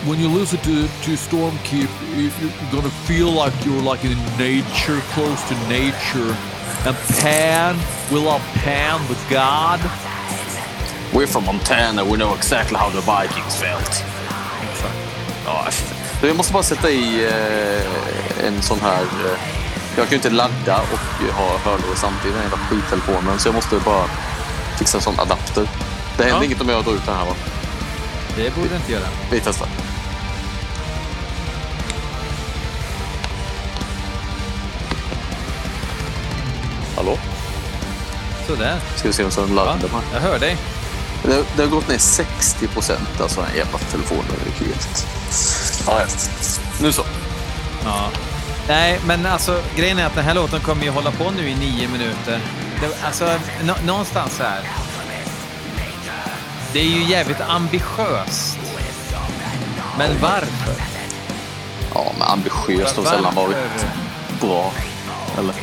when 0.10 0.20
you 0.20 0.40
listen 0.40 0.58
to 0.60 0.88
to 1.06 1.12
Stormkeep, 1.18 1.90
you- 2.18 2.32
you're 2.42 2.72
gonna 2.72 2.94
feel 3.08 3.32
like 3.44 3.54
you're 3.66 3.92
like 3.92 4.04
in 4.08 4.18
nature, 4.38 5.02
close 5.14 5.42
to 5.50 5.56
nature. 5.70 6.36
And 6.88 6.96
Pan, 7.22 7.76
we 8.12 8.20
love 8.20 8.42
Pan, 8.64 9.00
the 9.08 9.36
god. 9.36 9.80
We're 11.14 11.28
from 11.28 11.46
Montana, 11.46 12.04
we 12.04 12.16
know 12.18 12.36
exactly 12.36 12.78
how 12.78 12.90
the 12.90 13.02
Vikings 13.02 13.56
felt. 13.56 14.04
Ja, 15.46 15.68
jag 16.28 16.36
måste 16.38 16.54
bara 16.54 16.64
sätta 16.64 16.90
i 16.90 17.26
eh, 17.26 18.48
en 18.48 18.62
sån 18.62 18.80
här... 18.82 19.02
Eh, 19.02 19.40
jag 19.98 20.06
kan 20.06 20.10
ju 20.10 20.16
inte 20.16 20.30
ladda 20.30 20.78
och 20.94 21.34
ha 21.36 21.58
hörlurar 21.64 21.96
samtidigt, 21.96 22.34
den 22.36 22.44
jävla 22.44 22.58
skittelefonen. 22.58 23.40
Så 23.40 23.48
jag 23.48 23.56
måste 23.56 23.76
bara 23.86 24.04
fixa 24.78 24.98
en 24.98 25.04
sån 25.04 25.20
adapter. 25.20 25.68
Det 26.18 26.24
händer 26.24 26.38
Ja. 26.40 26.44
inget 26.44 26.62
om 26.62 26.70
jag 26.70 26.84
drar 26.84 26.94
ut 26.94 27.06
den 27.06 27.16
här 27.16 27.26
va? 27.26 27.34
Det 28.36 28.56
borde 28.56 28.70
du 28.70 28.76
inte 28.76 28.92
göra. 28.92 29.08
Vi 29.32 29.40
testar. 29.40 29.68
Sådär. 38.50 38.80
Ska 38.96 39.08
vi 39.08 39.14
se 39.14 39.24
om 39.24 39.30
den 39.36 39.48
Ja, 39.58 39.64
laddar 39.66 39.90
ja. 39.92 40.02
jag 40.14 40.20
hör 40.20 40.40
dig. 40.40 40.58
det, 41.24 41.44
det 41.56 41.62
har 41.64 41.70
gått 41.70 41.88
ner 41.90 41.98
60 41.98 42.68
procent 42.68 43.22
alltså 43.22 43.42
den 43.42 43.56
jävla 43.58 43.78
telefonen. 43.78 44.26
Det 44.44 44.64
är 44.64 44.68
helt... 44.68 45.08
Ja, 45.88 46.00
ja. 46.00 46.06
Nu 46.82 46.92
så. 46.92 47.04
Ja. 47.86 48.10
Nej, 48.68 49.00
men 49.06 49.26
alltså 49.26 49.62
grejen 49.76 50.00
är 50.00 50.06
att 50.06 50.16
den 50.16 50.24
här 50.24 50.34
låten 50.34 50.60
kommer 50.60 50.84
ju 50.84 50.90
hålla 50.90 51.12
på 51.12 51.32
nu 51.32 51.50
i 51.50 51.56
nio 51.56 51.88
minuter. 51.88 52.40
Det, 52.82 53.06
alltså, 53.06 53.30
nå, 53.64 53.74
någonstans 53.86 54.40
här. 54.40 54.62
Det 56.74 56.80
är 56.80 56.84
ju 56.86 57.04
jävligt 57.04 57.42
ambitiöst. 57.42 58.58
Men 59.98 60.20
varför? 60.22 60.84
Ja, 61.94 62.14
men 62.20 62.28
ambitiöst 62.28 62.98
har 62.98 63.04
sällan 63.04 63.36
varit 63.36 63.56
bra. 64.42 64.72
Eller? 65.40 65.54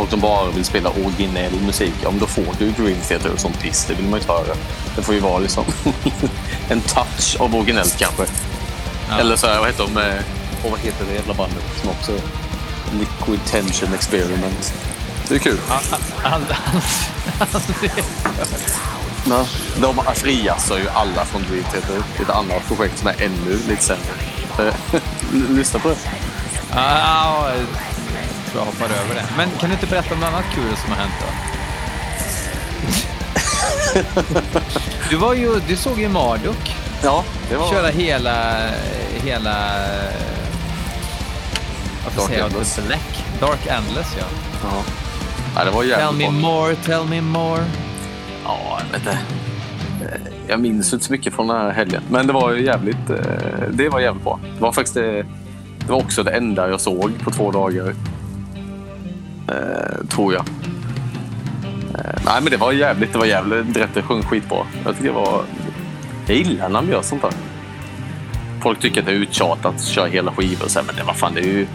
Folk 0.00 0.10
som 0.10 0.20
bara 0.20 0.50
vill 0.50 0.64
spela 0.64 0.90
originell 0.90 1.52
musik, 1.66 1.92
ja 2.02 2.10
men 2.10 2.20
då 2.20 2.26
får 2.26 2.44
du 2.58 2.70
Dream 2.70 3.00
Theater 3.08 3.30
och 3.32 3.40
sånt 3.40 3.60
piss. 3.60 3.84
Det 3.88 3.94
vill 3.94 4.04
man 4.04 4.12
ju 4.12 4.18
inte 4.20 4.32
höra. 4.32 4.56
Det 4.96 5.02
får 5.02 5.14
ju 5.14 5.20
vara 5.20 5.38
liksom 5.38 5.64
en 6.68 6.80
touch 6.80 7.36
av 7.38 7.54
originellt 7.56 7.96
kanske. 7.98 8.22
Ja. 9.10 9.18
Eller 9.18 9.36
så 9.36 9.46
här, 9.46 9.58
vad 9.58 9.66
heter 9.66 9.84
de? 9.94 10.00
eh, 10.00 10.14
Och 10.64 10.70
vad 10.70 10.80
heter 10.80 11.04
det 11.08 11.14
jävla 11.14 11.34
bandet 11.34 11.62
som 11.80 11.90
också... 11.90 12.12
Liquid 12.92 13.40
Tension 13.46 13.94
Experiment. 13.94 14.74
Det 15.28 15.34
är 15.34 15.38
kul. 15.38 15.58
Ja. 19.28 19.44
De 19.80 19.94
frias 20.14 20.72
ju 20.78 20.88
alla 20.88 21.24
från 21.24 21.42
Dream 21.42 21.64
Theater. 21.72 21.96
Ett 22.22 22.30
annat 22.30 22.66
projekt 22.68 22.98
som 22.98 23.08
är 23.08 23.14
ännu 23.22 23.58
lite 23.68 23.82
sämre. 23.82 24.04
Eh, 24.58 25.00
Lyssna 25.32 25.80
på 25.80 25.88
det. 25.88 25.96
Tror 28.50 28.64
jag 28.64 28.72
hoppar 28.72 28.84
över 28.84 29.14
det. 29.14 29.24
Men 29.36 29.50
kan 29.50 29.68
du 29.68 29.74
inte 29.74 29.86
berätta 29.86 30.14
om 30.14 30.20
något 30.20 30.28
annat 30.28 30.44
kul 30.54 30.76
som 30.76 30.90
har 30.92 30.98
hänt 30.98 31.12
då? 31.20 31.26
Du, 35.10 35.16
var 35.16 35.34
ju, 35.34 35.60
du 35.68 35.76
såg 35.76 36.00
ju 36.00 36.08
Marduk 36.08 36.76
Ja, 37.02 37.24
det 37.50 37.56
var... 37.56 37.70
köra 37.70 37.88
hela... 37.88 38.56
hela 39.24 39.54
Dark 42.16 42.26
säga 42.28 42.38
jag? 42.38 42.46
Endless. 42.46 42.80
Black. 42.86 43.24
Dark 43.40 43.66
Endless, 43.66 44.16
ja. 44.18 44.24
Ja. 44.62 44.82
ja, 45.56 45.64
det 45.64 45.70
var 45.70 45.84
jävligt 45.84 46.20
Tell 46.26 46.32
me 46.32 46.40
more, 46.40 46.74
tell 46.76 47.04
me 47.04 47.20
more. 47.20 47.64
Ja, 48.44 48.78
jag 48.78 48.98
vet 48.98 49.06
inte. 49.06 49.18
Eh, 50.04 50.20
Jag 50.48 50.60
minns 50.60 50.92
inte 50.92 51.04
så 51.06 51.12
mycket 51.12 51.34
från 51.34 51.46
den 51.46 51.56
här 51.56 51.70
helgen. 51.70 52.02
Men 52.10 52.26
det 52.26 52.32
var 52.32 52.52
ju 52.52 52.64
jävligt, 52.64 53.10
eh, 53.10 53.16
det 53.70 53.88
var 53.88 54.00
jävligt 54.00 54.24
bra. 54.24 54.40
Det 54.56 54.62
var 54.62 54.72
faktiskt 54.72 54.94
det, 54.94 55.12
det 55.78 55.92
var 55.92 55.96
också 55.96 56.22
det 56.22 56.30
enda 56.30 56.68
jag 56.68 56.80
såg 56.80 57.12
på 57.24 57.30
två 57.30 57.50
dagar. 57.50 57.94
Eh, 59.50 60.06
tror 60.08 60.34
jag. 60.34 60.44
Eh, 61.94 62.20
nej, 62.24 62.40
men 62.42 62.50
det 62.50 62.56
var 62.56 62.72
jävligt. 62.72 63.12
Det 63.12 63.18
var 63.18 63.26
jävligt. 63.26 63.74
Drette 63.74 64.02
sjöng 64.02 64.22
skitbra. 64.22 64.66
Jag 64.84 64.96
tycker 64.96 65.08
det 65.08 65.14
var... 65.14 65.44
Jag 66.26 66.36
gillar 66.36 66.68
när 66.68 66.82
de 66.82 66.90
gör 66.90 67.02
sånt 67.02 67.22
här. 67.22 67.32
Folk 68.62 68.80
tycker 68.80 69.00
att 69.00 69.06
det 69.06 69.12
är 69.12 69.16
uttjatat 69.16 69.74
att 69.74 69.84
köra 69.84 70.06
hela 70.06 70.32
skivor. 70.32 70.64
och 70.64 70.70
Så 70.70 70.78
här, 70.78 70.86
men 70.86 70.96
det, 70.96 71.02
vad 71.02 71.16
fan, 71.16 71.34
det 71.34 71.40
är 71.40 71.44
ju... 71.44 71.66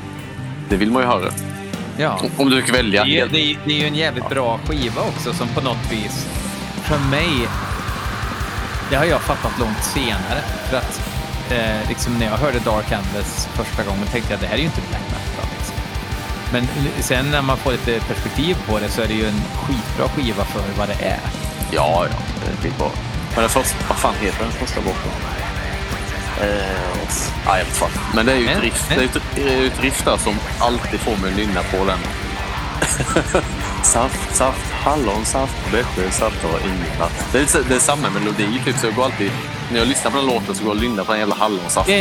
Det 0.70 0.76
vill 0.76 0.92
man 0.92 1.02
ju 1.02 1.08
höra. 1.08 1.32
Ja. 1.98 2.20
Om 2.38 2.50
du 2.50 2.62
fick 2.62 2.76
välja. 2.76 3.04
Det 3.04 3.20
är, 3.20 3.28
det, 3.28 3.52
är, 3.52 3.58
det 3.66 3.74
är 3.74 3.80
ju 3.82 3.88
en 3.88 3.96
jävligt 3.96 4.30
bra 4.30 4.60
skiva 4.68 5.02
också 5.02 5.34
som 5.34 5.48
på 5.48 5.62
något 5.62 5.92
vis, 5.92 6.28
för 6.84 7.00
mig, 7.12 7.48
det 8.90 8.96
har 8.96 9.06
jag 9.06 9.22
fattat 9.22 9.60
långt 9.60 9.84
senare. 9.84 10.42
För 10.70 10.78
att 10.78 11.02
eh, 11.52 11.90
liksom 11.90 12.14
när 12.20 12.26
jag 12.26 12.38
hörde 12.38 12.60
Dark 12.60 12.92
Endless 12.92 13.48
första 13.54 13.84
gången 13.84 14.08
tänkte 14.12 14.34
jag 14.34 14.40
det 14.42 14.48
här 14.48 14.56
är 14.56 14.60
ju 14.60 14.66
inte 14.66 14.82
black 14.90 15.02
metal. 15.10 15.35
Men 16.56 16.68
sen 17.00 17.32
när 17.32 17.42
man 17.42 17.58
får 17.58 17.72
lite 17.72 18.00
perspektiv 18.00 18.58
på 18.68 18.80
det 18.80 18.90
så 18.90 19.02
är 19.02 19.08
det 19.08 19.14
ju 19.14 19.26
en 19.26 19.42
skitbra 19.56 20.10
skiva 20.10 20.46
för 20.46 20.62
vad 20.78 20.88
det 20.88 21.06
är. 21.06 21.20
Ja, 21.72 22.06
ja. 22.10 22.18
Det 22.46 22.52
är 22.52 22.56
skitbra. 22.64 22.88
Men 23.34 23.40
den 23.42 23.50
första, 23.50 23.78
vad 23.88 23.98
fan 23.98 24.16
heter 24.22 24.44
den 24.44 24.52
första 24.52 24.80
låten? 24.80 25.12
Eh, 26.42 26.48
ja, 27.46 27.58
jag 27.58 27.66
vet 27.66 27.78
fan. 27.78 27.90
Men 28.16 28.26
det 28.26 28.32
är 28.32 28.38
ju 28.38 28.48
ett 28.48 28.64
riff, 28.64 28.86
det 28.90 28.96
är 28.96 29.04
ett, 29.04 29.22
det 29.36 29.54
är 29.54 29.62
ju 29.62 29.68
ett 29.68 29.82
riff 29.82 30.04
där 30.06 30.18
som 30.18 30.36
alltid 30.60 31.00
får 31.00 31.18
mig 31.18 31.32
att 31.32 31.38
nynna 31.38 31.64
på 31.64 31.86
den. 31.86 32.00
saft, 33.84 34.36
saft, 34.36 35.72
bättre 35.72 36.12
saft 36.12 36.44
har 36.44 36.60
ingen 36.60 37.00
natt. 37.00 37.26
Det 37.32 37.40
är, 37.40 37.70
det 37.70 37.76
är 37.76 37.80
samma 37.80 38.10
melodi, 38.10 38.62
typ, 38.66 38.78
så 38.78 38.86
jag 38.86 38.96
går 38.96 39.06
alltid... 39.06 39.32
När 39.72 39.80
jag 39.80 39.88
lyssnar 39.88 40.12
på 40.12 40.18
den 40.18 40.26
låten 40.26 40.56
så 40.56 40.64
går 40.64 40.76
jag 40.76 40.84
och 40.84 40.90
nynnar 40.90 41.04
på 41.04 41.12
den 41.12 41.20
jävla 41.20 41.36
hallonsaft-låten. 41.36 41.92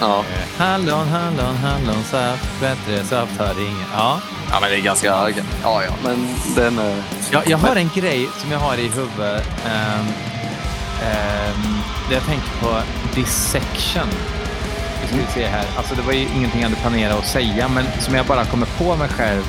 Ja. 0.00 0.24
Hallon, 0.58 1.08
hallon, 1.08 1.56
hallonsaft, 1.56 2.60
bättre 2.60 3.04
saft 3.04 3.38
har 3.38 3.60
ingen. 3.60 3.84
Ja. 3.96 4.20
ja, 4.50 4.58
men 4.60 4.70
det 4.70 4.76
är 4.76 4.80
ganska... 4.80 5.06
Ja, 5.62 5.82
ja, 5.84 5.92
men 6.04 6.28
den... 6.56 6.78
är- 6.78 7.02
Jag, 7.30 7.48
jag 7.48 7.58
har 7.58 7.76
en 7.76 7.90
grej 7.94 8.28
som 8.38 8.52
jag 8.52 8.58
har 8.58 8.74
i 8.76 8.88
huvudet. 8.88 9.46
Um, 9.64 10.06
um, 11.02 11.78
jag 12.12 12.22
tänker 12.26 12.48
på 12.60 12.76
dissection. 13.14 14.08
Vi 15.02 15.06
ska 15.08 15.16
vi 15.16 15.40
se 15.42 15.46
här. 15.46 15.64
Alltså 15.76 15.94
det 15.94 16.02
var 16.02 16.12
ju 16.12 16.20
ingenting 16.36 16.60
jag 16.60 16.68
hade 16.68 16.80
planerat 16.80 17.18
att 17.18 17.26
säga, 17.26 17.68
men 17.68 17.84
som 17.98 18.14
jag 18.14 18.26
bara 18.26 18.44
kommer 18.44 18.66
på 18.66 18.96
mig 18.96 19.08
själv. 19.08 19.42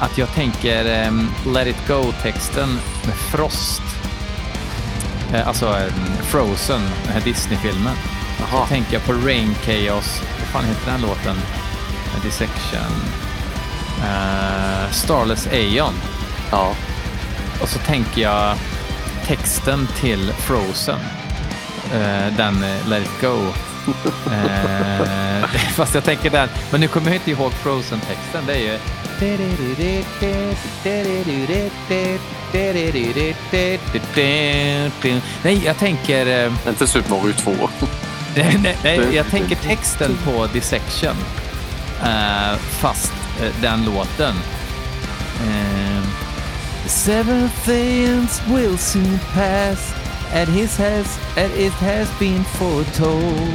Att 0.00 0.18
jag 0.18 0.34
tänker 0.34 0.84
ehm, 0.84 1.28
Let 1.46 1.66
it 1.66 1.88
go-texten 1.88 2.68
med 3.06 3.14
Frost. 3.14 3.82
Eh, 5.34 5.48
alltså 5.48 5.66
ehm, 5.66 6.16
Frozen, 6.22 6.80
den 7.04 7.12
här 7.12 7.20
Disney-filmen. 7.20 7.96
Så 8.50 8.66
tänker 8.66 8.92
jag 8.92 9.04
på 9.04 9.12
Rain 9.12 9.54
Chaos. 9.54 10.22
Vad 10.38 10.48
fan 10.48 10.64
heter 10.64 10.92
den 10.92 11.00
låten? 11.00 11.36
Eh, 12.14 12.22
Dissection. 12.22 12.92
Uh, 13.98 14.90
Starless 14.90 15.46
Aeon. 15.46 15.94
Ja. 16.50 16.74
Och 17.62 17.68
så 17.68 17.78
tänker 17.78 18.22
jag 18.22 18.56
texten 19.26 19.88
till 20.00 20.32
Frozen. 20.32 21.00
Eh, 21.94 22.36
den 22.36 22.64
Let 22.88 23.02
it 23.02 23.20
go. 23.20 23.36
Eh, 24.32 25.48
fast 25.74 25.94
jag 25.94 26.04
tänker 26.04 26.30
den, 26.30 26.48
men 26.70 26.80
nu 26.80 26.88
kommer 26.88 27.06
jag 27.06 27.16
inte 27.16 27.30
ihåg 27.30 27.52
Frozen-texten. 27.52 28.44
Det 28.46 28.52
är 28.52 28.58
ju... 28.58 28.78
Nej, 35.42 35.62
jag 35.64 35.78
tänker... 35.78 36.44
eh, 36.46 36.52
Inte 36.68 36.86
Super 36.86 37.10
Mario 37.10 37.32
2. 37.32 37.52
Nej, 38.36 38.58
nej, 38.62 38.76
nej, 38.82 39.14
jag 39.14 39.26
tänker 39.30 39.56
texten 39.56 40.18
på 40.24 40.46
Dissection. 40.52 41.16
Eh, 42.02 42.56
fast 42.56 43.12
eh, 43.42 43.62
den 43.62 43.84
låten. 43.84 44.34
Uh, 45.46 46.02
Seven 46.86 47.48
things 47.64 48.40
will 48.48 48.78
soon 48.78 49.18
pass, 49.34 49.94
and 50.34 50.48
his 50.48 50.76
has 50.76 51.18
and 51.36 51.52
it 51.54 51.72
has 51.72 52.08
been 52.18 52.44
foretold. 52.44 53.52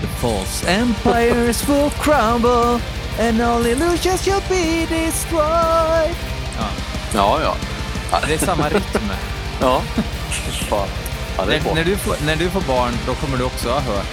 The 0.00 0.06
false 0.06 0.64
empires 0.66 1.68
will 1.68 1.90
crumble, 1.90 2.80
and 3.18 3.40
all 3.42 3.66
illusions 3.66 4.22
shall 4.24 4.42
be 4.48 4.86
destroyed. 4.86 6.14
Ja, 6.58 6.68
Ja, 7.14 7.38
ja. 7.42 8.18
det 8.26 8.34
är 8.34 8.38
samma 8.38 8.68
rytm. 8.68 9.10
Ja. 9.62 9.82
Fan. 10.68 10.88
Ja, 11.36 11.44
det 11.44 11.56
är 11.56 11.60
När, 11.64 11.74
när, 11.74 11.84
du 11.84 11.96
får, 11.96 12.14
när 12.26 12.36
du 12.36 12.50
får 12.50 12.60
barn, 12.60 12.92
då 13.06 13.14
kommer 13.14 13.38
du 13.38 13.44
också 13.44 13.68
ha 13.68 13.80
hört 13.80 14.06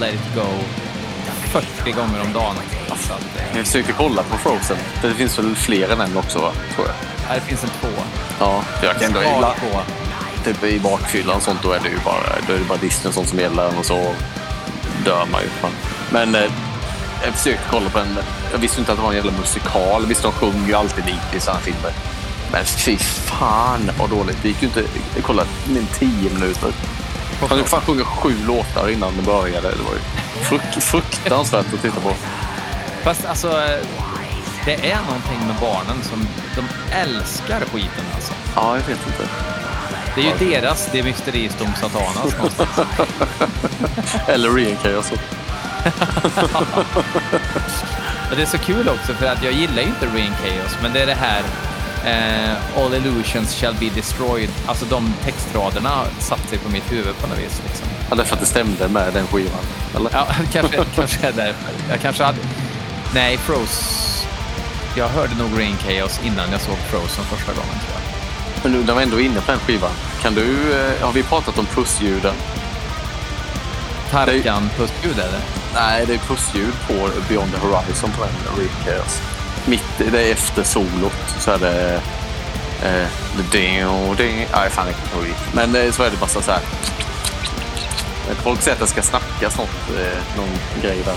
Let 0.00 0.14
it 0.14 0.34
go 0.34 0.46
40 1.52 1.92
gånger 1.92 2.20
om 2.26 2.32
dagen. 2.32 2.54
Så 2.88 3.12
att, 3.12 3.20
eh, 3.20 3.56
Jag 3.56 3.66
försökte 3.66 3.92
kolla 3.92 4.22
på 4.22 4.36
Frozen. 4.38 4.76
Det 5.02 5.14
finns 5.14 5.38
väl 5.38 5.56
fler 5.56 5.88
än 5.92 6.00
en 6.00 6.16
också, 6.16 6.38
va? 6.38 6.52
tror 6.74 6.86
jag. 6.86 7.28
här 7.28 7.40
finns 7.40 7.64
en 7.64 7.70
två. 7.80 7.88
Ja, 8.40 8.64
jag 8.82 8.94
kan 8.98 9.02
ändå 9.04 9.20
gilla. 9.22 9.54
Typ 10.44 10.64
i 10.64 10.80
bakfyllan 10.80 11.36
och 11.36 11.42
sånt, 11.42 11.62
då 11.62 11.72
är 11.72 11.80
det 11.80 11.88
ju 11.88 11.98
bara, 12.04 12.22
då 12.46 12.52
är 12.52 12.58
det 12.58 12.64
bara 12.64 12.78
Disney 12.78 13.08
och 13.08 13.14
sånt 13.14 13.28
som 13.28 13.38
gäller 13.38 13.78
och 13.78 13.86
så 13.86 14.14
dör 15.04 15.26
man 15.32 15.42
ju. 15.42 15.48
Fan. 15.48 15.70
Men 16.10 16.34
eh, 16.34 16.50
jag 17.24 17.34
försökte 17.34 17.64
kolla 17.70 17.90
på 17.90 17.98
den. 17.98 18.18
Jag 18.52 18.58
visste 18.58 18.80
inte 18.80 18.92
att 18.92 18.98
det 18.98 19.02
var 19.02 19.10
en 19.10 19.16
jävla 19.16 19.32
musikal. 19.32 20.06
Visst, 20.06 20.22
de 20.22 20.32
sjunger 20.32 20.68
ju 20.68 20.74
alltid 20.74 21.04
lite 21.04 21.36
i 21.36 21.40
sådana 21.40 21.60
filmer. 21.60 21.92
Men 22.52 22.64
fy 22.64 22.96
fan 22.98 23.90
vad 23.98 24.10
dåligt. 24.10 24.38
Det 24.42 24.48
gick 24.48 24.62
ju 24.62 24.68
inte... 24.68 24.84
Jag 25.14 25.24
kollade 25.24 25.48
min 25.68 25.86
tio 25.86 26.30
minuter. 26.30 26.72
Han 27.48 27.58
fick 27.58 27.68
fan 27.68 27.80
sjunga 27.80 28.04
sju 28.04 28.34
låtar 28.46 28.90
innan 28.90 29.16
det 29.16 29.22
började. 29.22 29.70
Det 29.70 29.82
var 29.82 29.94
ju 29.94 30.00
fruk 30.44 30.82
fruktansvärt 30.82 31.74
att 31.74 31.82
titta 31.82 32.00
på. 32.00 32.12
Fast 33.02 33.24
alltså, 33.26 33.48
det 34.64 34.90
är 34.90 34.98
någonting 35.02 35.46
med 35.46 35.56
barnen 35.60 36.02
som 36.02 36.26
de 36.56 36.94
älskar 36.94 37.60
skiten 37.60 38.04
alltså. 38.14 38.32
Ja, 38.54 38.76
jag 38.76 38.82
vet 38.86 39.06
inte. 39.06 39.28
Det 40.14 40.20
är 40.20 40.24
ju 40.24 40.50
deras 40.50 40.88
Det 40.92 41.02
Mysteristum 41.02 41.68
Satanas 41.80 42.36
någonstans. 42.36 42.70
Eller 44.28 44.96
alltså. 44.96 45.14
Och 48.30 48.36
det 48.36 48.42
är 48.42 48.46
så 48.46 48.58
kul 48.58 48.88
också 48.88 49.14
för 49.14 49.26
att 49.26 49.42
jag 49.42 49.52
gillar 49.52 49.82
ju 49.82 49.88
inte 49.88 50.06
Rain 50.06 50.32
Chaos, 50.42 50.76
men 50.82 50.92
det 50.92 51.00
är 51.02 51.06
det 51.06 51.14
här 51.14 51.42
eh, 52.04 52.82
All 52.82 52.94
illusions 52.94 53.54
shall 53.54 53.74
be 53.74 53.88
destroyed. 53.94 54.50
Alltså 54.66 54.84
de 54.84 55.14
textraderna 55.24 56.04
satt 56.18 56.48
sig 56.48 56.58
på 56.58 56.68
mitt 56.68 56.92
huvud 56.92 57.18
på 57.20 57.26
något 57.26 57.38
vis. 57.38 57.62
Liksom. 57.66 57.86
Ja, 58.10 58.16
det 58.16 58.22
är 58.22 58.26
för 58.26 58.34
att 58.34 58.40
det 58.40 58.46
stämde 58.46 58.88
med 58.88 59.12
den 59.12 59.26
skivan. 59.26 59.60
Eller? 59.96 60.10
Ja, 60.12 60.26
kanske, 60.52 60.84
kanske 60.94 61.26
är 61.26 61.32
därför. 61.32 61.72
Jag 61.90 62.00
kanske 62.00 62.24
hade... 62.24 62.38
Nej, 63.14 63.36
Froze... 63.36 64.12
Jag 64.96 65.08
hörde 65.08 65.34
nog 65.34 65.58
Rain 65.58 65.76
Chaos 65.76 66.20
innan 66.24 66.52
jag 66.52 66.60
såg 66.60 66.76
Frozen 66.76 67.24
första 67.24 67.52
gången 67.52 67.78
tror 67.80 67.92
jag. 67.94 68.02
Men 68.62 68.72
nu 68.72 68.86
när 68.86 68.94
vi 68.94 69.02
ändå 69.02 69.20
är 69.20 69.24
inne 69.24 69.40
på 69.40 69.50
den 69.50 69.60
skivan. 69.60 69.90
Kan 70.22 70.34
du, 70.34 70.72
eh, 70.72 71.04
har 71.06 71.12
vi 71.12 71.22
pratat 71.22 71.58
om 71.58 71.66
pussljuden? 71.66 72.34
Tarkan 74.10 74.70
pussljud 74.76 75.18
är 75.18 75.32
det. 75.32 75.61
Nej, 75.74 76.06
det 76.06 76.14
är 76.14 76.18
pussljud 76.18 76.72
på 76.86 77.08
Beyond 77.28 77.52
the 77.52 77.58
Horizon 77.58 78.10
på 78.10 78.22
den 78.24 78.68
Chaos. 78.84 79.20
Mitt, 79.66 79.84
det 80.12 80.28
är 80.28 80.32
efter 80.32 80.62
solot 80.62 81.34
så 81.38 81.50
är 81.50 81.58
det... 81.58 82.00
Eh, 82.82 83.06
det 83.36 83.58
ding, 83.58 83.76
ding. 84.16 84.36
Nej, 84.52 84.70
fan 84.70 84.86
jag 84.86 84.96
kommer 84.96 85.26
inte 85.26 85.30
ihåg. 85.30 85.36
Men 85.52 85.76
eh, 85.86 85.92
så 85.92 86.02
är 86.02 86.10
det 86.10 86.20
massa 86.20 86.42
så 86.42 86.50
här... 86.50 86.60
Folk 88.42 88.62
säger 88.62 88.74
att 88.74 88.80
det 88.80 88.86
ska 88.86 89.02
snackas 89.02 89.56
något, 89.58 89.98
eh, 89.98 90.36
någon 90.36 90.48
grej 90.82 90.98
där. 91.04 91.14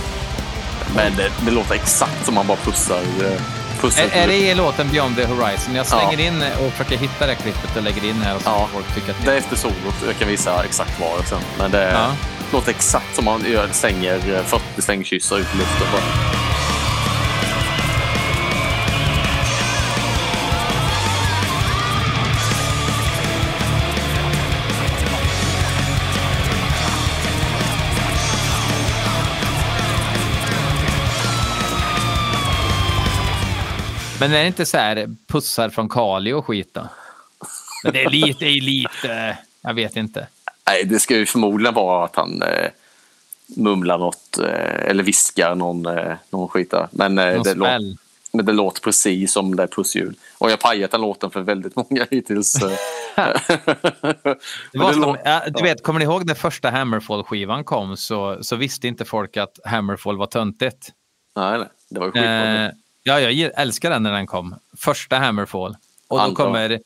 Men 0.96 1.16
det, 1.16 1.32
det 1.46 1.52
låter 1.52 1.76
exakt 1.76 2.26
som 2.26 2.36
man 2.36 2.48
bara 2.48 2.58
pussar. 2.58 2.98
Eh, 3.02 3.42
pussar 3.82 4.04
Är, 4.04 4.10
är 4.24 4.28
det 4.28 4.36
i 4.38 4.56
låten 4.56 4.90
Beyond 4.92 5.16
the 5.16 5.26
Horizon? 5.26 5.76
Jag 5.76 5.86
slänger 5.88 6.20
Ja. 6.20 6.26
in 6.28 6.44
och 6.66 6.72
försöker 6.72 6.98
hitta 6.98 7.28
det 7.28 7.36
klippet 7.36 7.76
och 7.78 7.84
lägger 7.84 8.04
in 8.06 8.22
här 8.22 8.36
och 8.36 8.42
så 8.42 8.50
Ja. 8.50 8.68
folk 8.74 8.96
tycka 8.96 9.12
att 9.12 9.26
Det 9.26 9.32
är 9.34 9.38
efter 9.38 9.56
solot. 9.56 9.96
Jag 10.08 10.18
kan 10.20 10.28
visa 10.28 10.64
exakt 10.64 11.00
var 11.00 11.24
sen. 11.26 11.40
Men 11.58 11.72
det 11.72 11.92
Ja 11.92 12.08
låter 12.54 12.70
exakt 12.70 13.16
som 13.16 13.26
man 13.26 13.52
gör, 13.52 13.68
stänger 13.68 14.20
40 14.20 14.56
eh, 14.56 14.82
slängkyssar 14.82 15.38
ut 15.38 15.48
i 15.56 15.58
luften. 15.58 15.88
Bara. 15.92 16.36
Men 34.20 34.34
är 34.34 34.42
det 34.42 34.48
inte 34.48 34.66
så 34.66 34.78
här 34.78 35.16
pussar 35.28 35.70
från 35.70 35.90
Kali 35.90 36.34
och 36.34 36.46
skit 36.46 36.70
då? 36.74 36.88
Men 37.84 37.94
det 37.94 38.04
är 38.04 38.10
lite, 38.10 38.40
det 38.40 38.46
är 38.46 38.62
lite, 38.62 39.38
jag 39.62 39.74
vet 39.74 39.96
inte. 39.96 40.28
Nej, 40.68 40.84
det 40.86 41.00
ska 41.00 41.16
ju 41.18 41.26
förmodligen 41.26 41.74
vara 41.74 42.06
att 42.06 42.16
han 42.16 42.42
eh, 42.42 42.70
mumlar 43.48 43.98
något 43.98 44.38
eh, 44.38 44.90
eller 44.90 45.04
viskar 45.04 45.56
någon, 45.56 45.86
eh, 45.86 46.14
någon 46.30 46.48
skit 46.50 46.72
där. 46.72 46.88
Men, 46.92 47.18
eh, 47.18 47.34
Någon 47.34 47.44
det 47.44 47.54
låter, 47.54 47.96
men 48.32 48.46
det 48.46 48.52
låter 48.54 48.82
precis 48.82 49.32
som 49.34 49.56
det 49.56 49.64
är 49.64 49.68
pussljud. 49.68 50.16
Och 50.38 50.48
jag 50.48 50.54
har 50.54 50.58
pajat 50.58 50.92
den 50.92 51.02
låten 51.02 51.32
för 51.32 51.42
väldigt 51.42 51.76
många 51.90 52.08
hittills. 52.12 52.56
eh. 52.64 52.72
Det 54.72 54.80
var 54.80 54.94
som, 54.94 55.18
ja, 55.26 55.42
du 55.48 55.64
vet, 55.64 55.84
kommer 55.84 56.00
ni 56.00 56.06
ihåg 56.06 56.26
när 56.26 56.34
första 56.34 56.70
Hammerfall-skivan 56.70 57.64
kom 57.64 57.98
så, 57.98 58.38
så 58.42 58.56
visste 58.56 58.88
inte 58.88 59.06
folk 59.06 59.38
att 59.38 59.60
Hammerfall 59.66 60.18
var 60.18 60.28
töntigt. 60.28 60.90
Nej, 61.36 61.58
nej, 61.60 61.68
det 61.90 62.00
var 62.00 62.06
ju 62.08 62.12
skitbra. 62.12 62.66
Eh, 62.66 62.72
ja, 63.04 63.20
jag 63.20 63.52
älskar 63.56 63.90
den 63.90 64.04
när 64.04 64.12
den 64.12 64.28
kom. 64.28 64.56
Första 64.78 65.18
Hammerfall. 65.18 65.78
Och 66.08 66.18
då 66.18 66.24
Andra. 66.24 66.36
kommer 66.36 66.80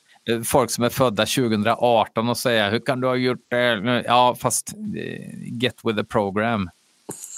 folk 0.44 0.72
som 0.72 0.84
är 0.84 0.90
födda 0.90 1.26
2018 1.26 2.30
och 2.30 2.38
säger 2.38 2.72
hur 2.72 2.80
kan 2.80 3.02
du 3.02 3.08
ha 3.08 3.16
gjort 3.16 3.46
det? 3.50 4.04
Ja, 4.08 4.36
fast 4.40 4.74
eh, 4.74 5.30
get 5.62 5.76
with 5.84 5.98
the 5.98 6.04
program. 6.04 6.70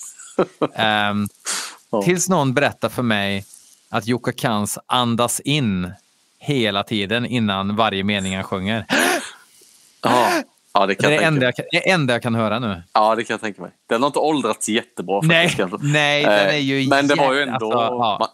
Ehm, 0.76 1.28
Ja. 1.94 2.02
Tills 2.02 2.30
någon 2.30 2.54
berättar 2.54 2.90
för 2.90 3.04
mig 3.04 3.46
att 3.90 4.08
Jukka 4.08 4.32
Kans 4.32 4.80
andas 4.86 5.40
in 5.40 5.92
hela 6.40 6.84
tiden 6.84 7.26
innan 7.26 7.76
varje 7.76 8.04
mening 8.04 8.36
han 8.36 8.44
sjunger. 8.44 8.86
Ja, 10.04 10.32
ja, 10.74 10.86
det 10.86 10.94
Det 10.94 10.96
kan 10.96 11.10
är 11.12 11.14
jag 11.14 11.22
det 11.22 11.26
enda 11.28 11.46
jag 11.46 11.56
kan, 11.56 11.66
det 11.72 11.90
enda 11.90 12.14
jag 12.14 12.24
kan 12.24 12.36
höra 12.36 12.60
nu. 12.60 12.84
Ja, 12.94 13.16
det 13.16 13.24
kan 13.24 13.34
jag 13.34 13.42
tänka 13.42 13.62
mig. 13.62 13.72
Den 13.88 14.02
har 14.02 14.08
inte 14.08 14.20
åldrats 14.20 14.70
jättebra. 14.70 15.20
Nej, 15.24 15.50
faktiskt, 15.50 15.84
nej, 15.84 16.24
den 16.24 16.50
är 16.50 16.58
ju 16.58 16.82
Eh, 16.82 16.88
Men 16.90 17.08
det 17.08 17.16
var 17.16 17.34
ju 17.34 17.42
ändå... 17.42 17.54
alltså, 17.54 17.78
ja. 17.78 18.30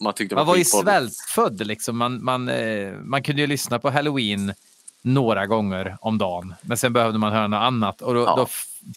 Man, 0.00 0.04
man 0.04 0.12
tyckte 0.14 0.34
det 0.34 0.38
Man 0.38 0.46
var 0.46 0.56
ju 0.56 0.64
skitbra. 0.64 0.82
svältfödd. 0.82 1.66
Liksom. 1.66 1.96
Man, 1.98 2.24
man, 2.24 2.48
eh, 2.48 2.92
man 2.92 3.22
kunde 3.22 3.40
ju 3.42 3.46
lyssna 3.46 3.78
på 3.78 3.90
Halloween 3.90 4.54
några 5.02 5.46
gånger 5.46 5.96
om 6.00 6.18
dagen. 6.18 6.54
Men 6.62 6.76
sen 6.76 6.92
behövde 6.92 7.18
man 7.18 7.32
höra 7.32 7.46
något 7.46 7.58
annat 7.62 8.02
och 8.02 8.14
då, 8.14 8.20
Ja. 8.20 8.36
då 8.36 8.46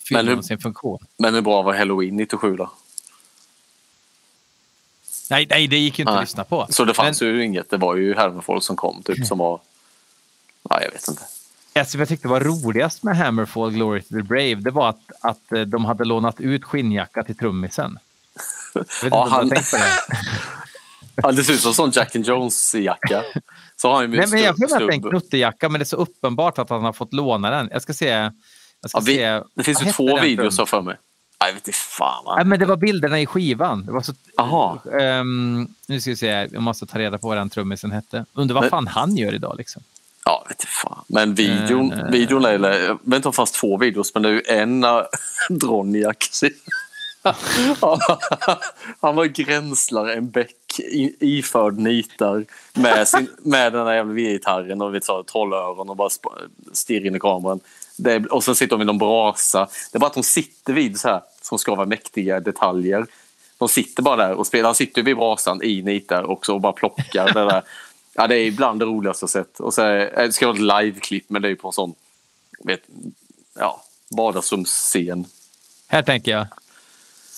fyllde 0.08 0.32
hur- 0.32 0.36
de 0.38 0.44
sin 0.44 0.60
funktion. 0.60 1.00
Men 1.18 1.34
hur 1.34 1.42
bra 1.42 1.62
var 1.62 1.74
Halloween 1.74 2.16
97 2.16 2.56
då? 2.58 2.72
Nej, 5.30 5.48
nej, 5.50 5.68
det 5.68 5.78
gick 5.78 6.00
ju 6.00 6.04
inte 6.04 6.12
Nej. 6.12 6.18
att 6.20 6.24
lyssna 6.24 6.44
på. 6.44 6.68
Så 6.70 6.86
det 6.86 6.94
fanns 6.94 7.22
Men, 7.22 7.30
ju 7.30 7.46
inget. 7.46 7.70
Det 7.70 7.78
var 7.78 7.96
ju 7.96 8.16
Hammerfall 8.16 8.62
som 8.62 8.76
kom 8.76 9.04
typ 9.04 9.28
som 9.28 9.38
var... 9.38 9.60
Ja, 10.70 10.82
jag 10.82 10.92
vet 10.92 11.08
inte. 11.08 11.22
alltså, 11.76 11.98
vad 11.98 12.02
jag 12.02 12.08
tyckte 12.10 12.28
var 12.28 12.40
roligast 12.40 13.04
med 13.04 13.18
Hammerfall 13.18 13.72
Glory 13.72 14.02
to 14.02 14.08
the 14.10 14.22
Brave, 14.22 14.56
det 14.56 14.72
var 14.72 14.90
att, 14.90 15.12
att 15.22 15.52
eh, 15.52 15.62
de 15.62 15.86
hade 15.86 16.06
lånat 16.06 16.40
ut 16.42 16.64
skinnjacka 16.64 17.24
till 17.24 17.38
trummisen. 17.38 18.00
Jag 18.74 18.82
vet 18.82 18.90
Ja, 19.02 19.06
inte 19.06 19.18
om 19.18 19.32
han- 19.32 19.50
du 19.50 19.56
har 19.56 19.62
tänkt 19.62 19.72
på 19.72 19.78
det. 19.78 20.18
Ja, 21.16 21.32
det 21.32 21.44
ser 21.44 21.54
ut 21.54 21.60
som 21.60 21.70
en 21.70 21.74
sån 21.76 21.92
Jack 21.92 22.16
and 22.16 22.26
Jones-jacka. 22.26 23.24
Så 23.76 23.88
har 23.88 23.96
han 23.96 24.12
ju 24.12 24.18
Nej, 24.18 24.28
men 24.30 24.42
jag 24.44 24.56
stubb- 24.56 24.88
att 24.88 24.94
en 24.94 25.02
knuttejacka, 25.02 25.70
men 25.70 25.80
det 25.80 25.84
är 25.84 25.86
så 25.86 25.96
uppenbart 25.96 26.58
att 26.60 26.70
han 26.70 26.84
har 26.84 26.94
fått 26.94 27.14
låna 27.14 27.50
den. 27.50 27.70
Jag 27.72 27.82
ska 27.82 27.94
se. 27.94 28.08
Jag 28.82 28.90
ska 28.90 28.98
Ja, 28.98 29.04
vi, 29.06 29.16
se 29.16 29.42
det 29.56 29.64
finns 29.64 29.82
ju 29.86 29.92
två 29.92 30.20
videos 30.20 30.58
har 30.58 30.66
för 30.66 30.82
mig. 30.82 30.98
Ja, 31.40 31.48
Jag 31.48 31.54
vet 31.54 31.68
inte 31.68 31.78
fan. 31.80 32.24
Nej, 32.26 32.36
Va? 32.38 32.44
men 32.44 32.60
det 32.60 32.66
var 32.66 32.78
bilderna 32.78 33.20
i 33.20 33.26
skivan. 33.26 33.86
Det 33.86 33.92
var 33.92 34.02
så... 34.02 34.14
Jaha. 34.38 34.80
Ehm, 35.00 35.68
nu 35.88 36.02
ska 36.02 36.10
vi 36.10 36.16
se, 36.18 36.32
här. 36.32 36.50
jag 36.52 36.62
måste 36.62 36.86
ta 36.86 37.00
reda 37.00 37.18
på 37.18 37.28
vad 37.28 37.38
den 37.38 37.50
trummisen 37.50 37.92
hette. 37.92 38.26
Undrar 38.34 38.54
vad 38.54 38.64
Men- 38.64 38.70
fan 38.70 38.88
han 38.88 39.18
gör 39.18 39.34
idag 39.34 39.56
liksom. 39.58 39.84
Ja, 40.26 40.46
vet 40.50 40.60
inte 40.60 40.68
fan. 40.72 41.04
Men 41.08 41.36
videon, 41.36 41.92
Eh, 41.94 42.06
videon 42.10 42.46
är, 42.46 42.52
jag 42.52 43.00
vet 43.04 43.16
inte 43.16 43.28
om 43.28 43.32
det 43.32 43.36
fanns 43.36 43.52
två 43.52 43.78
videos, 43.78 44.14
men 44.14 44.24
det 44.24 44.30
är 44.30 44.34
ju 44.34 44.42
en 44.48 44.80
när 44.80 45.08
Droniak 45.50 46.18
Han 49.02 49.16
var 49.16 49.26
gränslare, 49.26 50.14
en 50.14 50.30
bäck, 50.30 50.56
iförd 51.20 51.78
nitar 51.78 52.46
med, 52.74 53.08
sin, 53.08 53.30
med 53.38 53.74
den 53.74 53.86
där 53.86 53.94
jävla 53.94 54.14
V-gitarren 54.14 54.82
och 54.82 54.96
vet, 54.96 55.06
så, 55.06 55.24
trollöron 55.24 55.90
och 55.90 55.96
bara 55.96 56.10
stirrar 56.74 57.06
in 57.06 57.16
i 57.16 57.20
kameran. 57.20 57.60
Är, 58.06 58.34
och 58.34 58.44
sen 58.44 58.56
sitter 58.56 58.70
de 58.70 58.80
vid 58.80 58.88
någon 58.88 58.98
brasa. 58.98 59.68
Det 59.92 59.98
är 59.98 60.00
bara 60.00 60.08
att 60.08 60.14
de 60.14 60.24
sitter 60.24 60.74
vid 60.74 61.00
så 61.00 61.08
här, 61.08 61.22
som 61.42 61.60
ska 61.60 61.76
vara 61.76 61.88
mäktiga 61.88 62.40
detaljer. 62.40 63.06
De 63.58 63.70
sitter 63.70 64.04
bara 64.04 64.28
där 64.28 64.34
och 64.34 64.48
spelar. 64.48 64.66
Han 64.66 64.76
sitter 64.76 65.04
vid 65.04 65.18
brasan 65.18 65.64
i 65.64 65.82
nitar 65.82 66.24
också 66.24 66.54
och 66.54 66.62
bara 66.62 66.74
plockar 66.74 67.34
det 67.34 67.46
där. 67.46 67.64
Ja, 68.14 68.28
det 68.28 68.36
är 68.36 68.46
ibland 68.46 68.80
det 68.80 68.86
roligaste 68.86 69.24
jag 69.24 69.30
sett. 69.30 69.60
Och 69.60 69.74
så 69.74 69.82
är, 69.82 70.26
det 70.28 70.34
ska 70.34 70.48
vara 70.48 70.56
ett 70.56 70.86
liveklipp, 70.86 71.26
men 71.28 71.42
det 71.42 71.50
är 71.50 71.56
på 71.56 71.68
en 71.68 71.72
sån 71.72 71.96
vet, 72.64 72.82
ja, 73.54 73.84
vardagsrumsscen. 74.10 75.26
Här 75.88 76.02
tänker 76.02 76.32
jag. 76.32 76.48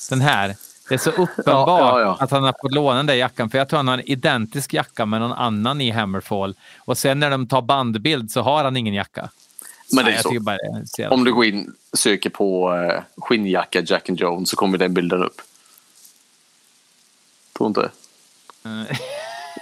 Den 0.09 0.21
här. 0.21 0.55
Det 0.93 0.97
är 0.97 0.99
så 0.99 1.09
uppenbart 1.09 1.45
Ja, 1.45 1.79
ja, 1.79 2.01
ja. 2.01 2.17
att 2.19 2.31
han 2.31 2.43
har 2.43 2.53
fått 2.61 2.73
låna 2.73 3.03
den 3.03 3.17
jackan. 3.17 3.49
För 3.49 3.57
jag 3.57 3.69
tror 3.69 3.77
han 3.77 3.87
har 3.87 3.97
en 3.97 4.09
identisk 4.09 4.73
jacka 4.73 5.05
med 5.05 5.21
någon 5.21 5.31
annan 5.31 5.81
i 5.81 5.89
Hammerfall. 5.89 6.55
Och 6.79 6.97
sen 6.97 7.19
när 7.19 7.29
de 7.29 7.47
tar 7.47 7.61
bandbild 7.61 8.31
så 8.31 8.41
har 8.41 8.63
han 8.63 8.77
ingen 8.77 8.93
jacka. 8.93 9.29
Men 9.91 10.05
det 10.05 10.11
Nej, 10.11 10.19
är 10.19 10.21
så. 10.21 10.39
bara 10.39 10.57
det 10.97 11.03
är 11.03 11.13
Om 11.13 11.23
du 11.23 11.33
går 11.33 11.45
in 11.45 11.73
och 11.91 11.99
söker 11.99 12.29
på 12.29 12.75
eh, 12.75 13.03
skinnjacka 13.17 13.81
Jack 13.81 14.09
and 14.09 14.19
Jones 14.19 14.49
så 14.49 14.55
kommer 14.55 14.77
den 14.77 14.93
bilden 14.93 15.23
upp. 15.23 15.41
Tror 17.57 17.67
inte. 17.67 17.81
Eh, 18.65 18.97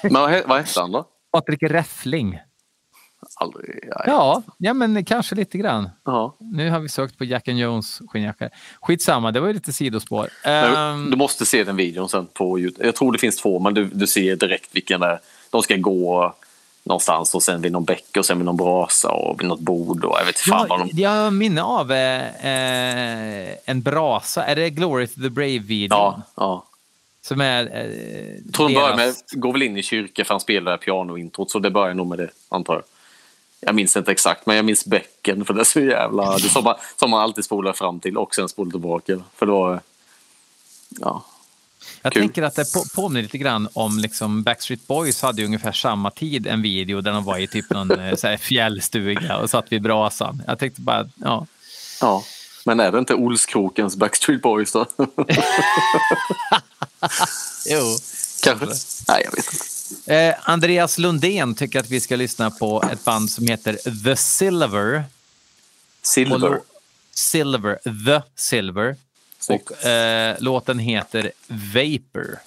Men 0.03 0.13
vad, 0.13 0.43
vad 0.45 0.57
hette 0.57 0.79
han 0.79 0.91
då? 0.91 1.05
Patrik 1.31 1.63
Räffling. 1.63 2.39
Aldrig. 3.41 3.79
Nej. 3.83 4.03
Ja, 4.05 4.41
ja, 4.57 4.73
men 4.73 5.05
kanske 5.05 5.35
lite 5.35 5.57
grann. 5.57 5.89
Ja. 6.05 6.35
Nu 6.39 6.69
har 6.69 6.79
vi 6.79 6.89
sökt 6.89 7.17
på 7.17 7.25
Jack 7.25 7.47
and 7.47 7.59
Jones 7.59 8.01
skinnjacka. 8.07 8.49
Skitsamma, 8.81 9.31
det 9.31 9.39
var 9.39 9.47
ju 9.47 9.53
lite 9.53 9.73
sidospår. 9.73 10.29
Men 10.45 10.75
Ehm, 10.75 11.09
Du 11.11 11.17
måste 11.17 11.45
se 11.45 11.63
den 11.63 11.75
videon 11.75 12.09
sen 12.09 12.27
på 12.33 12.59
Youtube. 12.59 12.85
Jag 12.85 12.95
tror 12.95 13.11
det 13.11 13.17
finns 13.19 13.37
två, 13.37 13.59
men 13.59 13.73
du, 13.73 13.85
du 13.85 14.07
ser 14.07 14.35
direkt 14.35 14.69
vilken 14.75 14.99
det 14.99 15.07
är. 15.07 15.19
De 15.49 15.61
ska 15.63 15.75
gå 15.75 16.35
någonstans 16.83 17.35
och 17.35 17.43
sen 17.43 17.61
vid 17.61 17.71
någon 17.71 17.83
bäck 17.83 18.17
och 18.17 18.25
sen 18.25 18.37
vid 18.37 18.45
någon 18.45 18.57
brasa 18.57 19.11
och 19.11 19.39
vid 19.41 19.47
något 19.47 19.59
bord. 19.59 20.05
Och 20.05 20.17
jag 20.19 20.25
vet 20.25 20.39
fan 20.39 20.67
vad 20.69 20.79
jag, 20.79 20.87
de... 20.95 21.01
jag 21.01 21.09
har 21.09 21.31
minne 21.31 21.63
av 21.63 21.91
eh, 21.91 22.45
eh, 22.45 23.55
en 23.65 23.81
brasa. 23.81 24.45
Är 24.45 24.55
det 24.55 24.69
Glory 24.69 25.07
to 25.07 25.21
the 25.21 25.29
Brave-videon? 25.29 25.87
Ja, 25.89 26.21
ja. 26.35 26.65
Som 27.23 27.41
är... 27.41 27.63
Eh, 27.63 28.51
tror 28.53 28.67
de 28.67 28.73
börjar 28.75 28.95
med, 28.95 29.13
går 29.31 29.51
väl 29.53 29.61
in 29.61 29.77
i 29.77 29.83
kyrka 29.83 30.25
för 30.25 30.33
han 30.33 30.41
spelar 30.41 30.77
pianointrot, 30.77 31.51
så 31.51 31.59
det 31.59 31.69
börjar 31.71 31.93
nog 31.93 32.07
med 32.07 32.17
det, 32.17 32.29
antar 32.49 32.73
jag. 32.73 32.83
Jag 33.63 33.75
minns 33.75 33.97
inte 33.97 34.11
exakt, 34.11 34.45
men 34.45 34.55
jag 34.55 34.65
minns 34.65 34.85
bäcken, 34.85 35.45
för 35.45 35.53
det 35.53 35.61
är 35.61 35.65
så 35.65 35.79
jävla... 35.79 36.37
Det 36.37 36.45
är 36.45 36.49
som 36.49 36.63
man, 36.63 36.75
som 36.99 37.09
man 37.09 37.21
alltid 37.21 37.45
spolar 37.45 37.73
fram 37.73 37.99
till 37.99 38.17
och 38.17 38.35
sen 38.35 38.49
spolar 38.49 38.71
tillbaka. 38.71 39.19
För 39.35 39.45
då... 39.45 39.79
Ja. 40.89 41.25
Jag 42.01 42.13
kul. 42.13 42.21
tänker 42.21 42.43
att 42.43 42.55
det 42.55 42.73
på, 42.73 42.83
påminner 42.95 43.21
lite 43.21 43.37
grann 43.37 43.67
om 43.73 43.99
liksom 43.99 44.43
Backstreet 44.43 44.87
Boys 44.87 45.21
hade 45.21 45.45
ungefär 45.45 45.71
samma 45.71 46.11
tid 46.11 46.47
en 46.47 46.61
video 46.61 47.01
där 47.01 47.11
de 47.11 47.23
var 47.23 47.37
i 47.37 47.47
typ 47.47 47.69
någon 47.69 47.99
eh, 47.99 48.15
så 48.15 48.27
här 48.27 48.37
fjällstuga 48.37 49.37
och 49.37 49.49
satt 49.49 49.71
vid 49.71 49.81
brasan. 49.81 50.43
Jag 50.47 50.59
tänkte 50.59 50.81
bara, 50.81 51.09
ja. 51.15 51.47
ja. 52.01 52.23
Men 52.65 52.79
är 52.79 52.91
det 52.91 52.99
inte 52.99 53.13
Olskrokens 53.13 53.95
Backstreet 53.95 54.41
Boys 54.41 54.71
då? 54.71 54.85
Jo. 57.65 57.97
Kanske? 58.43 58.65
Nej, 59.07 59.21
jag 59.25 59.31
vet 59.31 59.53
inte. 59.53 59.80
Eh, 60.05 60.35
Andreas 60.43 60.97
Lundén 60.97 61.55
tycker 61.55 61.79
att 61.79 61.89
vi 61.89 61.99
ska 61.99 62.15
lyssna 62.15 62.51
på 62.51 62.83
ett 62.91 63.03
band 63.03 63.31
som 63.31 63.47
heter 63.47 64.03
The 64.03 64.15
Silver. 64.15 65.03
Silver. 66.01 66.59
Silver. 67.13 67.79
The 68.05 68.21
Silver. 68.35 68.95
Snyggt. 69.39 69.69
Och 69.69 69.85
eh, 69.85 70.35
låten 70.39 70.79
heter 70.79 71.31
Vapor. 71.47 72.39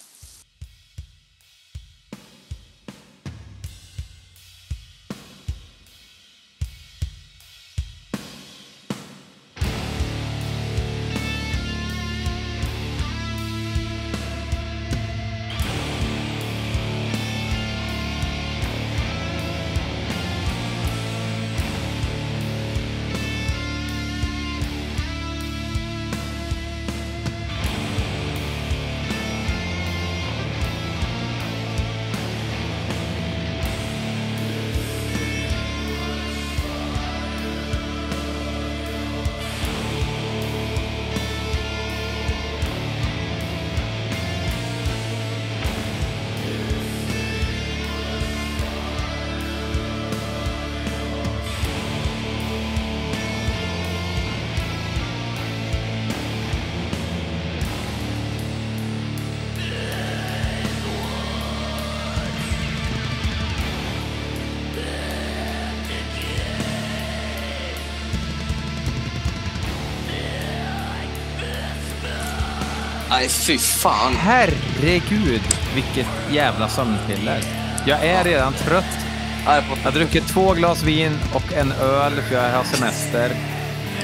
Fy 73.46 73.58
fan. 73.58 74.16
Herregud, 74.16 75.42
vilket 75.74 76.06
jävla 76.30 76.68
sömnpiller. 76.68 77.40
Jag 77.86 78.04
är 78.04 78.24
redan 78.24 78.52
trött. 78.52 78.98
Jag 79.46 79.62
har 79.84 79.92
druckit 79.92 80.28
två 80.28 80.52
glas 80.52 80.82
vin 80.82 81.18
och 81.34 81.52
en 81.52 81.72
öl 81.72 82.12
för 82.12 82.34
jag 82.34 82.52
har 82.52 82.64
semester. 82.64 83.30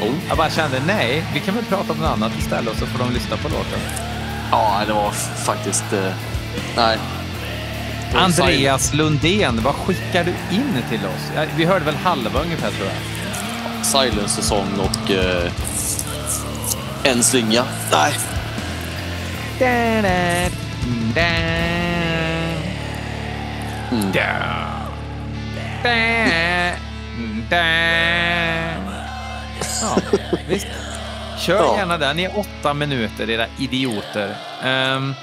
oh. 0.02 0.14
Jag 0.28 0.36
bara 0.36 0.50
kände, 0.50 0.82
nej, 0.86 1.24
vi 1.34 1.40
kan 1.40 1.54
väl 1.54 1.64
prata 1.64 1.92
om 1.92 1.98
något 1.98 2.10
annat 2.10 2.32
istället 2.38 2.72
och 2.72 2.78
så 2.78 2.86
får 2.86 2.98
de 2.98 3.12
lyssna 3.12 3.36
på 3.36 3.48
låten. 3.48 3.80
Ja, 4.50 4.82
det 4.86 4.92
var 4.92 5.10
faktiskt... 5.44 5.92
Eh... 5.92 6.12
Nej. 6.76 6.98
Andreas 8.14 8.94
Lundén, 8.94 9.60
vad 9.62 9.74
skickar 9.74 10.24
du 10.24 10.56
in 10.56 10.82
till 10.88 11.00
oss? 11.06 11.48
Vi 11.56 11.64
hörde 11.64 11.84
väl 11.84 11.96
halva 11.96 12.42
ungefär 12.42 12.70
tror 12.70 12.86
jag. 12.86 13.86
Silence-säsong 13.86 14.68
och 14.78 15.10
eh, 15.10 15.52
en 17.04 17.22
slinga. 17.22 17.64
Nej. 17.92 18.12
Mm. 23.92 24.12
Ja, 29.80 29.96
visst. 30.48 30.66
Kör 31.38 31.56
Ja. 31.56 31.76
gärna 31.76 31.98
den 31.98 32.18
i 32.18 32.28
åtta 32.28 32.74
minuter, 32.74 33.30
era 33.30 33.46
idioter. 33.58 34.36
Ehm, 34.64 35.14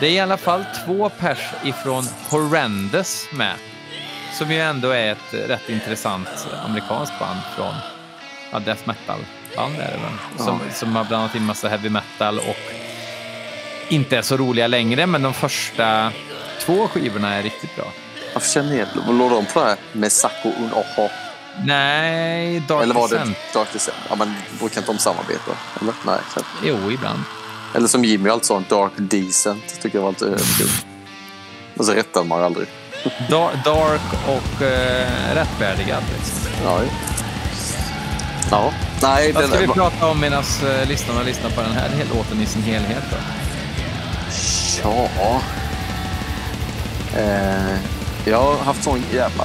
det 0.00 0.06
är 0.06 0.10
i 0.10 0.20
alla 0.20 0.36
fall 0.36 0.64
två 0.86 1.08
pers 1.08 1.38
ifrån 1.64 2.04
Horrendous 2.30 3.26
med. 3.32 3.54
Som 4.32 4.50
ju 4.52 4.60
ändå 4.60 4.90
är 4.90 5.12
ett 5.12 5.48
rätt 5.48 5.68
intressant 5.68 6.28
amerikanskt 6.66 7.18
band 7.18 7.40
från 7.56 7.74
ja, 8.52 8.58
death 8.58 8.82
metal-band. 8.84 9.76
Som, 10.38 10.60
som 10.72 10.96
har 10.96 11.04
blandat 11.04 11.34
in 11.34 11.44
massa 11.44 11.68
heavy 11.68 11.88
metal 11.90 12.38
och 12.38 12.56
inte 13.88 14.16
är 14.16 14.22
så 14.22 14.36
roliga 14.36 14.66
längre, 14.66 15.06
men 15.06 15.22
de 15.22 15.34
första 15.34 16.12
två 16.60 16.88
skivorna 16.88 17.34
är 17.34 17.42
riktigt 17.42 17.76
bra. 17.76 17.92
Varför 18.34 18.48
känner 18.50 18.68
jag 18.68 18.76
igen 18.76 19.18
Låg 19.18 19.30
de 19.30 19.46
på 19.46 19.60
det 19.60 19.66
här 19.66 19.76
med 19.92 20.12
Sacco 20.12 20.48
un 20.48 20.70
Oho? 20.72 21.08
Nej, 21.64 22.60
Dark 22.68 22.82
Eller 22.82 22.94
var 22.94 23.08
det. 23.08 23.34
Dark 23.54 23.72
Descent? 23.72 23.96
Ja, 24.08 24.16
men 24.16 24.34
brukar 24.58 24.80
inte 24.80 24.92
de 24.92 24.98
samarbeta? 24.98 25.50
Eller? 25.80 25.94
Nej. 26.06 26.18
Jo, 26.64 26.92
ibland. 26.92 27.22
Eller 27.74 27.88
som 27.88 28.04
Jimmy 28.04 28.30
alltid 28.30 28.46
sa, 28.46 28.62
Dark 28.68 28.92
Decent. 28.96 29.80
Tycker 29.82 29.98
jag 29.98 30.02
var 30.02 30.10
lite 30.10 30.24
kul. 30.58 30.68
Men 31.74 31.86
så 31.86 31.92
rättade 31.92 32.26
man 32.28 32.42
aldrig. 32.42 32.68
Da- 33.30 33.50
dark 33.64 34.00
och 34.26 34.62
eh, 34.62 35.34
rättfärdigad. 35.34 36.02
Liksom. 36.14 36.50
Ja, 36.64 36.80
ja. 38.50 38.72
Nej, 39.02 39.32
Vad 39.32 39.44
ska 39.48 39.58
vi 39.58 39.66
prata 39.66 40.06
om 40.06 40.20
medan 40.20 40.44
eh, 40.68 40.88
lyssnarna 40.88 41.22
lyssnar 41.22 41.50
på 41.50 41.60
den 41.60 41.72
här 41.72 41.90
låten 42.14 42.40
i 42.40 42.46
sin 42.46 42.62
helhet? 42.62 43.04
Då? 43.10 43.16
Ja. 44.84 45.40
Eh, 47.16 47.76
jag 48.24 48.40
har 48.42 48.56
haft 48.64 48.82
sån 48.84 49.02
jävla... 49.12 49.44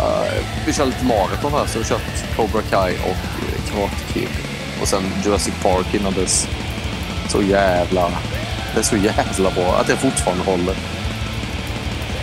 Vi 0.65 0.73
kör 0.73 0.85
lite 0.85 1.05
maraton 1.05 1.51
här, 1.51 1.65
så 1.65 1.77
jag 1.79 1.83
har 1.83 1.89
kört 1.89 2.35
Cobra 2.35 2.61
Kai 2.61 2.93
och 3.03 3.09
eh, 3.09 3.71
Karate 3.73 4.13
Kid. 4.13 4.27
Och 4.81 4.87
sen 4.87 5.03
Jurassic 5.25 5.53
Park 5.63 5.93
innan 5.93 6.13
dess. 6.13 6.47
Så 7.29 7.41
jävla... 7.41 8.11
Det 8.73 8.79
är 8.79 8.83
så 8.83 8.97
jävla 8.97 9.51
bra 9.51 9.77
att 9.81 9.87
det 9.87 9.95
fortfarande 9.95 10.43
håller. 10.43 10.75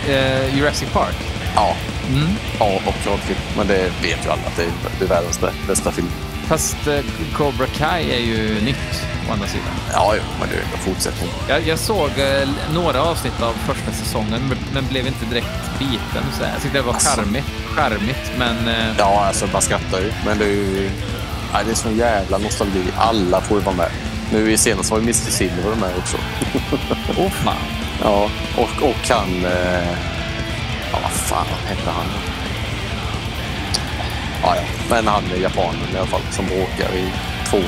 Eh, 0.09 0.57
Jurassic 0.57 0.89
Park. 0.93 1.15
Ja, 1.55 1.75
Mm. 2.09 2.27
ja 2.59 2.65
och 2.85 2.93
Karate 3.03 3.27
Kid. 3.27 3.35
Men 3.57 3.67
det 3.67 3.83
vet 4.01 4.25
ju 4.25 4.29
alla 4.29 4.41
att 4.47 4.55
det 4.57 4.63
är, 4.63 4.69
det 4.99 5.05
är 5.05 5.09
världens 5.09 5.39
bä- 5.39 5.67
bästa 5.67 5.91
film. 5.91 6.09
Fast 6.47 6.87
eh, 6.87 6.99
Cobra 7.35 7.67
Kai 7.67 8.11
är 8.11 8.19
ju 8.19 8.61
nytt, 8.61 9.03
å 9.29 9.33
andra 9.33 9.47
sidan. 9.47 9.67
Ja, 9.93 10.13
jo, 10.15 10.21
men 10.39 10.49
det 10.49 10.55
är 10.55 10.61
en 10.61 10.93
fortsättning. 10.93 11.29
Jag, 11.49 11.67
jag 11.67 11.79
såg 11.79 12.09
eh, 12.17 12.49
några 12.73 13.01
avsnitt 13.03 13.41
av 13.41 13.53
första 13.53 13.91
säsongen, 13.91 14.53
men, 14.73 14.87
blev 14.87 15.07
inte 15.07 15.25
direkt 15.25 15.79
biten. 15.79 16.23
Så 16.37 16.43
jag 16.43 16.61
tyckte 16.61 16.77
det 16.77 16.81
var 16.81 16.93
Alltså. 16.93 17.21
charmigt, 17.21 17.45
charmigt 17.75 18.31
men... 18.37 18.67
Eh, 18.67 18.95
Ja, 18.97 19.25
alltså 19.25 19.47
man 19.53 19.61
skrattar 19.61 19.99
ju. 19.99 20.11
Men 20.25 20.37
det 20.37 20.45
är 20.45 20.49
ju... 20.49 20.89
Nej, 21.53 21.63
det 21.65 21.71
är 21.71 21.75
sån 21.75 21.97
jävla 21.97 22.37
nostalgi. 22.37 22.83
Alla 22.97 23.41
får 23.41 23.57
ju 23.57 23.63
vara 23.63 23.75
med. 23.75 23.89
Nu 24.31 24.51
i 24.51 24.57
senast 24.57 24.91
var 24.91 24.97
ju 24.97 25.03
Mr 25.03 25.13
Silver 25.13 25.75
med 25.75 25.89
också. 25.97 26.17
Åh 27.17 27.29
fan. 27.29 27.55
Ja, 28.03 28.29
och, 28.57 28.83
och 28.89 29.09
han... 29.09 29.45
Eh, 29.45 29.89
ja, 30.91 30.99
vad 31.03 31.11
fan 31.11 31.45
hette 31.65 31.89
han? 31.91 32.05
Ja, 34.43 34.55
ja. 34.55 34.61
Men 34.89 35.07
han 35.07 35.23
är 35.35 35.41
japanen 35.41 35.79
i 35.93 35.97
alla 35.97 36.07
fall 36.07 36.21
som 36.31 36.45
bråkar 36.45 36.95
i 36.95 37.11
tvåan. 37.49 37.63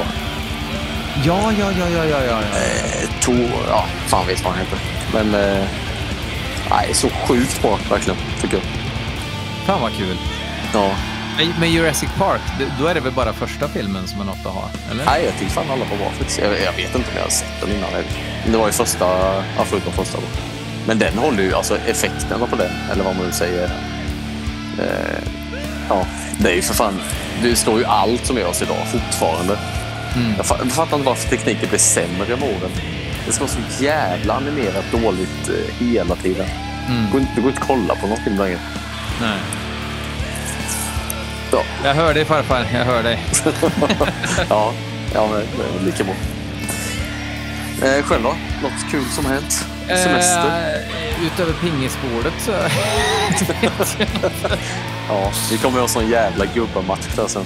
Ja, 1.24 1.52
ja, 1.60 1.72
ja, 1.80 1.90
ja, 1.90 2.06
ja, 2.06 2.24
ja. 2.24 2.40
Eh, 2.40 3.10
to, 3.22 3.32
ja, 3.68 3.86
fan 4.08 4.28
vet 4.28 4.44
vad 4.44 4.54
han 4.54 4.66
heter. 4.66 4.80
Men... 5.14 5.34
Eh, 5.60 5.66
nej, 6.70 6.94
så 6.94 7.10
sjukt 7.10 7.62
bra 7.62 7.80
verkligen, 7.90 8.20
tycker 8.42 8.56
jag. 8.58 8.66
Fan 9.66 9.82
vad 9.82 9.92
kul. 9.94 10.18
Ja. 10.74 10.92
Men- 11.60 11.72
Jurassic 11.72 12.10
Park, 12.18 12.42
då 12.80 12.88
är 12.88 12.94
det 12.94 13.00
väl 13.00 13.12
bara 13.12 13.34
första 13.34 13.68
filmen 13.68 14.08
som 14.08 14.22
är 14.22 14.26
något 14.26 14.46
att 14.46 14.54
ha? 14.54 14.70
Eller? 14.92 15.06
Nej, 15.06 15.26
jag 15.26 15.34
tycker 15.40 15.52
fan 15.52 15.66
alla 15.72 15.86
var 15.86 15.98
bra 15.98 16.10
faktiskt. 16.18 16.40
Jag, 16.40 16.48
jag 16.52 16.74
vet 16.74 16.96
inte 16.96 17.10
om 17.10 17.16
jag 17.16 17.24
har 17.24 17.30
sett 17.30 17.62
den 17.62 17.70
innan. 17.70 17.90
Det 18.52 18.58
var 18.58 18.66
ju 18.68 18.72
första, 18.74 19.06
ja, 19.58 19.64
förutom 19.66 19.94
första 19.94 20.18
då. 20.18 20.24
Men 20.88 21.00
den 21.00 21.18
håller 21.18 21.44
ju, 21.44 21.54
alltså 21.54 21.78
effekterna 21.88 22.48
på 22.48 22.56
den, 22.56 22.72
eller 22.92 23.04
vad 23.04 23.16
man 23.16 23.26
nu 23.26 23.32
säger. 23.32 23.64
Eh, 24.80 25.24
ja, 25.90 26.06
det 26.44 26.52
är 26.52 26.56
ju 26.56 26.62
för 26.62 26.74
fan, 26.74 27.02
det 27.42 27.56
slår 27.56 27.80
ju 27.80 27.86
allt 27.86 28.26
som 28.26 28.38
görs 28.38 28.62
idag 28.62 28.88
fortfarande. 28.92 29.58
Mm. 30.16 30.34
Jag, 30.38 30.46
fa- 30.46 30.58
jag 30.60 30.72
fattar 30.72 30.98
inte 30.98 31.08
varför 31.10 31.30
tekniken 31.30 31.70
blir 31.70 31.80
sämre 31.80 32.36
med 32.36 32.44
åren. 32.44 32.72
Det 33.26 33.32
ska 33.32 33.44
vara 33.44 33.52
så 33.54 33.84
jävla 33.84 34.34
animerat 34.34 34.86
dåligt 34.92 35.50
eh, 35.50 35.86
hela 35.88 36.16
tiden. 36.16 36.46
Mm. 36.90 37.06
Det 37.06 37.12
går, 37.12 37.22
inte- 37.22 37.34
det 37.36 37.42
går 37.42 37.50
inte 37.50 37.62
att 37.62 37.68
kolla 37.68 37.96
på 37.96 38.08
någon 38.08 38.18
film 38.24 38.38
längre. 38.38 38.60
Nej. 39.22 39.38
Ja, 41.52 41.62
Jag 41.84 41.94
hör 41.96 42.14
dig 42.14 42.26
farfar, 42.26 42.66
jag 42.74 42.86
hör 42.86 43.04
dig. 43.04 43.20
ja, 44.50 44.74
ja 45.14 45.28
men, 45.32 45.86
lika 45.86 46.04
bra. 46.04 46.14
Eh, 47.90 48.04
själv 48.04 48.24
då? 48.24 48.36
Något 48.64 48.92
kul 48.92 49.06
som 49.16 49.26
har 49.26 49.34
hänt? 49.34 49.66
Semester? 49.98 50.76
Eh, 50.76 51.26
utöver 51.26 51.54
pingisbordet 51.54 52.34
så... 52.40 52.52
Ja, 55.10 55.32
vi 55.52 55.58
kommer 55.58 55.76
ha 55.78 55.84
en 55.84 55.90
sån 55.90 56.10
jävla 56.10 56.46
gubbamatch 56.46 57.16
där 57.16 57.28
sen. 57.28 57.44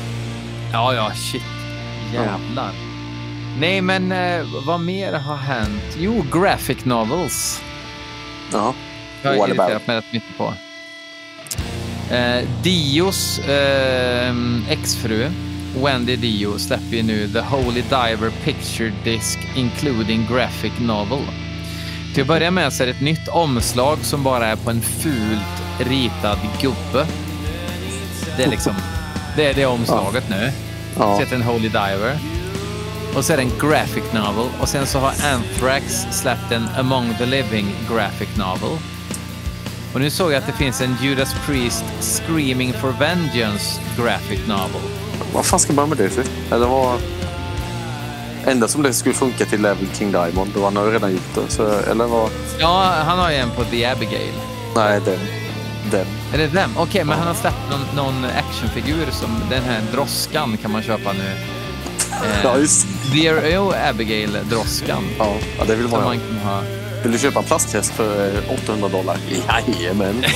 ja, 0.71 0.93
ja, 0.93 1.11
shit. 1.15 1.43
Jävlar. 2.13 2.71
Nej, 3.59 3.81
men 3.81 4.11
eh, 4.11 4.45
vad 4.65 4.79
mer 4.79 5.13
har 5.13 5.37
hänt? 5.37 5.83
Jo, 5.97 6.25
graphic 6.31 6.85
novels. 6.85 7.61
Ja. 8.51 8.73
Jag 9.21 9.29
har 9.31 9.37
What 9.37 9.49
irriterat 9.49 9.69
about? 9.71 9.87
mig 9.87 9.97
rätt 9.97 10.13
mycket 10.13 10.37
på. 10.37 10.53
Eh, 12.15 12.43
Dios 12.63 13.39
eh, 13.39 14.35
exfru, 14.69 15.29
Wendy 15.83 16.15
Dio, 16.15 16.57
släpper 16.59 16.95
ju 16.97 17.03
nu 17.03 17.27
The 17.27 17.39
Holy 17.41 17.81
Diver 17.81 18.31
Picture 18.43 18.91
Disc 19.03 19.37
Including 19.55 20.27
Graphic 20.31 20.73
Novel. 20.79 21.19
Till 22.13 22.21
att 22.21 22.27
börja 22.27 22.51
med 22.51 22.73
så 22.73 22.83
är 22.83 22.87
det 22.87 22.93
ett 22.93 23.01
nytt 23.01 23.27
omslag 23.27 23.97
som 24.01 24.23
bara 24.23 24.47
är 24.47 24.55
på 24.55 24.69
en 24.69 24.81
fult 24.81 25.63
ritad 25.79 26.37
gubbe. 26.61 27.07
Det 28.37 28.43
är 28.43 28.49
liksom, 28.49 28.73
det 29.35 29.45
är 29.45 29.53
det 29.53 29.65
omslaget 29.65 30.29
nu. 30.29 30.51
Ja. 30.97 31.13
Så 31.13 31.19
heter 31.19 31.31
den 31.31 31.41
Holy 31.41 31.67
Diver. 31.67 32.17
Och 33.15 33.25
så 33.25 33.33
är 33.33 33.37
det 33.37 33.43
en 33.43 33.59
graphic 33.59 34.03
novel. 34.13 34.49
Och 34.61 34.69
sen 34.69 34.85
så 34.85 34.99
har 34.99 35.13
Anthrax 35.33 36.05
släppt 36.11 36.51
en 36.51 36.67
Among 36.77 37.13
the 37.17 37.25
Living 37.25 37.75
graphic 37.89 38.29
novel. 38.37 38.77
Och 39.93 40.01
nu 40.01 40.09
såg 40.09 40.31
jag 40.31 40.37
att 40.37 40.47
det 40.47 40.53
finns 40.53 40.81
en 40.81 40.97
Judas 41.01 41.35
Priest 41.45 41.83
Screaming 41.99 42.73
for 42.73 42.91
Vengeance 42.99 43.81
graphic 43.97 44.39
novel. 44.47 44.81
Vad 45.33 45.45
fan 45.45 45.59
ska 45.59 45.73
man 45.73 45.89
med 45.89 45.97
det 45.97 46.09
för? 46.09 46.23
Eller 46.51 46.67
vad... 46.67 46.99
Enda 48.45 48.67
som 48.67 48.83
det 48.83 48.93
skulle 48.93 49.15
funka 49.15 49.45
till 49.45 49.65
är 49.65 49.75
väl 49.75 49.87
King 49.93 50.11
Diamond 50.11 50.55
och 50.55 50.63
han 50.63 50.77
har 50.77 50.85
ju 50.85 50.91
redan 50.91 51.11
gjort 51.11 51.35
det. 51.35 51.41
Så, 51.51 51.79
eller 51.79 52.05
vad? 52.05 52.29
Ja, 52.59 52.93
han 53.05 53.19
har 53.19 53.31
ju 53.31 53.35
en 53.37 53.49
på 53.51 53.63
The 53.63 53.85
Abigail. 53.85 54.33
Nej, 54.75 55.01
den. 55.05 55.19
Den. 55.91 56.05
Är 56.33 56.37
det 56.37 56.47
den? 56.47 56.69
Okej, 56.77 57.03
men 57.03 57.17
han 57.17 57.27
har 57.27 57.33
släppt 57.33 57.69
någon, 57.71 58.05
någon 58.05 58.25
actionfigur 58.25 59.07
som 59.11 59.29
den 59.49 59.63
här 59.63 59.81
droskan 59.91 60.57
kan 60.57 60.71
man 60.71 60.83
köpa 60.83 61.13
nu. 61.13 61.31
Eh, 62.13 62.43
Ja, 62.43 62.57
just 62.57 62.87
The 63.13 63.49
jo, 63.53 63.73
Abigail-droskan. 63.89 65.03
Ja, 65.17 65.33
ja 65.57 65.63
det 65.67 65.75
vill 65.75 65.87
man 65.87 66.03
man 66.03 66.19
kan 66.19 66.37
ha. 66.37 66.61
Vill 67.03 67.11
du 67.11 67.17
köpa 67.17 67.39
en 67.39 67.45
plasthäst 67.45 67.93
för 67.93 68.27
eh, 68.27 68.53
800 68.63 68.89
dollar? 68.89 69.17
Jajamän. 69.47 70.23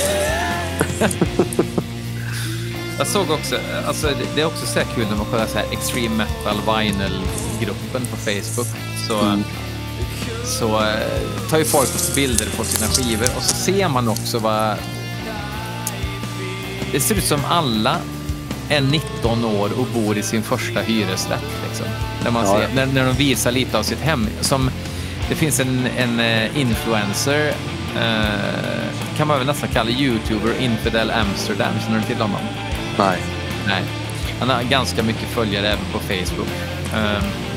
Jag 2.98 3.06
såg 3.06 3.30
också, 3.30 3.56
alltså 3.86 4.08
det, 4.34 4.40
är 4.40 4.46
också 4.46 4.66
så 4.66 4.80
kul 4.94 5.06
när 5.10 5.16
man 5.16 5.26
kollar 5.26 5.46
så 5.46 5.58
här 5.58 5.66
Extreme 5.72 6.14
Metal 6.16 6.56
Vinyl-gruppen 7.58 8.06
på 8.10 8.16
Facebook. 8.16 8.68
Så, 9.08 9.18
Mm. 9.20 9.44
så 10.44 10.80
eh, 10.80 11.48
tar 11.50 11.58
ju 11.58 11.64
folk 11.64 12.14
bilder 12.14 12.46
på 12.56 12.64
sina 12.64 12.86
skivor 12.86 13.26
och 13.36 13.42
så 13.42 13.54
ser 13.54 13.88
man 13.88 14.08
också 14.08 14.38
vad... 14.38 14.76
Det 16.92 17.00
ser 17.00 17.14
ut 17.14 17.24
som 17.24 17.40
alla 17.48 17.96
är 18.68 18.80
19 18.80 19.44
år 19.44 19.70
och 19.78 19.86
bor 19.94 20.18
i 20.18 20.22
sin 20.22 20.42
första 20.42 20.80
hyresrätt. 20.80 21.44
Liksom. 21.68 21.86
När, 22.24 22.30
man 22.30 22.46
ser, 22.46 22.62
ja. 22.62 22.68
när, 22.74 22.86
när 22.86 23.06
de 23.06 23.12
visar 23.12 23.52
lite 23.52 23.78
av 23.78 23.82
sitt 23.82 24.00
hem. 24.00 24.28
Som, 24.40 24.70
det 25.28 25.34
finns 25.34 25.60
en, 25.60 25.86
en 25.96 26.20
eh, 26.20 26.60
influencer, 26.60 27.52
eh, 27.96 29.16
kan 29.16 29.28
man 29.28 29.38
väl 29.38 29.46
nästan 29.46 29.68
kalla 29.68 29.90
YouTuber, 29.90 30.60
Infidel 30.60 31.10
Amsterdam. 31.10 31.72
Känner 31.84 31.98
du 31.98 32.04
till 32.04 32.16
honom? 32.22 32.40
Nej. 32.98 33.18
Nej. 33.66 33.82
Han 34.40 34.50
har 34.50 34.62
ganska 34.62 35.02
mycket 35.02 35.28
följare 35.28 35.68
även 35.68 35.84
på 35.92 35.98
Facebook. 35.98 36.48
Och 36.92 37.47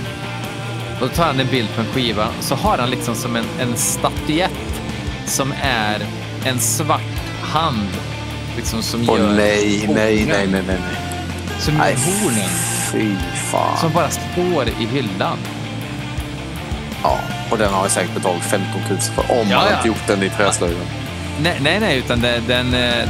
då 1.02 1.08
tar 1.08 1.26
han 1.26 1.40
en 1.40 1.48
bild 1.48 1.68
på 1.76 1.82
en 1.82 1.88
skiva, 1.88 2.28
så 2.40 2.56
har 2.56 2.78
han 2.78 2.90
liksom 2.90 3.16
som 3.16 3.36
en, 3.36 3.46
en 3.60 3.78
statyett 3.78 4.82
som 5.26 5.54
är 5.64 6.00
en 6.46 6.60
svart 6.60 7.02
hand. 7.42 7.88
Liksom 8.56 8.82
som 8.84 9.10
Åh 9.10 9.20
gör 9.20 9.28
nej, 9.34 9.38
nej, 9.38 9.88
hornen. 9.88 9.96
nej, 9.96 10.26
nej, 10.28 10.48
nej, 10.52 10.64
nej. 10.68 10.80
Som 11.60 11.74
gör 11.74 11.82
Nej. 11.84 11.96
hornen. 11.96 12.50
Fy 12.92 13.16
fan. 13.52 13.78
Som 13.78 13.92
bara 13.94 14.10
står 14.10 14.68
i 14.68 14.86
hyllan. 14.86 15.38
Ja, 17.04 17.20
och 17.52 17.58
den 17.58 17.74
har 17.74 17.82
jag 17.82 17.92
säkert 17.92 18.14
betalat 18.14 18.44
15 18.44 18.82
000 18.90 19.00
för. 19.00 19.22
Om 19.42 19.50
Ja, 19.50 19.58
man 19.58 19.68
ja. 19.72 19.76
inte 19.78 19.88
gjort 19.88 20.08
den 20.08 20.24
i 20.24 20.30
träslöjden. 20.30 20.84
Nej, 21.44 21.58
nej, 21.62 21.80
nej 21.80 21.98
utan 21.98 22.22
den, 22.22 22.44
den, 22.48 22.74
eh, 22.74 23.06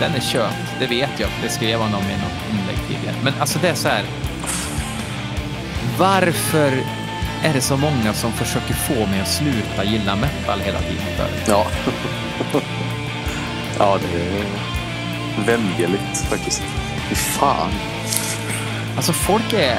den 0.00 0.14
är 0.16 0.20
köpt. 0.32 0.54
Det 0.80 0.86
vet 0.86 1.10
jag. 1.18 1.28
Det 1.42 1.48
skrev 1.48 1.80
han 1.80 1.94
om 1.94 2.02
i 2.02 2.12
något 2.12 2.50
inlägg 2.60 2.78
tidigare. 2.88 3.16
Men 3.22 3.32
alltså 3.40 3.58
det 3.62 3.68
är 3.68 3.74
så 3.74 3.88
här. 3.88 4.02
Varför 5.98 6.72
är 7.42 7.52
det 7.52 7.60
så 7.60 7.76
många 7.76 8.12
som 8.14 8.32
försöker 8.32 8.74
få 8.74 9.06
mig 9.06 9.20
att 9.20 9.28
sluta 9.28 9.84
gilla 9.84 10.16
metal 10.16 10.60
hela 10.60 10.78
tiden? 10.78 11.04
För? 11.16 11.52
Ja. 11.52 11.66
ja, 13.78 13.98
det 14.12 14.20
är 14.20 14.44
vämjeligt 15.46 16.18
faktiskt. 16.30 16.62
Fy 17.08 17.14
fan. 17.14 17.70
Alltså 18.96 19.12
folk 19.12 19.52
är... 19.52 19.78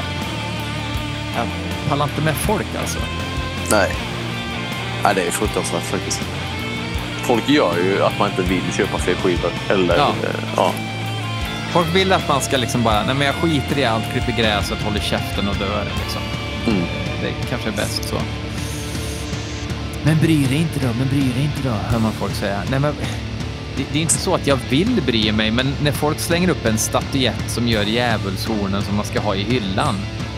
Jag 1.35 1.47
pallar 1.89 2.05
inte 2.05 2.21
med 2.21 2.35
folk 2.35 2.67
alltså. 2.81 2.99
Nej. 3.71 3.91
Nej, 5.03 5.15
det 5.15 5.21
är 5.27 5.31
fruktansvärt 5.31 5.83
faktiskt. 5.83 6.21
Folk 7.23 7.49
gör 7.49 7.77
ju 7.77 8.03
att 8.03 8.19
man 8.19 8.29
inte 8.29 8.41
vill 8.41 8.73
köpa 8.73 8.97
fler 8.97 9.15
skivor. 9.15 9.51
Eller, 9.69 9.97
Ja. 9.97 10.13
ja. 10.55 10.71
Folk 11.73 11.95
vill 11.95 12.13
att 12.13 12.27
man 12.27 12.41
ska 12.41 12.57
liksom 12.57 12.83
bara, 12.83 13.05
nej 13.05 13.15
men 13.15 13.27
jag 13.27 13.35
skiter 13.35 13.77
i 13.79 13.85
allt, 13.85 14.03
klipper 14.11 14.31
gräset, 14.31 14.81
håller 14.81 14.99
käften 14.99 15.47
och 15.49 15.55
dör. 15.55 15.85
Liksom. 16.03 16.21
Mm. 16.67 16.83
Det 17.21 17.49
kanske 17.49 17.69
är 17.69 17.73
bäst 17.73 18.03
så. 18.09 18.15
Men 20.03 20.17
bry 20.17 20.45
dig 20.45 20.57
inte 20.57 20.79
då, 20.79 20.93
men 20.97 21.07
bry 21.07 21.19
dig 21.19 21.43
inte 21.43 21.69
då, 21.69 21.69
hör 21.69 21.99
man 21.99 22.11
folk 22.11 22.35
säga. 22.35 22.61
Nej, 22.71 22.79
men, 22.79 22.93
det, 23.77 23.85
det 23.91 23.97
är 23.97 24.01
inte 24.01 24.13
så 24.13 24.35
att 24.35 24.47
jag 24.47 24.59
vill 24.69 25.01
bry 25.05 25.31
mig, 25.31 25.51
men 25.51 25.73
när 25.83 25.91
folk 25.91 26.19
slänger 26.19 26.49
upp 26.49 26.65
en 26.65 26.77
statyett 26.77 27.43
som 27.47 27.67
gör 27.67 27.83
djävulshornen 27.83 28.81
som 28.81 28.95
man 28.95 29.05
ska 29.05 29.19
ha 29.19 29.35
i 29.35 29.43
hyllan, 29.43 29.95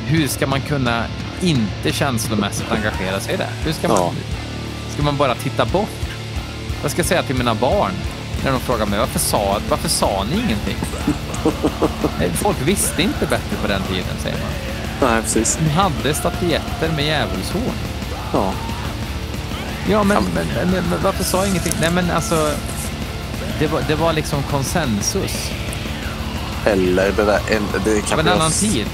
hur 0.08 0.28
ska 0.28 0.48
man 0.48 0.62
kunna 0.62 1.04
inte 1.42 1.92
känslomässigt 1.92 2.72
engagera 2.72 3.20
sig 3.20 3.34
i 3.34 3.38
det? 3.38 3.50
Hur 3.66 3.72
ska 3.74 3.88
man, 3.88 3.98
Ja. 3.98 4.12
ska 4.94 5.04
man 5.04 5.18
bara 5.18 5.36
titta 5.36 5.66
bort? 5.66 5.90
Vad 6.82 6.92
ska 6.92 7.00
jag 7.00 7.08
säga 7.08 7.24
till 7.24 7.36
mina 7.36 7.56
barn 7.56 7.92
när 8.44 8.52
de 8.52 8.60
frågar 8.60 8.86
mig 8.86 9.00
varför 9.00 9.20
sa, 9.20 9.60
varför 9.70 9.90
sa 9.90 10.24
ni 10.32 10.36
ingenting? 10.36 10.78
Folk 12.34 12.58
visste 12.66 13.02
inte 13.02 13.26
bättre 13.26 13.56
på 13.62 13.68
den 13.68 13.82
tiden, 13.82 14.06
säger 14.24 14.38
man. 14.38 15.12
Nej, 15.12 15.22
precis. 15.22 15.58
De 15.64 15.70
hade 15.70 16.14
statyetter 16.14 16.92
med 16.96 17.06
djävulshorn. 17.06 17.74
Ja. 18.34 18.54
Ja, 19.90 20.04
men, 20.04 20.18
Ja, 20.18 20.24
men, 20.36 20.72
men, 20.72 20.84
men 20.90 21.04
varför 21.04 21.24
sa 21.24 21.38
jag 21.38 21.48
ingenting? 21.48 21.74
Nej, 21.82 21.92
men 21.92 22.12
alltså, 22.12 22.52
det 23.60 23.68
var, 23.68 23.82
det 23.88 23.96
var 23.96 24.14
liksom 24.14 24.44
konsensus. 24.44 25.52
Eller 26.66 27.12
det 27.12 27.24
där... 27.26 27.40
En, 27.52 27.64
det 27.86 27.96
kanske 28.00 28.20
en 28.20 28.26
jag- 28.26 28.36
annan 28.36 28.52
tid. 28.52 28.86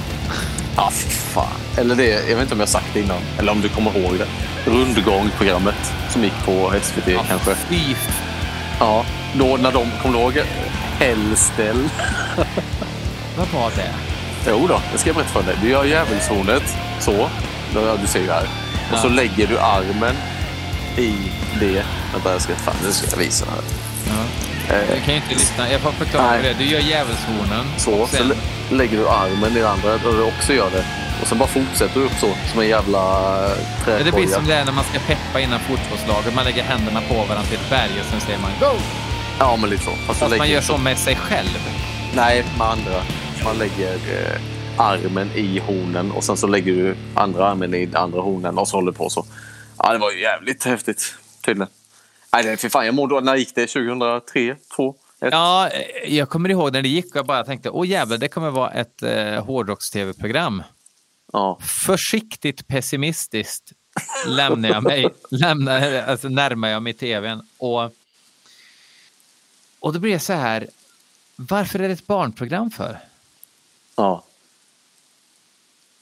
Ja, 0.76 0.90
fy 0.94 1.10
fan. 1.10 1.46
Eller 1.78 1.96
det, 1.96 2.06
jag 2.30 2.36
vet 2.36 2.42
inte 2.42 2.54
om 2.54 2.60
jag 2.60 2.70
sagt 2.70 2.86
det 2.94 3.00
innan. 3.00 3.18
Eller 3.40 3.52
om 3.52 3.62
du 3.62 3.70
kommer 3.70 3.98
ihåg 4.00 4.14
det. 4.18 4.28
Rundgång-programmet 4.72 5.94
som 6.10 6.24
gick 6.24 6.46
på 6.46 6.74
SVT 6.82 7.08
Ja, 7.08 7.24
kanske. 7.28 7.56
Fy 7.56 7.96
Ja, 8.80 9.06
då 9.34 9.58
när 9.58 9.72
de, 9.72 9.92
du 10.04 10.10
ihåg 10.20 10.42
Hellställ? 11.00 11.90
vad 13.38 13.48
var 13.62 13.72
det? 13.76 13.92
Jo 14.50 14.68
då, 14.68 14.82
det 14.92 14.98
ska 14.98 15.10
jag 15.10 15.16
berätta 15.16 15.32
för 15.34 15.44
dig. 15.44 15.56
Du 15.62 15.70
gör 15.70 15.84
djävulshornet 15.86 16.78
så. 17.00 17.30
Du 18.02 18.08
ser 18.08 18.20
ju 18.20 18.32
här. 18.32 18.44
Och 18.44 18.94
Ja. 18.94 18.98
så 18.98 19.10
lägger 19.10 19.48
du 19.48 19.60
armen 19.60 20.16
i 20.98 21.14
det. 21.60 21.84
Vänta, 22.14 22.32
jag 22.32 22.42
ska, 22.42 22.56
fan, 22.56 22.76
nu 22.86 22.92
ska 22.92 23.08
jag 23.12 23.18
visa 23.18 23.46
här. 23.46 23.62
Ja. 24.08 24.76
Eh, 24.76 24.90
Jag 24.96 25.04
kan 25.06 25.14
ju 25.14 25.16
inte 25.22 25.30
lyssna. 25.34 25.72
Jag 25.72 25.82
får 25.82 25.92
förklara 25.92 26.32
Nej. 26.32 26.42
det. 26.44 26.64
Du 26.64 26.70
gör 26.70 26.80
djävulshornen. 26.80 27.66
så, 27.78 27.92
och 27.92 28.10
så 28.10 28.16
sen, 28.16 28.28
lä- 28.28 28.36
lägger 28.78 28.98
du 28.98 29.10
armen 29.10 29.58
i 29.58 29.60
det 29.60 29.70
andra 29.70 29.90
där 29.90 30.12
du 30.12 30.22
också 30.24 30.54
gör 30.54 30.70
det. 30.72 30.86
Och 31.22 31.28
sen 31.28 31.38
bara 31.38 31.50
fortsätter 31.50 32.00
du 32.00 32.06
upp 32.06 32.20
så, 32.20 32.30
som 32.52 32.62
en 32.62 32.68
jävla 32.68 32.98
Ja, 33.00 33.50
träkoja. 33.86 34.04
det 34.06 34.12
blir 34.12 34.28
som 34.28 34.46
det 34.46 34.54
är 34.56 34.66
när 34.66 34.72
man 34.72 34.84
ska 34.84 35.00
peppa 35.00 35.40
innan 35.40 35.60
fotbollslaget. 35.60 36.36
Man 36.36 36.46
lägger 36.46 36.64
händerna 36.64 37.02
på 37.10 37.14
varandra 37.14 37.44
till 37.44 37.58
ett 37.58 37.70
berg 37.70 37.92
och 38.00 38.06
sen 38.12 38.22
säger 38.22 38.40
man 38.40 38.52
go! 38.60 38.72
Ja, 39.40 39.58
men 39.62 39.70
lite 39.70 39.84
så. 39.84 39.92
Fast, 39.92 40.06
Fast 40.08 40.22
lägger 40.22 40.38
man 40.38 40.50
gör 40.50 40.62
så. 40.62 40.78
med 40.78 40.98
sig 40.98 41.16
själv. 41.16 41.48
Nej, 42.16 42.46
med 42.58 42.68
andra. 42.68 43.04
Man 43.44 43.58
lägger 43.58 43.94
eh, 43.94 44.42
armen 44.78 45.32
i 45.36 45.60
hornen 45.60 46.12
och 46.12 46.24
sen 46.24 46.38
så 46.38 46.48
lägger 46.48 46.74
du 46.74 46.96
andra 47.16 47.48
armen 47.48 47.74
i 47.74 47.90
andra 47.94 48.22
hornen 48.22 48.58
och 48.58 48.68
så 48.68 48.78
håller 48.78 48.92
du 48.92 48.98
på 48.98 49.10
så. 49.10 49.26
Ja, 49.78 49.94
det 49.94 50.00
var 50.00 50.12
jävligt 50.12 50.64
häftigt 50.64 51.16
tydligen. 51.46 51.70
Nej, 52.34 52.58
för 52.58 52.70
fan, 52.70 52.86
jag 52.86 52.96
mår 52.96 53.08
då. 53.08 53.20
När 53.20 53.36
gick 53.36 53.56
det? 53.56 53.68
2003? 53.68 54.56
2? 54.76 54.96
Ett? 55.22 55.30
Ja, 55.32 55.70
eh, 55.70 56.14
jag 56.16 56.30
kommer 56.30 56.50
ihåg 56.50 56.74
när 56.74 56.82
det 56.82 56.90
gick 56.90 57.06
och 57.06 57.16
jag 57.16 57.26
bara 57.26 57.44
tänkte, 57.44 57.70
åh 57.70 57.88
jävlar, 57.88 58.18
det 58.18 58.28
kommer 58.28 58.50
vara 58.50 58.72
ett 58.72 59.04
eh, 59.04 59.46
hårdrocks-tv-program. 59.46 60.64
Ja. 61.34 61.60
Försiktigt 61.62 62.68
pessimistiskt 62.68 63.72
lämnar 64.28 64.70
jag 64.70 64.84
mig, 64.84 65.10
lämnar, 65.30 66.04
alltså 66.08 66.30
närmar 66.30 66.70
jag 66.70 66.84
mig 66.84 66.94
tvn. 66.94 67.42
Och, 67.58 67.92
och 69.88 69.94
då 69.94 70.00
blir 70.00 70.14
det 70.14 70.20
så 70.20 70.34
här, 70.34 70.68
varför 71.36 71.80
är 71.80 71.88
det 71.88 71.94
ett 71.94 72.08
barnprogram 72.08 72.72
för? 72.72 73.00
Ja. 73.96 74.24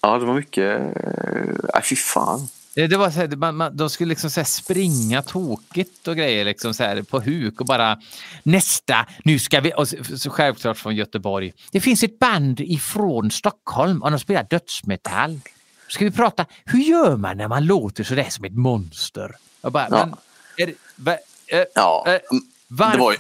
Ja, 0.02 0.18
det 0.18 0.26
var 0.26 0.34
mycket... 0.34 0.80
eh, 0.80 1.56
Nej, 1.74 1.84
fy 1.84 1.96
fan. 1.96 2.48
Det, 2.74 2.88
var 2.98 3.10
så 3.12 3.20
här, 3.20 3.28
man, 3.28 3.56
man, 3.56 3.78
de 3.78 3.90
skulle 3.90 4.10
liksom 4.10 4.30
så 4.30 4.44
springa 4.46 5.22
tokigt 5.22 6.08
och 6.08 6.16
grejer 6.18 6.46
liksom 6.46 6.74
så 6.74 7.04
på 7.10 7.20
huk 7.20 7.60
och 7.62 7.66
bara 7.68 8.00
nästa, 8.44 9.06
nu 9.24 9.40
ska 9.40 9.60
vi, 9.62 9.74
och 9.78 9.88
så, 9.90 9.98
så 10.18 10.30
självklart 10.30 10.78
från 10.78 10.96
Göteborg. 10.96 11.54
Det 11.72 11.80
finns 11.82 12.04
ett 12.04 12.20
band 12.20 12.60
ifrån 12.60 13.32
Stockholm 13.32 14.04
och 14.04 14.12
de 14.12 14.20
spelar 14.20 14.44
dödsmetall. 14.50 15.40
ska 15.88 16.06
vi 16.06 16.12
prata, 16.12 16.46
hur 16.66 16.80
gör 16.80 17.16
man 17.18 17.38
när 17.38 17.48
man 17.48 17.66
låter 17.66 18.04
sådär 18.04 18.28
som 18.30 18.46
ett 18.46 18.56
monster? 18.56 19.36
Jag 19.62 19.72
bara, 19.72 19.88
Ja. 19.92 20.06
men, 20.06 20.16
är, 20.58 20.68
det- 20.68 20.76
va, 20.96 21.12
eh, 21.48 21.64
Ja, 21.76 22.04
eh, 22.08 22.12
mm, 22.32 22.44
var, 22.68 22.92
det 22.92 22.98
var 22.98 23.12
ju- 23.12 23.18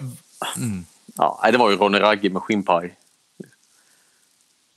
Mm. 0.57 0.86
ja, 1.15 1.49
det 1.51 1.57
var 1.57 1.69
ju 1.69 1.77
Ronny 1.77 1.99
Ragge 1.99 2.29
med 2.29 2.41
skinnpaj. 2.41 2.97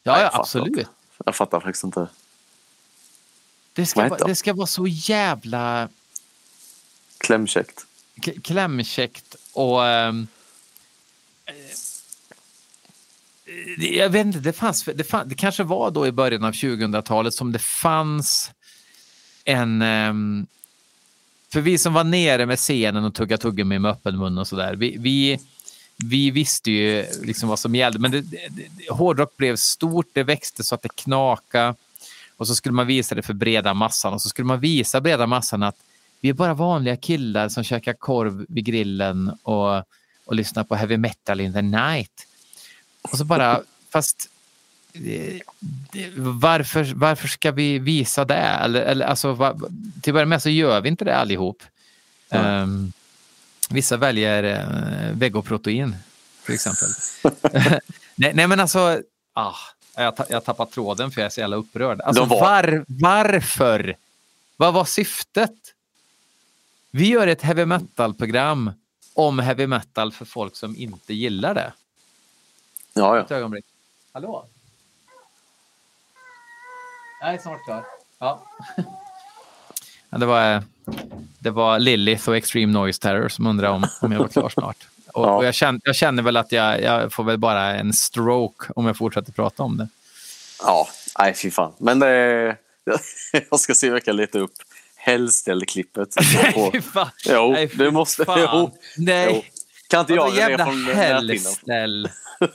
Ja, 0.02 0.20
ja 0.20 0.30
absolut. 0.32 0.86
Jag 1.24 1.36
fattar 1.36 1.60
faktiskt 1.60 1.84
inte. 1.84 2.08
Det 3.72 3.86
ska, 3.86 4.08
vara, 4.08 4.26
det 4.26 4.34
ska 4.34 4.52
vara 4.52 4.66
så 4.66 4.86
jävla 4.86 5.88
Klämkäckt. 7.18 7.86
klämkäckt 8.42 9.36
och... 9.52 9.86
eh, 9.86 10.12
jag 13.78 14.10
vet 14.10 14.26
inte, 14.26 14.38
det 14.38 14.52
fanns, 14.52 14.84
det 14.84 15.04
fanns... 15.04 15.28
Det 15.28 15.34
kanske 15.34 15.62
var 15.62 15.90
då 15.90 16.06
i 16.06 16.12
början 16.12 16.44
av 16.44 16.52
2000-talet 16.52 17.34
som 17.34 17.52
det 17.52 17.58
fanns 17.58 18.50
en... 19.44 19.82
ehm, 19.82 20.46
för 21.52 21.60
vi 21.60 21.78
som 21.78 21.92
var 21.92 22.04
nere 22.04 22.46
med 22.46 22.58
scenen 22.58 23.04
och 23.04 23.14
tugga 23.14 23.38
tuggummi 23.38 23.78
med 23.78 23.90
öppen 23.90 24.18
mun 24.18 24.38
och 24.38 24.48
sådär. 24.48 24.74
Vi, 24.74 24.96
vi, 24.98 25.38
vi 25.96 26.30
visste 26.30 26.70
ju 26.70 27.06
liksom 27.22 27.48
vad 27.48 27.58
som 27.58 27.74
gällde. 27.74 27.98
Men 27.98 28.10
det, 28.10 28.20
det, 28.20 28.48
det, 28.50 28.90
hårdrock 28.90 29.36
blev 29.36 29.56
stort, 29.56 30.06
det 30.12 30.22
växte 30.22 30.64
så 30.64 30.74
att 30.74 30.82
det 30.82 30.94
knakade. 30.94 31.74
Och 32.36 32.46
så 32.46 32.54
skulle 32.54 32.72
man 32.72 32.86
visa 32.86 33.14
det 33.14 33.22
för 33.22 33.34
breda 33.34 33.74
massan 33.74 34.12
och 34.12 34.22
så 34.22 34.28
skulle 34.28 34.46
man 34.46 34.60
visa 34.60 35.00
breda 35.00 35.26
massan 35.26 35.62
att 35.62 35.76
vi 36.20 36.28
är 36.28 36.32
bara 36.32 36.54
vanliga 36.54 36.96
killar 36.96 37.48
som 37.48 37.64
käkar 37.64 37.92
korv 37.92 38.46
vid 38.48 38.64
grillen 38.64 39.32
och, 39.42 39.76
och 40.24 40.34
lyssnar 40.34 40.64
på 40.64 40.74
heavy 40.74 40.96
metal 40.96 41.40
in 41.40 41.52
the 41.52 41.62
night. 41.62 42.26
Och 43.02 43.18
så 43.18 43.24
bara, 43.24 43.60
fast 43.90 44.28
varför, 46.16 46.92
varför 46.94 47.28
ska 47.28 47.52
vi 47.52 47.78
visa 47.78 48.24
det? 48.24 48.34
Eller, 48.34 48.80
eller, 48.80 49.06
alltså, 49.06 49.32
va, 49.32 49.54
till 50.02 50.10
att 50.10 50.14
börja 50.14 50.26
med 50.26 50.42
så 50.42 50.48
gör 50.50 50.80
vi 50.80 50.88
inte 50.88 51.04
det 51.04 51.16
allihop. 51.16 51.62
Mm. 52.30 52.46
Ehm, 52.46 52.92
vissa 53.70 53.96
väljer 53.96 54.44
uh, 54.44 55.12
vegoprotein 55.18 55.96
till 56.44 56.54
exempel. 56.54 56.88
nej, 58.14 58.32
nej, 58.34 58.46
men 58.46 58.60
alltså, 58.60 59.02
ah, 59.32 59.54
jag, 59.96 60.16
ta, 60.16 60.24
jag 60.28 60.44
tappar 60.44 60.66
tråden 60.66 61.10
för 61.10 61.20
jag 61.20 61.26
är 61.26 61.30
så 61.30 61.40
jävla 61.40 61.56
upprörd. 61.56 62.00
Alltså, 62.00 62.24
var- 62.24 62.40
var, 62.40 62.84
varför? 62.88 63.96
Vad 64.56 64.74
var 64.74 64.84
syftet? 64.84 65.54
Vi 66.90 67.08
gör 67.08 67.26
ett 67.26 67.42
heavy 67.42 67.64
metal-program 67.64 68.70
om 69.14 69.38
heavy 69.38 69.66
metal 69.66 70.12
för 70.12 70.24
folk 70.24 70.56
som 70.56 70.76
inte 70.76 71.14
gillar 71.14 71.54
det. 71.54 71.72
Ja, 72.94 73.16
ja. 73.16 73.24
Ett 73.24 73.30
ögonblick. 73.30 73.64
Hallå? 74.12 74.46
Jag 77.20 77.34
är 77.34 77.38
snart 77.38 77.64
klar. 77.64 77.84
Ja. 78.18 78.46
ja 80.10 80.18
det, 80.18 80.26
var, 80.26 80.62
det 81.38 81.50
var 81.50 81.78
Lilith 81.78 82.28
och 82.28 82.36
Extreme 82.36 82.72
Noise 82.72 83.00
Terror 83.02 83.28
som 83.28 83.46
undrade 83.46 83.74
om, 83.74 83.86
om 84.00 84.12
jag 84.12 84.18
var 84.18 84.28
klar 84.28 84.48
snart. 84.48 84.76
Och, 85.12 85.26
Ja. 85.26 85.36
och 85.36 85.44
jag, 85.44 85.54
känner, 85.54 85.80
jag 85.84 85.96
känner 85.96 86.22
väl 86.22 86.36
att 86.36 86.52
jag, 86.52 86.82
jag 86.82 87.12
får 87.12 87.24
väl 87.24 87.38
bara 87.38 87.74
en 87.76 87.92
stroke 87.92 88.66
om 88.76 88.86
jag 88.86 88.96
fortsätter 88.96 89.32
prata 89.32 89.62
om 89.62 89.76
det. 89.76 89.88
Ja, 90.62 90.88
nej 91.18 91.34
fy 91.34 91.50
fan. 91.50 91.72
Men 91.78 92.02
eh, 92.02 92.08
jag 93.50 93.60
ska 93.60 93.74
se 93.74 93.88
om 93.88 93.92
jag 93.94 94.04
kan 94.04 94.16
leta 94.16 94.38
upp 94.38 94.52
Hellställ-klippet. 94.96 96.08
Nej, 96.34 96.82
fan. 96.82 97.10
Jo, 97.24 97.52
Nej, 97.52 97.66
det 97.66 97.90
måste... 97.90 98.24
fan. 98.24 98.40
Jo, 98.52 98.78
Nej. 98.96 99.28
jo. 99.34 99.44
Kan 99.88 100.00
inte 100.00 100.14
jag 100.14 100.32
det 100.32 100.36
jävla 100.38 100.64
från 100.64 100.84
hellställ? 100.86 102.10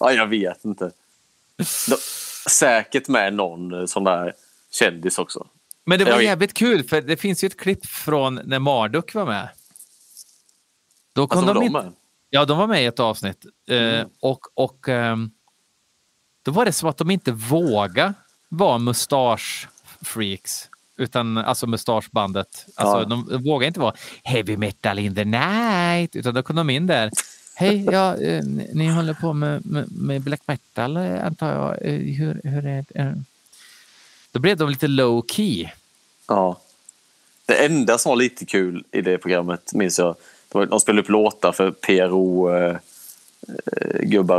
Ja, 0.00 0.12
jag 0.12 0.26
vet 0.26 0.64
inte. 0.64 0.90
De, 1.88 1.96
säkert 2.48 3.08
med 3.08 3.34
någon 3.34 3.80
eh, 3.80 3.86
sån 3.86 4.04
där 4.04 4.34
kändis 4.72 5.18
också. 5.18 5.46
Men 5.86 5.98
det 5.98 6.04
var 6.04 6.12
Jag 6.12 6.18
vet. 6.18 6.26
jävligt 6.26 6.54
kul 6.54 6.84
för 6.84 7.00
det 7.00 7.16
finns 7.16 7.44
ju 7.44 7.46
ett 7.46 7.56
klipp 7.60 7.86
från 7.86 8.34
när 8.44 8.58
Marduk 8.58 9.14
var 9.14 9.26
med. 9.26 9.48
Då 11.14 11.26
kom 11.26 11.38
Alltså, 11.38 11.54
de 11.54 11.62
inte... 11.62 11.82
med. 11.82 11.92
Ja, 12.30 12.44
de 12.44 12.58
var 12.58 12.66
med 12.66 12.82
i 12.82 12.86
ett 12.86 13.00
avsnitt. 13.00 13.44
Eh, 13.70 13.76
Mm. 13.76 14.08
och 14.20 14.40
och 14.54 14.88
ehm, 14.88 15.30
då 16.44 16.50
var 16.50 16.64
det 16.64 16.72
som 16.72 16.88
att 16.88 16.96
de 16.98 17.10
inte 17.10 17.32
vågade 17.32 18.14
vara 18.48 18.78
mustaschfreaks. 18.78 20.68
Utan 20.96 21.38
alltså 21.38 21.66
mustaschbandet. 21.66 22.66
Alltså, 22.76 22.98
Ja. 22.98 23.04
De 23.04 23.42
vågade 23.44 23.66
inte 23.66 23.80
vara 23.80 23.94
heavy 24.24 24.56
metal 24.56 24.98
in 24.98 25.14
the 25.14 25.24
night. 25.24 26.16
Utan 26.16 26.34
då 26.34 26.42
kom 26.42 26.56
de 26.56 26.70
in 26.70 26.86
där. 26.86 27.10
Hej, 27.60 27.84
ja, 27.92 28.16
eh, 28.16 28.44
ni, 28.44 28.70
ni 28.74 28.88
håller 28.88 29.14
på 29.14 29.32
med, 29.32 29.66
med, 29.66 29.92
med 29.92 30.22
black 30.22 30.40
metal 30.46 30.96
eh, 30.96 31.26
antar 31.26 31.52
jag. 31.52 31.86
Eh, 31.86 32.00
hur, 32.16 32.40
hur 32.44 32.66
är 32.66 32.84
det? 32.92 33.00
Eh, 33.00 33.12
Då 34.32 34.40
blev 34.40 34.56
de 34.56 34.68
lite 34.68 34.86
low 34.88 35.24
key. 35.28 35.68
Ja. 36.28 36.60
Det 37.46 37.64
enda 37.66 37.98
som 37.98 38.10
var 38.10 38.16
lite 38.16 38.44
kul 38.46 38.84
i 38.92 39.00
det 39.00 39.18
programmet 39.18 39.72
minns 39.74 39.98
jag. 39.98 40.14
Det 40.48 40.58
var, 40.58 40.66
de 40.66 40.80
spelade 40.80 41.02
upp 41.02 41.08
låtar 41.08 41.52
för 41.52 41.70
PRO-gubbar 41.70 42.80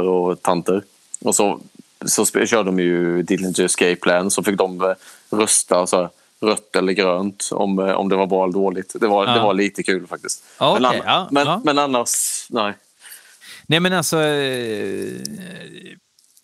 och 0.01 0.41
tanter. 0.41 0.83
Och 1.21 1.35
så, 1.35 1.59
så 2.05 2.25
körde 2.25 2.63
de 2.63 2.79
ju 2.79 3.23
Dillinger 3.23 3.61
Escape 3.65 3.95
Plan. 3.95 4.31
Så 4.31 4.43
fick 4.43 4.57
de 4.57 4.81
eh, 4.81 4.93
rösta 5.29 5.87
så 5.87 5.97
här, 5.97 6.09
rött 6.41 6.75
eller 6.75 6.93
grönt 6.93 7.49
om, 7.51 7.79
eh, 7.79 7.91
om 7.91 8.09
det 8.09 8.15
var 8.15 8.27
bra 8.27 8.43
eller 8.43 8.53
dåligt. 8.53 8.95
Det 8.99 9.07
var, 9.07 9.25
Ja. 9.27 9.33
det 9.33 9.39
var 9.39 9.53
lite 9.53 9.83
kul 9.83 10.07
faktiskt. 10.07 10.43
Ja, 10.59 10.73
men, 10.73 10.85
okej, 10.85 11.01
ja, 11.05 11.27
men, 11.31 11.47
ja. 11.47 11.61
men 11.63 11.77
annars, 11.77 12.45
nej. 12.49 12.73
Nej 13.71 13.79
men 13.79 13.93
alltså, 13.93 14.23
eh, 14.23 15.21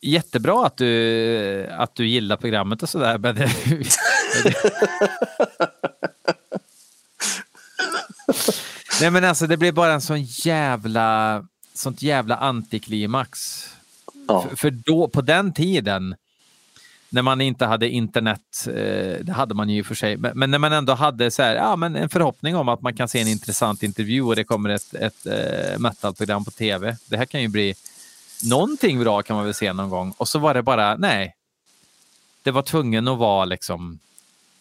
jättebra 0.01 0.65
att 0.65 0.77
du, 0.77 1.67
att 1.71 1.95
du 1.95 2.07
gillar 2.07 2.37
programmet 2.37 2.83
och 2.83 2.89
sådär. 2.89 3.17
Men, 3.17 3.35
Nej 9.01 9.11
men 9.11 9.23
alltså 9.23 9.47
det 9.47 9.57
blev 9.57 9.73
bara 9.73 9.93
en 9.93 10.01
sån 10.01 10.23
jävla, 10.23 11.43
sånt 11.73 12.01
jävla 12.01 12.35
antiklimax. 12.35 13.63
Ja. 14.27 14.41
För, 14.41 14.55
för 14.55 14.71
då, 14.71 15.07
på 15.07 15.21
den 15.21 15.53
tiden, 15.53 16.15
när 17.09 17.21
man 17.21 17.41
inte 17.41 17.65
hade 17.65 17.89
internet, 17.89 18.67
eh, 18.67 19.25
det 19.25 19.31
hade 19.35 19.53
man 19.53 19.69
ju 19.69 19.77
i 19.77 19.81
och 19.81 19.85
för 19.85 19.95
sig, 19.95 20.17
men, 20.17 20.51
när 20.51 20.59
man 20.59 20.73
ändå 20.73 20.93
hade 20.93 21.31
så 21.31 21.43
här, 21.43 21.55
ja, 21.55 21.75
men 21.75 21.95
en 21.95 22.09
förhoppning 22.09 22.55
om 22.55 22.69
att 22.69 22.81
man 22.81 22.95
kan 22.95 23.07
se 23.07 23.21
en 23.21 23.27
intressant 23.27 23.83
intervju 23.83 24.21
och 24.21 24.35
det 24.35 24.43
kommer 24.43 24.69
ett, 24.69 24.93
ett 24.93 25.25
eh, 25.25 25.79
metalprogram 25.79 26.45
på 26.45 26.51
tv. 26.51 26.97
Det 27.05 27.17
här 27.17 27.25
kan 27.25 27.41
ju 27.41 27.47
bli 27.47 27.75
någonting 28.43 28.99
bra 28.99 29.21
kan 29.21 29.35
man 29.35 29.45
väl 29.45 29.53
se 29.53 29.73
någon 29.73 29.89
gång. 29.89 30.13
Och 30.17 30.27
så 30.27 30.39
var 30.39 30.53
det 30.53 30.61
bara, 30.61 30.95
nej. 30.95 31.35
Det 32.43 32.51
var 32.51 32.61
tvungen 32.61 33.07
att 33.07 33.17
vara 33.17 33.45
liksom 33.45 33.99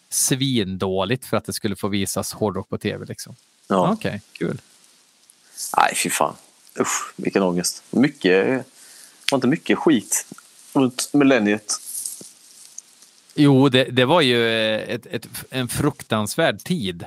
svindåligt 0.09 1.25
för 1.25 1.37
att 1.37 1.45
det 1.45 1.53
skulle 1.53 1.75
få 1.75 1.87
visas 1.87 2.33
hårdrock 2.33 2.69
på 2.69 2.77
tv. 2.77 3.05
Liksom. 3.05 3.35
Ja. 3.67 3.91
Okej, 3.91 4.21
kul. 4.33 4.61
Nej, 5.77 5.95
fy 5.95 6.09
fan. 6.09 6.35
Usch, 6.79 7.13
vilken 7.15 7.43
ångest. 7.43 7.83
Mycket, 7.89 8.65
var 9.31 9.37
inte 9.37 9.47
mycket 9.47 9.77
skit 9.77 10.25
runt 10.73 11.09
millenniet. 11.13 11.73
Jo, 13.39 13.69
det, 13.69 13.83
det 13.83 14.05
var 14.05 14.21
ju 14.21 14.47
eh, 14.47 14.95
ett, 14.95 15.05
ett, 15.05 15.27
en 15.49 15.67
fruktansvärd 15.67 16.59
tid. 16.59 17.05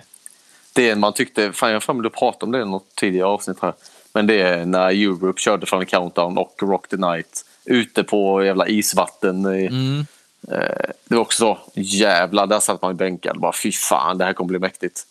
Det 0.73 0.97
man 0.97 1.13
tyckte, 1.13 1.53
fan 1.53 1.73
jag 1.73 1.83
har 1.87 2.03
du 2.03 2.11
pratade 2.11 2.45
om 2.45 2.53
det 2.53 2.61
i 2.61 2.65
något 2.65 2.95
tidigare 2.95 3.27
avsnitt 3.27 3.59
här. 3.63 3.73
Men 4.13 4.27
det 4.27 4.43
är 4.43 4.65
när 4.65 4.89
Europe 4.89 5.41
körde 5.41 5.67
från 5.67 5.87
Countdown 5.87 6.39
och 6.39 6.55
Rock 6.63 6.89
the 6.89 6.97
Night 6.97 7.45
ute 7.65 8.05
på 8.05 8.45
jävla 8.45 8.69
isvatten. 8.69 9.47
Mm. 9.47 10.07
Eh, 10.49 10.91
det 11.09 11.15
var 11.15 11.23
också 11.23 11.37
så, 11.37 11.81
jävlar, 11.81 12.47
där 12.47 12.61
satt 12.61 12.83
man 12.83 12.91
i 12.91 12.95
bänkad. 12.95 13.41
Bara 13.41 13.53
fy 13.53 13.73
fan, 13.73 14.19
det 14.19 14.25
här 14.25 14.33
kommer 14.33 14.49
bli 14.49 14.59
mäktigt. 14.59 15.07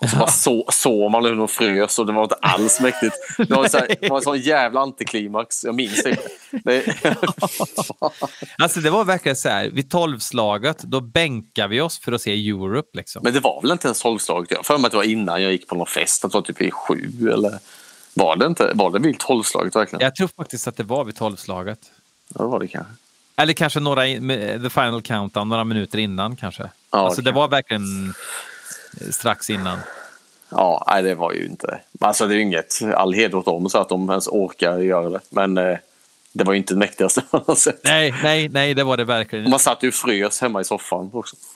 Och 0.00 0.10
så 0.10 0.16
bara 0.16 0.30
så, 0.30 0.66
såg 0.72 1.10
man 1.10 1.24
hur 1.24 1.36
de 1.36 1.48
frös 1.48 1.98
och 1.98 2.06
det 2.06 2.12
var 2.12 2.22
inte 2.22 2.34
alls 2.34 2.80
mäktigt. 2.80 3.14
Det 3.38 3.50
var, 3.50 3.68
så 3.68 3.78
här, 3.78 3.96
det 4.00 4.08
var 4.08 4.16
en 4.16 4.22
sån 4.22 4.40
jävla 4.40 4.80
antiklimax. 4.80 5.64
Jag 5.64 5.74
minns 5.74 6.02
det. 6.02 6.16
det. 6.64 6.96
Alltså 8.58 8.80
det 8.80 8.90
var 8.90 9.04
verkligen 9.04 9.36
så 9.36 9.48
här, 9.48 9.68
vid 9.70 9.90
tolvslaget, 9.90 10.78
då 10.82 11.00
bänkar 11.00 11.68
vi 11.68 11.80
oss 11.80 12.00
för 12.00 12.12
att 12.12 12.22
se 12.22 12.48
Europe. 12.48 12.88
Liksom. 12.92 13.22
Men 13.24 13.32
det 13.32 13.40
var 13.40 13.62
väl 13.62 13.70
inte 13.70 13.86
ens 13.88 14.00
tolvslaget? 14.00 14.50
Jag 14.50 14.66
för 14.66 14.78
mig 14.78 14.86
att 14.86 14.90
det 14.90 14.96
var 14.96 15.04
innan 15.04 15.42
jag 15.42 15.52
gick 15.52 15.68
på 15.68 15.74
någon 15.74 15.86
fest. 15.86 16.24
Att 16.24 16.32
det 16.32 16.38
var 16.38 16.42
typ 16.42 16.60
i 16.60 16.70
sju 16.70 17.30
eller... 17.32 17.58
Var 18.14 18.36
det 18.36 18.46
inte? 18.46 18.72
Var 18.74 18.90
det 18.90 18.98
vid 18.98 19.18
tolvslaget 19.18 19.76
verkligen? 19.76 20.02
Jag 20.02 20.14
tror 20.14 20.28
faktiskt 20.36 20.68
att 20.68 20.76
det 20.76 20.82
var 20.82 21.04
vid 21.04 21.16
tolvslaget. 21.16 21.78
Ja, 22.34 22.42
det 22.42 22.48
var 22.48 22.60
det 22.60 22.68
kanske. 22.68 22.92
Eller 23.36 23.52
kanske 23.52 23.80
några, 23.80 24.02
the 24.62 24.70
final 24.70 25.02
countdown, 25.02 25.48
några 25.48 25.64
minuter 25.64 25.98
innan 25.98 26.36
kanske. 26.36 26.62
Ja, 26.90 26.98
alltså 26.98 27.22
det 27.22 27.30
det 27.30 27.34
var 27.34 27.48
verkligen 27.48 28.14
strax 29.10 29.50
innan. 29.50 29.78
Ja, 30.48 30.84
nej, 30.88 31.02
det 31.02 31.14
var 31.14 31.32
ju 31.32 31.46
inte... 31.46 31.80
Alltså 32.00 32.26
det 32.26 32.34
är 32.34 32.36
ju 32.36 32.42
inget 32.42 32.82
all 32.94 33.12
heder 33.12 33.38
åt 33.38 33.44
dem 33.44 33.70
så 33.70 33.78
att 33.78 33.88
de 33.88 34.10
ens 34.10 34.28
orkar 34.28 34.78
göra 34.78 35.10
det. 35.10 35.20
Men 35.30 35.58
eh, 35.58 35.78
det 36.32 36.44
var 36.44 36.52
ju 36.52 36.58
inte 36.58 36.74
det 36.74 36.78
mäktigaste 36.78 37.22
man 37.30 37.42
har 37.46 37.54
sett. 37.54 37.84
Nej, 37.84 38.14
nej, 38.22 38.48
nej, 38.48 38.74
det 38.74 38.84
var 38.84 38.96
det 38.96 39.04
verkligen. 39.04 39.50
Man 39.50 39.58
satt 39.58 39.82
ju 39.82 39.88
och 39.88 39.94
frös 39.94 40.40
hemma 40.40 40.60
i 40.60 40.64
soffan 40.64 41.10
också. 41.12 41.36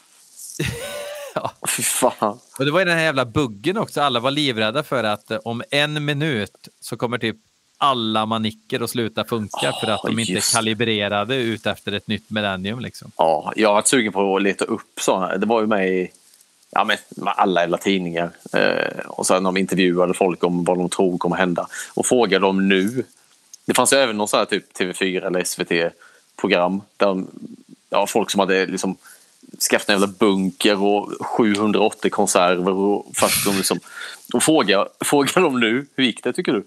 Ja. 1.37 1.53
Fy 1.76 1.82
fan. 1.82 2.39
Och 2.59 2.64
det 2.64 2.70
var 2.70 2.78
ju 2.78 2.85
den 2.85 2.97
här 2.97 3.05
jävla 3.05 3.24
buggen 3.24 3.76
också. 3.76 4.01
Alla 4.01 4.20
var 4.20 4.30
livrädda 4.30 4.82
för 4.82 5.05
att 5.05 5.30
eh, 5.30 5.39
om 5.45 5.62
en 5.70 6.05
minut 6.05 6.68
så 6.80 6.97
kommer 6.97 7.18
typ 7.18 7.37
alla 7.78 8.26
manicker 8.26 8.80
att 8.80 8.91
sluta 8.91 9.24
funka 9.24 9.72
för 9.80 9.91
att 9.91 10.03
de 10.03 10.18
inte 10.18 10.32
just. 10.32 10.55
kalibrerade 10.55 11.37
ut 11.37 11.66
efter 11.66 11.93
ett 11.93 12.09
nytt 12.09 12.30
millennium. 12.30 12.80
Liksom. 12.80 13.11
Ja, 13.16 13.53
jag 13.57 13.68
har 13.68 13.74
varit 13.74 13.87
sugen 13.87 14.12
på 14.12 14.37
att 14.37 14.43
leta 14.43 14.64
upp 14.64 15.01
sådana. 15.01 15.37
Det 15.37 15.47
var 15.47 15.61
ju 15.61 15.66
med 15.66 15.89
i 15.89 16.11
ja, 16.75 16.85
men, 16.85 16.97
alla 17.25 17.61
jävla 17.61 17.79
tidningar. 17.79 18.31
Eh, 18.53 19.07
och 19.07 19.27
sen 19.27 19.43
de 19.43 19.57
intervjuade 19.57 20.14
folk 20.14 20.45
om 20.45 20.64
vad 20.64 20.79
de 20.79 20.89
tror 20.89 21.18
kommer 21.18 21.37
hända. 21.37 21.66
Och 21.95 22.07
frågade 22.07 22.47
dem 22.47 22.68
nu. 22.68 23.05
Det 23.64 23.75
fanns 23.75 23.93
ju 23.93 23.97
även 23.97 24.16
någon 24.16 24.29
sån 24.29 24.39
här 24.39 24.45
typ 24.45 24.79
TV4 24.79 25.27
eller 25.27 25.45
SVT-program. 25.45 26.83
Där 26.97 27.07
de, 27.07 27.29
ja, 27.91 28.07
folk 28.07 28.31
som 28.31 28.41
hade 28.41 28.66
liksom 28.66 28.97
skaffat 29.70 29.89
en 29.89 29.93
jävla 29.93 30.14
bunker 30.18 30.83
och 30.83 31.27
780 31.27 32.11
konserver. 32.11 32.72
Och, 32.72 33.07
fast 33.14 33.45
de 33.45 33.57
liksom, 33.57 33.79
och 34.35 34.43
fråga, 34.43 34.87
fråga 35.05 35.41
dem 35.41 35.61
nu, 35.61 35.87
hur 35.97 36.05
gick 36.05 36.25
det 36.25 36.33
tycker 36.33 36.53
du? 36.53 36.64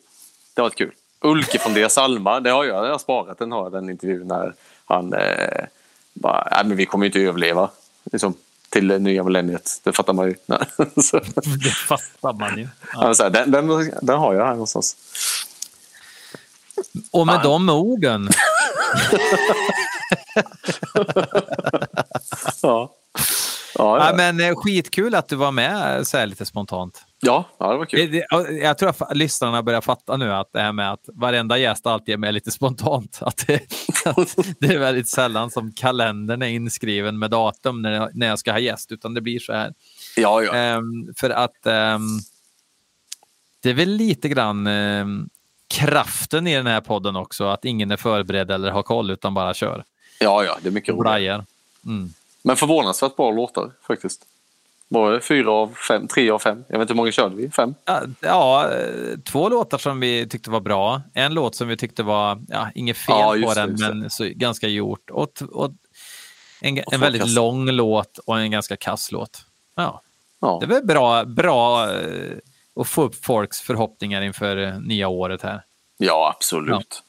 Det 0.53 0.61
var 0.61 0.69
kul. 0.69 0.91
Ulke 1.21 1.59
från 1.59 1.73
Deras 1.73 1.97
Alma, 1.97 2.39
det 2.39 2.49
har 2.49 2.65
jag, 2.65 2.85
jag 2.85 2.91
har 2.91 2.99
sparat 2.99 3.39
den, 3.39 3.51
har 3.51 3.63
jag, 3.63 3.71
den 3.71 3.89
intervjun 3.89 4.27
när 4.27 4.53
han 4.85 5.13
eh, 5.13 5.65
bara, 6.13 6.47
nej 6.51 6.65
men 6.65 6.77
vi 6.77 6.85
kommer 6.85 7.05
ju 7.05 7.09
inte 7.09 7.19
överleva. 7.19 7.69
Liksom, 8.11 8.33
till 8.77 8.87
det 8.87 8.99
nya 8.99 9.23
millenniet, 9.23 9.81
det 9.83 9.93
fattar 9.93 10.13
man 10.13 10.27
ju. 10.27 10.35
Det 11.63 11.71
fattar 11.71 12.33
man 12.33 12.57
ju. 12.57 12.67
Ja. 12.93 13.15
säger, 13.15 13.29
den, 13.29 13.51
den, 13.51 13.91
den 14.01 14.19
har 14.19 14.33
jag 14.33 14.45
här 14.45 14.51
någonstans. 14.51 14.95
Och 17.11 17.25
med 17.25 17.35
Fan. 17.35 17.65
de 17.65 17.69
orden, 17.69 18.29
Ja. 22.61 22.95
Ja, 23.77 23.97
ja. 23.97 24.09
ja. 24.09 24.15
men 24.15 24.39
eh, 24.39 24.55
skitkul 24.55 25.15
att 25.15 25.29
du 25.29 25.35
var 25.35 25.51
med 25.51 26.07
så 26.07 26.17
här 26.17 26.25
lite 26.25 26.45
spontant. 26.45 27.01
ja, 27.19 27.45
ja, 27.57 27.71
det 27.71 27.77
var 27.77 27.85
kul. 27.85 28.23
Jag 28.61 28.77
tror 28.77 28.89
att 28.89 29.17
lyssnarna 29.17 29.63
börjar 29.63 29.81
fatta 29.81 30.17
nu 30.17 30.33
att 30.33 30.49
det 30.53 30.59
här 30.59 30.71
med 30.71 30.91
att 30.91 31.09
varenda 31.13 31.57
gäst 31.57 31.85
alltid 31.87 32.13
är 32.13 32.17
med 32.17 32.33
lite 32.33 32.51
spontant. 32.51 33.19
Att 33.21 33.47
det, 33.47 33.61
att 34.05 34.35
det 34.59 34.67
är 34.67 34.79
väldigt 34.79 35.09
sällan 35.09 35.51
som 35.51 35.71
kalendern 35.71 36.41
är 36.41 36.47
inskriven 36.47 37.19
med 37.19 37.31
datum 37.31 37.81
när 37.81 37.91
jag, 37.91 38.15
när 38.15 38.27
jag 38.27 38.39
ska 38.39 38.51
ha 38.51 38.59
gäst, 38.59 38.91
utan 38.91 39.13
det 39.13 39.21
blir 39.21 39.39
så 39.39 39.53
här. 39.53 39.73
Ja, 40.15 40.41
ja. 40.41 40.55
Ehm, 40.55 41.13
för 41.17 41.29
att 41.29 41.65
ehm, 41.65 42.01
det 43.63 43.69
är 43.69 43.73
väl 43.73 43.89
lite 43.89 44.29
grann 44.29 44.67
ehm, 44.67 45.29
kraften 45.67 46.47
i 46.47 46.55
den 46.55 46.67
här 46.67 46.81
podden 46.81 47.15
också, 47.15 47.47
att 47.47 47.65
ingen 47.65 47.91
är 47.91 47.97
förberedd 47.97 48.51
eller 48.51 48.71
har 48.71 48.83
koll 48.83 49.11
utan 49.11 49.33
bara 49.33 49.53
kör. 49.53 49.83
ja, 50.19 50.43
ja, 50.43 50.57
det 50.61 50.69
är 50.69 50.71
mycket 50.71 50.95
roligt. 50.95 51.03
Mm. 51.85 52.13
Men 52.47 52.55
förvånansvärt 52.57 53.15
bra 53.15 53.31
låtar 53.31 53.71
faktiskt. 53.87 54.25
Var 54.87 55.11
det 55.11 55.21
fyra 55.21 55.51
av 55.51 55.73
fem? 55.87 56.07
Tre 56.07 56.29
av 56.29 56.39
fem? 56.39 56.63
Jag 56.67 56.77
vet 56.79 56.81
inte 56.81 56.93
hur 56.93 56.97
många 56.97 57.11
körde 57.11 57.35
vi? 57.35 57.49
Fem? 57.51 57.75
Ja, 57.85 58.01
Ja, 58.19 58.69
två 59.25 59.49
låtar 59.49 59.77
som 59.77 59.99
vi 59.99 60.27
tyckte 60.29 60.49
var 60.49 60.59
bra. 60.59 61.01
En 61.13 61.33
låt 61.33 61.55
som 61.55 61.67
vi 61.67 61.77
tyckte 61.77 62.03
var, 62.03 62.41
ja, 62.47 62.69
inget 62.75 62.97
fel 62.97 63.15
Ja, 63.41 63.47
på 63.47 63.53
den, 63.53 63.75
det. 63.75 63.93
men 63.93 64.09
så, 64.09 64.25
ganska 64.35 64.67
gjort. 64.67 65.09
Och, 65.09 65.41
och 65.51 65.71
en, 66.61 66.79
Och 66.85 66.93
en 66.93 66.99
väldigt 66.99 67.21
folkkass. 67.21 67.35
lång 67.35 67.65
låt 67.71 68.17
och 68.17 68.39
en 68.39 68.51
ganska 68.51 68.75
kass 68.77 69.11
låt. 69.11 69.41
Ja, 69.75 70.01
Ja. 70.39 70.57
det 70.61 70.67
var 70.67 70.81
bra, 70.81 71.23
bra 71.25 71.91
eh, 71.93 72.37
att 72.75 72.87
få 72.87 73.01
upp 73.03 73.25
folks 73.25 73.61
förhoppningar 73.61 74.21
inför 74.21 74.57
eh, 74.57 74.79
nya 74.79 75.07
året 75.07 75.41
här. 75.41 75.63
ja, 75.97 76.33
absolut. 76.35 77.03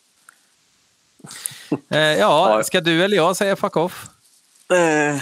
Eh, 1.91 1.99
ja, 1.99 2.17
Ja. 2.57 2.63
ska 2.65 2.81
du 2.81 3.05
eller 3.05 3.17
jag 3.17 3.37
säga 3.37 3.57
fuck 3.57 3.77
off? 3.77 4.07
Eh, 4.73 5.21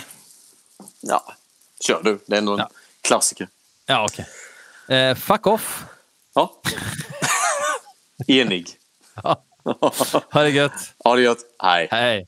ja, 1.00 1.34
kör 1.80 2.02
du. 2.02 2.18
Det 2.26 2.34
är 2.34 2.38
ändå 2.38 2.52
en 2.52 2.58
Ja. 2.58 2.70
klassiker. 3.00 3.48
Ja, 3.86 4.04
okej. 4.10 4.26
Eh, 4.98 5.14
fuck 5.14 5.46
off. 5.46 5.84
Ja. 6.34 6.62
Enig. 8.28 8.76
Ja. 9.22 9.42
Ha 10.32 10.42
det 10.42 10.50
gött. 10.50 10.72
Ha 11.04 11.14
det 11.16 11.22
gött. 11.22 11.38
Hej. 11.62 11.88
Hej. 11.90 12.26